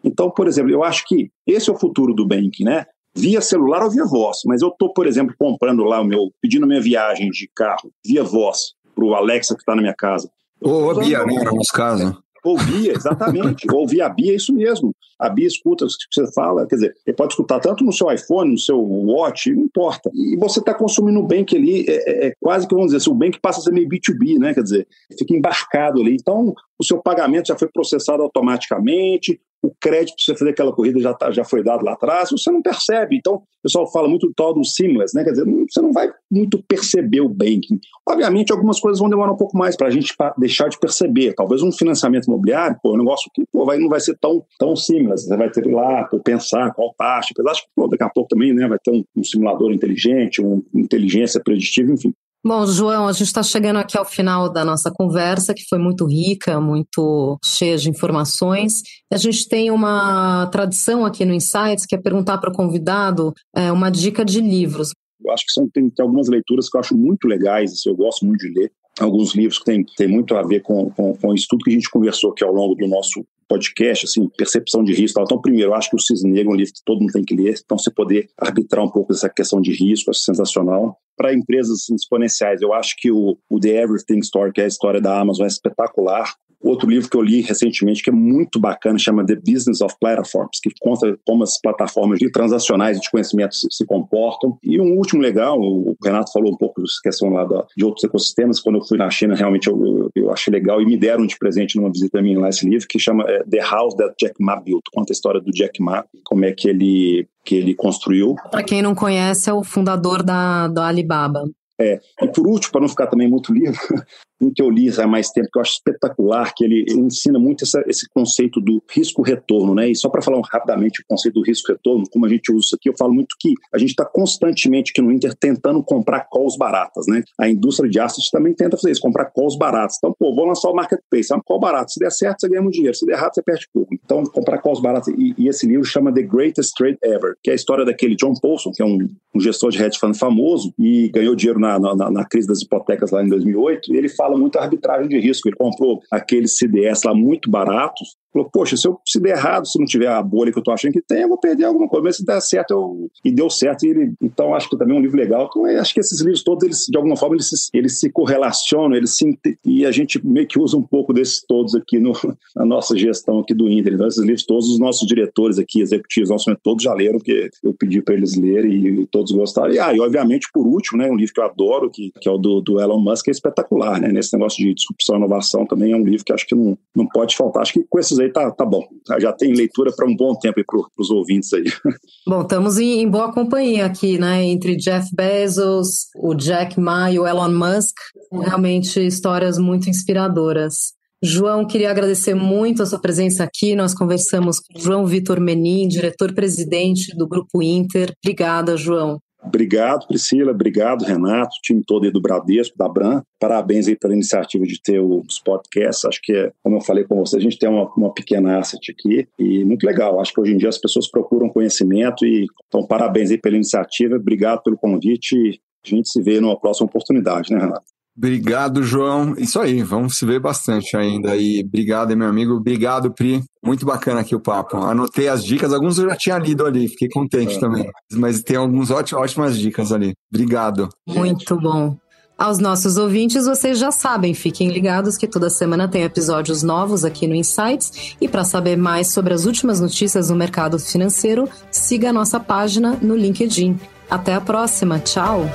Então, 0.03 0.31
por 0.31 0.47
exemplo, 0.47 0.71
eu 0.71 0.85
acho 0.85 1.05
que 1.07 1.31
esse 1.47 1.69
é 1.69 1.73
o 1.73 1.79
futuro 1.79 2.15
do 2.15 2.27
banking, 2.27 2.65
né? 2.65 2.87
Via 3.15 3.41
celular 3.41 3.83
ou 3.83 3.91
via 3.91 4.05
voz. 4.05 4.39
Mas 4.47 4.63
eu 4.63 4.69
estou, 4.69 4.93
por 4.93 5.07
exemplo, 5.07 5.35
comprando 5.39 5.83
lá 5.83 6.01
o 6.01 6.05
meu, 6.05 6.31
pedindo 6.41 6.67
minha 6.67 6.81
viagem 6.81 7.31
de 7.31 7.51
carro 7.55 7.91
via 8.05 8.23
voz 8.23 8.75
para 8.95 9.05
o 9.05 9.15
Alexa 9.15 9.55
que 9.55 9.63
está 9.63 9.75
na 9.75 9.83
minha 9.83 9.95
casa. 9.95 10.31
Ou 10.61 10.91
a 10.91 10.95
Bia, 10.95 11.25
né, 11.25 11.35
no 11.45 11.57
nosso 11.57 11.73
caso. 11.73 12.23
Ouvia, 12.47 12.93
exatamente. 12.93 13.67
Ouvir 13.73 14.03
a 14.03 14.09
Bia 14.09 14.33
é 14.33 14.37
isso 14.37 14.53
mesmo. 14.55 14.95
A 15.19 15.29
Bia 15.29 15.47
escuta 15.47 15.85
o 15.85 15.89
que 15.89 15.95
você 16.13 16.33
fala, 16.33 16.67
quer 16.67 16.77
dizer, 16.77 16.95
ele 17.07 17.17
pode 17.17 17.33
escutar 17.33 17.59
tanto 17.59 17.83
no 17.83 17.93
seu 17.93 18.11
iPhone, 18.13 18.53
no 18.53 18.59
seu 18.59 18.81
watch, 18.81 19.51
não 19.53 19.65
importa. 19.65 20.11
E 20.15 20.37
você 20.37 20.61
está 20.61 20.75
consumindo 20.75 21.19
o 21.19 21.27
Bank 21.27 21.57
ali, 21.57 21.85
é, 21.89 21.95
é, 21.95 22.27
é, 22.29 22.33
quase 22.41 22.69
que, 22.69 22.75
vamos 22.75 22.89
dizer, 22.89 22.99
assim, 22.99 23.11
o 23.11 23.15
Bank 23.15 23.41
passa 23.41 23.61
a 23.61 23.63
ser 23.63 23.73
meio 23.73 23.89
B2B, 23.89 24.39
né? 24.39 24.55
Quer 24.55 24.63
dizer, 24.63 24.87
fica 25.19 25.35
embarcado 25.35 26.01
ali. 26.01 26.15
Então, 26.15 26.55
o 26.79 26.85
seu 26.85 26.99
pagamento 26.99 27.49
já 27.49 27.57
foi 27.57 27.69
processado 27.69 28.23
automaticamente, 28.23 29.41
o 29.67 29.73
crédito 29.81 30.17
para 30.17 30.25
você 30.25 30.39
fazer 30.39 30.51
aquela 30.51 30.73
corrida 30.73 31.01
já, 31.01 31.13
tá, 31.13 31.31
já 31.31 31.45
foi 31.45 31.63
dado 31.63 31.85
lá 31.85 31.93
atrás, 31.93 32.31
você 32.31 32.51
não 32.51 32.63
percebe. 32.63 33.17
Então, 33.17 33.35
o 33.35 33.43
pessoal 33.63 33.91
fala 33.91 34.09
muito 34.09 34.27
do 34.27 34.35
tal 34.35 34.55
do 34.55 34.65
seamless, 34.65 35.15
né? 35.15 35.25
Quer 35.25 35.31
dizer, 35.31 35.45
você 35.45 35.81
não 35.81 35.93
vai 35.93 36.11
muito 36.31 36.63
perceber 36.69 37.21
o 37.21 37.29
banking. 37.29 37.81
Obviamente, 38.09 38.53
algumas 38.53 38.79
coisas 38.79 39.01
vão 39.01 39.11
demorar 39.11 39.33
um 39.33 39.37
pouco 39.37 39.57
mais 39.57 39.77
para 39.77 39.89
a 39.89 39.91
gente 39.91 40.15
deixar 40.39 40.69
de 40.69 40.79
perceber. 40.79 41.35
Talvez 41.35 41.63
um 41.63 41.73
financiamento 41.73 42.27
imobiliário, 42.27 42.77
pô, 42.83 42.91
é 42.91 42.95
um 42.95 42.99
negócio 42.99 43.31
que 43.35 43.45
pô, 43.53 43.65
vai, 43.65 43.79
não 43.79 43.89
vai 43.89 44.01
ser 44.01 44.17
tão, 44.21 44.45
tão 44.59 44.77
seamless. 44.77 45.27
Você 45.27 45.37
vai 45.37 45.51
ter 45.51 45.63
que 45.63 45.71
lá, 45.71 46.05
pô, 46.05 46.21
pensar 46.21 46.73
qual 46.75 46.95
taxa. 46.97 47.29
Apesar 47.33 47.53
de 47.53 47.63
que, 47.63 47.69
pô, 47.75 47.89
daqui 47.89 48.05
a 48.05 48.11
pouco 48.11 48.29
também 48.29 48.55
né, 48.55 48.69
vai 48.69 48.79
ter 48.79 48.93
um, 48.93 49.05
um 49.17 49.25
simulador 49.25 49.73
inteligente, 49.73 50.41
uma 50.41 50.63
inteligência 50.75 51.41
preditiva, 51.43 51.93
enfim. 51.93 52.13
Bom, 52.45 52.65
João, 52.67 53.09
a 53.09 53.13
gente 53.13 53.27
está 53.27 53.43
chegando 53.43 53.79
aqui 53.79 53.99
ao 53.99 54.05
final 54.05 54.49
da 54.53 54.65
nossa 54.65 54.91
conversa, 54.91 55.53
que 55.53 55.65
foi 55.69 55.79
muito 55.79 56.07
rica, 56.07 56.61
muito 56.61 57.39
cheia 57.45 57.77
de 57.77 57.91
informações. 57.91 58.83
A 59.13 59.17
gente 59.17 59.49
tem 59.49 59.71
uma 59.71 60.47
tradição 60.47 61.05
aqui 61.05 61.25
no 61.25 61.35
Insights, 61.35 61.85
que 61.85 61.97
é 61.97 61.99
perguntar 61.99 62.39
para 62.39 62.51
o 62.51 62.55
convidado 62.55 63.33
é, 63.55 63.73
uma 63.73 63.91
dica 63.91 64.25
de 64.25 64.41
livros. 64.41 64.93
Eu 65.25 65.33
acho 65.33 65.45
que 65.45 65.53
são, 65.53 65.69
tem, 65.69 65.91
tem, 65.91 66.05
algumas 66.05 66.29
leituras 66.29 66.69
que 66.69 66.77
eu 66.77 66.81
acho 66.81 66.97
muito 66.97 67.27
legais, 67.27 67.73
assim, 67.73 67.89
eu 67.89 67.97
gosto 67.97 68.25
muito 68.25 68.41
de 68.41 68.53
ler. 68.61 68.71
Alguns 69.01 69.35
livros 69.35 69.59
que 69.59 69.65
têm 69.65 69.85
tem 69.97 70.09
muito 70.09 70.37
a 70.37 70.43
ver 70.43 70.61
com, 70.61 70.89
com, 70.91 71.15
com 71.17 71.35
isso 71.35 71.47
tudo 71.51 71.65
que 71.65 71.71
a 71.71 71.75
gente 71.75 71.91
conversou 71.91 72.31
aqui 72.31 72.45
ao 72.45 72.53
longo 72.53 72.75
do 72.75 72.87
nosso 72.87 73.27
podcast, 73.49 74.07
assim, 74.07 74.29
percepção 74.37 74.83
de 74.83 74.93
risco. 74.93 75.21
Então, 75.21 75.41
primeiro, 75.41 75.71
eu 75.71 75.75
acho 75.75 75.91
que 75.91 75.97
o 75.97 76.01
Cisne 76.01 76.31
Negro 76.31 76.53
é 76.53 76.55
um 76.55 76.57
livro 76.57 76.73
que 76.73 76.85
todo 76.85 77.01
mundo 77.01 77.13
tem 77.13 77.25
que 77.25 77.35
ler, 77.35 77.55
então 77.65 77.79
você 77.79 77.91
poder 77.91 78.29
arbitrar 78.39 78.85
um 78.85 78.91
pouco 78.91 79.13
essa 79.13 79.29
questão 79.29 79.61
de 79.61 79.73
risco, 79.73 80.11
acho 80.11 80.21
sensacional. 80.21 80.99
Para 81.17 81.33
empresas 81.33 81.83
assim, 81.83 81.95
exponenciais, 81.95 82.61
eu 82.61 82.73
acho 82.73 82.95
que 82.99 83.11
o, 83.11 83.39
o 83.49 83.61
The 83.61 83.83
Everything 83.83 84.19
Story, 84.19 84.53
que 84.53 84.61
é 84.61 84.65
a 84.65 84.69
história 84.69 85.01
da 85.01 85.19
Amazon, 85.19 85.45
é 85.45 85.49
espetacular. 85.49 86.35
Outro 86.67 86.89
livro 86.89 87.09
que 87.09 87.17
eu 87.17 87.23
li 87.23 87.43
recentemente, 87.43 88.03
que 88.03 88.11
é 88.11 88.13
muito 88.13 88.59
bacana, 88.59 88.99
chama 88.99 89.25
The 89.25 89.37
Business 89.37 89.81
of 89.81 89.95
Platforms, 90.01 90.59
que 90.63 90.71
conta 90.81 91.17
como 91.25 91.43
as 91.43 91.61
plataformas 91.61 92.19
de 92.19 92.31
transacionais 92.31 93.01
de 93.01 93.11
conhecimento 93.11 93.55
se, 93.55 93.69
se 93.71 93.87
comportam. 93.87 94.59
E 94.63 94.81
um 94.81 94.97
último 94.97 95.23
legal, 95.23 95.59
o 95.61 95.97
Renato 96.03 96.33
falou 96.33 96.53
um 96.53 96.57
pouco 96.57 96.81
dessa 96.83 96.99
questão 97.03 97.31
lá 97.31 97.45
da, 97.45 97.65
de 97.77 97.85
outros 97.85 98.05
ecossistemas. 98.05 98.61
Quando 98.61 98.79
eu 98.79 98.85
fui 98.85 98.99
na 98.99 99.09
China, 99.11 99.35
realmente 99.35 99.69
eu, 99.69 99.87
eu, 99.87 100.11
eu, 100.15 100.33
achei 100.33 100.53
legal 100.53 100.81
e 100.81 100.87
me 100.87 100.97
deram 100.97 101.27
de 101.27 101.39
presente 101.39 101.77
numa 101.77 101.91
visita 101.91 102.21
minha 102.21 102.39
lá 102.41 102.49
esse 102.49 102.69
livro, 102.69 102.87
que 102.89 102.99
chama 102.99 103.25
é, 103.29 103.45
The 103.45 103.61
House 103.61 103.95
That 103.95 104.15
Jack 104.19 104.35
Ma 104.41 104.57
Built. 104.57 104.83
Conta 104.93 105.13
a 105.13 105.15
história 105.15 105.41
do 105.41 105.53
Jack 105.53 105.81
Ma, 105.81 106.05
como 106.25 106.45
é 106.45 106.53
que 106.53 106.69
ele 106.69 107.29
que 107.45 107.55
ele 107.55 107.75
construiu. 107.75 108.35
Para 108.51 108.65
quem 108.65 108.83
não 108.83 108.93
conhece, 108.93 109.49
é 109.49 109.53
o 109.53 109.63
fundador 109.63 110.25
da, 110.25 110.67
da 110.67 110.89
Alibaba. 110.89 111.45
É, 111.81 112.01
e 112.23 112.29
por 112.29 112.47
último, 112.47 112.73
para 112.73 112.81
não 112.81 112.89
ficar 112.89 113.07
também 113.07 113.29
muito 113.29 113.53
livro, 113.53 113.79
um 114.41 114.53
que 114.53 114.63
eu 114.63 114.71
li 114.71 114.89
há 114.99 115.07
mais 115.07 115.31
tempo, 115.31 115.49
que 115.53 115.59
eu 115.59 115.63
acho 115.63 115.75
espetacular, 115.75 116.53
que 116.55 116.65
ele, 116.65 116.85
ele 116.89 117.01
ensina 117.01 117.39
muito 117.39 117.65
essa, 117.65 117.83
esse 117.87 118.09
conceito 118.09 118.61
do 118.61 118.83
risco-retorno, 118.91 119.75
né? 119.75 119.89
E 119.91 119.95
só 119.95 120.09
para 120.09 120.23
falar 120.23 120.41
rapidamente 120.51 121.03
o 121.03 121.05
conceito 121.09 121.35
do 121.35 121.43
risco-retorno, 121.43 122.05
como 122.11 122.27
a 122.27 122.29
gente 122.29 122.53
usa 122.53 122.67
isso 122.67 122.77
aqui, 122.77 122.89
eu 122.89 122.97
falo 122.97 123.15
muito 123.15 123.37
que 123.39 123.55
a 123.73 123.79
gente 123.79 123.91
está 123.91 124.05
constantemente 124.05 124.91
aqui 124.91 125.03
no 125.03 125.13
Inter 125.13 125.35
tentando 125.35 125.83
comprar 125.83 126.21
calls 126.31 126.57
baratas, 126.57 127.07
né? 127.07 127.23
A 127.41 127.49
indústria 127.49 127.89
de 127.89 127.99
assets 127.99 128.31
também 128.31 128.55
tenta 128.55 128.77
fazer 128.77 128.91
isso, 128.93 129.01
comprar 129.01 129.27
calls 129.27 129.57
baratas. 129.57 129.97
Então, 129.99 130.15
pô, 130.19 130.35
vou 130.35 130.45
lançar 130.45 130.69
o 130.69 130.75
marketplace, 130.75 131.33
é 131.33 131.37
um 131.37 131.41
call 131.41 131.61
barato. 131.61 131.93
Se 131.93 132.01
der 132.01 132.11
certo, 132.11 132.41
você 132.41 132.49
ganha 132.49 132.63
muito 132.63 132.75
dinheiro. 132.75 132.97
Se 132.97 133.07
der 133.07 133.15
errado, 133.15 133.35
você 133.35 133.43
perde 133.43 133.67
pouco. 133.73 133.95
Então, 133.95 134.25
comprar 134.25 134.59
calls 134.59 134.81
baratas. 134.81 135.15
E, 135.17 135.35
e, 135.39 135.49
esse 135.49 135.67
livro 135.67 135.85
chama 135.85 136.13
The 136.13 136.23
Greatest 136.23 136.73
Trade 136.77 136.99
Ever, 137.03 137.35
que 137.43 137.51
é 137.51 137.53
a 137.53 137.57
história 137.57 137.85
daquele 137.85 138.17
John 138.17 138.35
Paulson, 138.41 138.73
que 138.73 138.83
é 138.83 138.85
um, 138.85 139.09
um 139.35 139.41
gestor 139.41 139.71
de 139.71 139.83
hedge 139.83 139.99
fund 139.99 140.17
famoso 140.17 140.73
e 140.79 141.09
ganhou 141.09 141.35
dinheiro 141.35 141.61
na, 141.61 141.79
na, 141.79 142.11
na 142.11 142.25
crise 142.25 142.47
das 142.47 142.61
hipotecas 142.63 143.11
lá 143.11 143.23
em 143.23 143.29
2008. 143.29 143.93
E 143.93 143.97
ele 143.97 144.09
fala 144.09 144.26
fala 144.27 144.37
muito 144.37 144.59
arbitragem 144.59 145.09
de 145.09 145.19
risco. 145.19 145.49
Ele 145.49 145.57
comprou 145.57 146.01
aqueles 146.11 146.59
CDS 146.59 147.05
lá 147.05 147.15
muito 147.15 147.49
baratos, 147.49 148.17
falou, 148.37 148.51
poxa, 148.53 148.77
se, 148.77 148.87
eu, 148.87 148.99
se 149.05 149.19
der 149.21 149.37
errado, 149.37 149.67
se 149.67 149.79
não 149.79 149.87
tiver 149.87 150.09
a 150.09 150.23
bolha 150.23 150.53
que 150.53 150.59
eu 150.59 150.61
estou 150.61 150.75
achando 150.75 150.93
que 150.93 151.01
tem, 151.01 151.23
eu 151.23 151.29
vou 151.29 151.39
perder 151.39 151.65
alguma 151.65 151.89
coisa, 151.89 152.05
mas 152.05 152.17
se 152.17 152.25
der 152.25 152.41
certo, 152.41 152.71
eu... 152.73 153.11
e 153.25 153.33
deu 153.33 153.49
certo, 153.49 153.87
e 153.87 153.91
ele... 153.91 154.13
então 154.21 154.55
acho 154.55 154.69
que 154.69 154.77
também 154.77 154.95
é 154.95 154.99
um 154.99 155.03
livro 155.03 155.17
legal. 155.17 155.49
Então, 155.51 155.65
acho 155.65 155.95
que 155.95 156.01
esses 156.01 156.21
livros 156.21 156.43
todos, 156.43 156.65
eles, 156.65 156.85
de 156.89 156.97
alguma 156.97 157.17
forma, 157.17 157.37
eles 157.37 157.49
se, 157.49 157.71
eles 157.73 157.99
se 157.99 158.11
correlacionam, 158.11 158.95
eles 158.95 159.17
se... 159.17 159.39
e 159.65 159.87
a 159.87 159.91
gente 159.91 160.25
meio 160.25 160.47
que 160.47 160.59
usa 160.59 160.77
um 160.77 160.83
pouco 160.83 161.13
desses 161.13 161.43
todos 161.47 161.75
aqui 161.75 161.99
no, 161.99 162.13
na 162.55 162.65
nossa 162.65 162.97
gestão 162.97 163.41
aqui 163.41 163.55
do 163.55 163.69
Inter. 163.69 163.95
Então, 163.95 164.07
esses 164.07 164.23
livros 164.23 164.45
todos, 164.45 164.69
os 164.69 164.79
nossos 164.79 165.07
diretores 165.07 165.59
aqui, 165.59 165.81
executivos, 165.81 166.31
nossos 166.31 166.55
todos 166.63 166.83
já 166.83 166.93
leram, 166.93 167.19
porque 167.19 167.51
eu 167.63 167.73
pedi 167.73 168.03
para 168.03 168.15
eles 168.15 168.37
lerem 168.37 168.87
e 168.87 169.07
todos 169.07 169.33
gostaram. 169.33 169.73
E, 169.73 169.79
ah, 169.79 169.95
e 169.95 170.01
obviamente, 170.01 170.49
por 170.53 170.67
último, 170.67 170.99
né, 170.99 171.11
um 171.11 171.17
livro 171.17 171.33
que 171.33 171.41
eu 171.41 171.45
adoro, 171.45 171.91
que, 171.91 172.13
que 172.21 172.29
é 172.29 172.33
o 172.33 172.39
do, 172.39 172.61
do 172.61 172.81
Elon 172.81 173.01
Musk, 173.01 173.25
que 173.25 173.31
é 173.31 173.33
espetacular, 173.33 174.01
né, 174.01 174.09
nesse 174.17 174.33
negócio 174.33 174.59
de 174.59 174.75
disrupção 174.75 175.17
e 175.17 175.19
inovação 175.19 175.67
também 175.67 175.93
é 175.93 175.97
um 175.97 176.05
livro 176.05 176.25
que 176.25 176.33
acho 176.33 176.47
que 176.47 176.55
não, 176.55 176.77
não 176.95 177.07
pode 177.07 177.37
faltar. 177.37 177.63
Acho 177.63 177.75
que 177.75 177.85
com 177.89 177.99
esses 177.99 178.19
aí 178.19 178.31
tá, 178.31 178.51
tá 178.51 178.65
bom. 178.65 178.83
Já 179.21 179.33
tem 179.33 179.53
leitura 179.53 179.93
para 179.95 180.07
um 180.07 180.17
bom 180.17 180.35
tempo 180.35 180.61
para 180.67 180.81
os 180.99 181.11
ouvintes 181.11 181.53
aí. 181.53 181.65
Bom, 182.27 182.43
estamos 182.43 182.79
em, 182.79 183.03
em, 183.03 183.09
boa 183.09 183.33
companhia 183.33 183.87
aqui, 183.87 184.19
né? 184.19 184.43
Entre 184.45 184.75
Jeff 184.77 185.09
Bezos, 185.15 186.07
o 186.17 186.35
Jack 186.35 186.81
Ma 186.81 187.11
e 187.11 187.19
o 187.19 187.27
Elon 187.27 187.53
Musk. 187.53 187.95
Realmente 188.33 188.99
histórias 189.05 189.59
muito 189.59 189.89
inspiradoras. 189.89 190.97
João, 191.23 191.67
queria 191.67 191.91
agradecer 191.91 192.35
muito 192.35 192.83
a 192.83 192.87
sua 192.87 193.01
presença 193.01 193.45
aqui. 193.45 193.75
Nós 193.75 193.95
conversamos 193.95 194.61
com 194.61 194.79
João 194.79 195.07
Vitor 195.07 195.41
Menin, 195.41 195.89
diretor-presidente 195.89 197.17
do 197.17 197.27
Grupo 197.27 197.63
Inter. 197.63 198.13
Obrigada, 198.23 198.77
João. 198.77 199.19
Obrigado, 199.47 200.07
Priscila. 200.07 200.53
Obrigado, 200.53 201.05
Renato, 201.05 201.57
time 201.63 201.83
todo 201.87 202.05
aí 202.05 202.11
do 202.11 202.21
Bradesco, 202.21 202.77
da 202.77 202.89
Bran. 202.89 203.23
Parabéns 203.39 203.89
aí 203.89 203.97
pela 203.97 204.15
iniciativa 204.15 204.65
de 204.65 204.81
ter 204.83 205.01
os 205.01 205.39
podcasts. 205.39 206.05
Acho 206.05 206.21
que, 206.23 206.33
é, 206.33 206.53
como 206.63 206.77
eu 206.77 206.81
falei 206.81 207.05
com 207.05 207.17
você, 207.17 207.37
a 207.37 207.41
gente 207.41 207.59
tem 207.59 207.69
uma, 207.69 207.91
uma 207.97 208.13
pequena 208.13 208.59
asset 208.59 208.91
aqui 208.91 209.27
e 209.39 209.65
muito 209.65 209.85
legal. 209.85 210.21
Acho 210.21 210.33
que 210.33 210.41
hoje 210.41 210.53
em 210.53 210.57
dia 210.57 210.69
as 210.69 210.79
pessoas 210.79 211.11
procuram 211.11 211.49
conhecimento 211.49 212.27
e 212.27 212.47
então 212.67 212.87
parabéns 212.87 213.31
aí 213.31 213.39
pela 213.39 213.57
iniciativa. 213.57 214.17
Obrigado 214.17 214.63
pelo 214.63 214.77
convite 214.77 215.61
a 215.93 215.97
gente 215.97 216.09
se 216.11 216.21
vê 216.21 216.41
numa 216.41 216.59
próxima 216.59 216.87
oportunidade, 216.87 217.53
né, 217.53 217.61
Renato? 217.61 217.96
Obrigado, 218.17 218.83
João. 218.83 219.35
Isso 219.37 219.61
aí, 219.61 219.83
vamos 219.83 220.17
se 220.17 220.25
ver 220.25 220.41
bastante 220.41 220.97
ainda. 220.97 221.37
E 221.37 221.63
obrigado, 221.63 222.17
meu 222.17 222.29
amigo. 222.29 222.55
Obrigado, 222.55 223.13
Pri. 223.13 223.45
Muito 223.63 223.85
bacana 223.85 224.21
aqui 224.21 224.35
o 224.35 224.41
papo. 224.41 224.79
Anotei 224.79 225.29
as 225.29 225.45
dicas, 225.45 225.73
alguns 225.73 225.99
eu 225.99 226.09
já 226.09 226.17
tinha 226.17 226.39
lido 226.39 226.65
ali, 226.65 226.89
fiquei 226.89 227.09
contente 227.09 227.57
é. 227.57 227.61
também. 227.61 227.91
Mas 228.13 228.43
tem 228.43 228.57
algumas 228.57 228.91
ótimas 228.91 229.59
dicas 229.59 229.93
ali. 229.93 230.15
Obrigado. 230.33 230.89
Muito 231.07 231.61
bom. 231.61 231.97
Aos 232.39 232.59
nossos 232.59 232.99
ouvintes, 232.99 233.47
vocês 233.47 233.79
já 233.79 233.91
sabem, 233.91 234.35
fiquem 234.35 234.69
ligados 234.69 235.17
que 235.17 235.27
toda 235.27 235.49
semana 235.49 235.89
tem 235.89 236.03
episódios 236.03 236.63
novos 236.63 237.03
aqui 237.03 237.27
no 237.27 237.35
Insights. 237.35 238.15
E 238.21 238.29
para 238.29 238.45
saber 238.45 238.77
mais 238.77 239.09
sobre 239.09 239.33
as 239.33 239.47
últimas 239.47 239.81
notícias 239.81 240.29
no 240.29 240.37
mercado 240.37 240.79
financeiro, 240.79 241.49
siga 241.71 242.11
a 242.11 242.13
nossa 242.13 242.39
página 242.39 242.99
no 243.01 243.17
LinkedIn. 243.17 243.79
Até 244.11 244.35
a 244.35 244.41
próxima. 244.41 244.99
Tchau! 245.01 245.47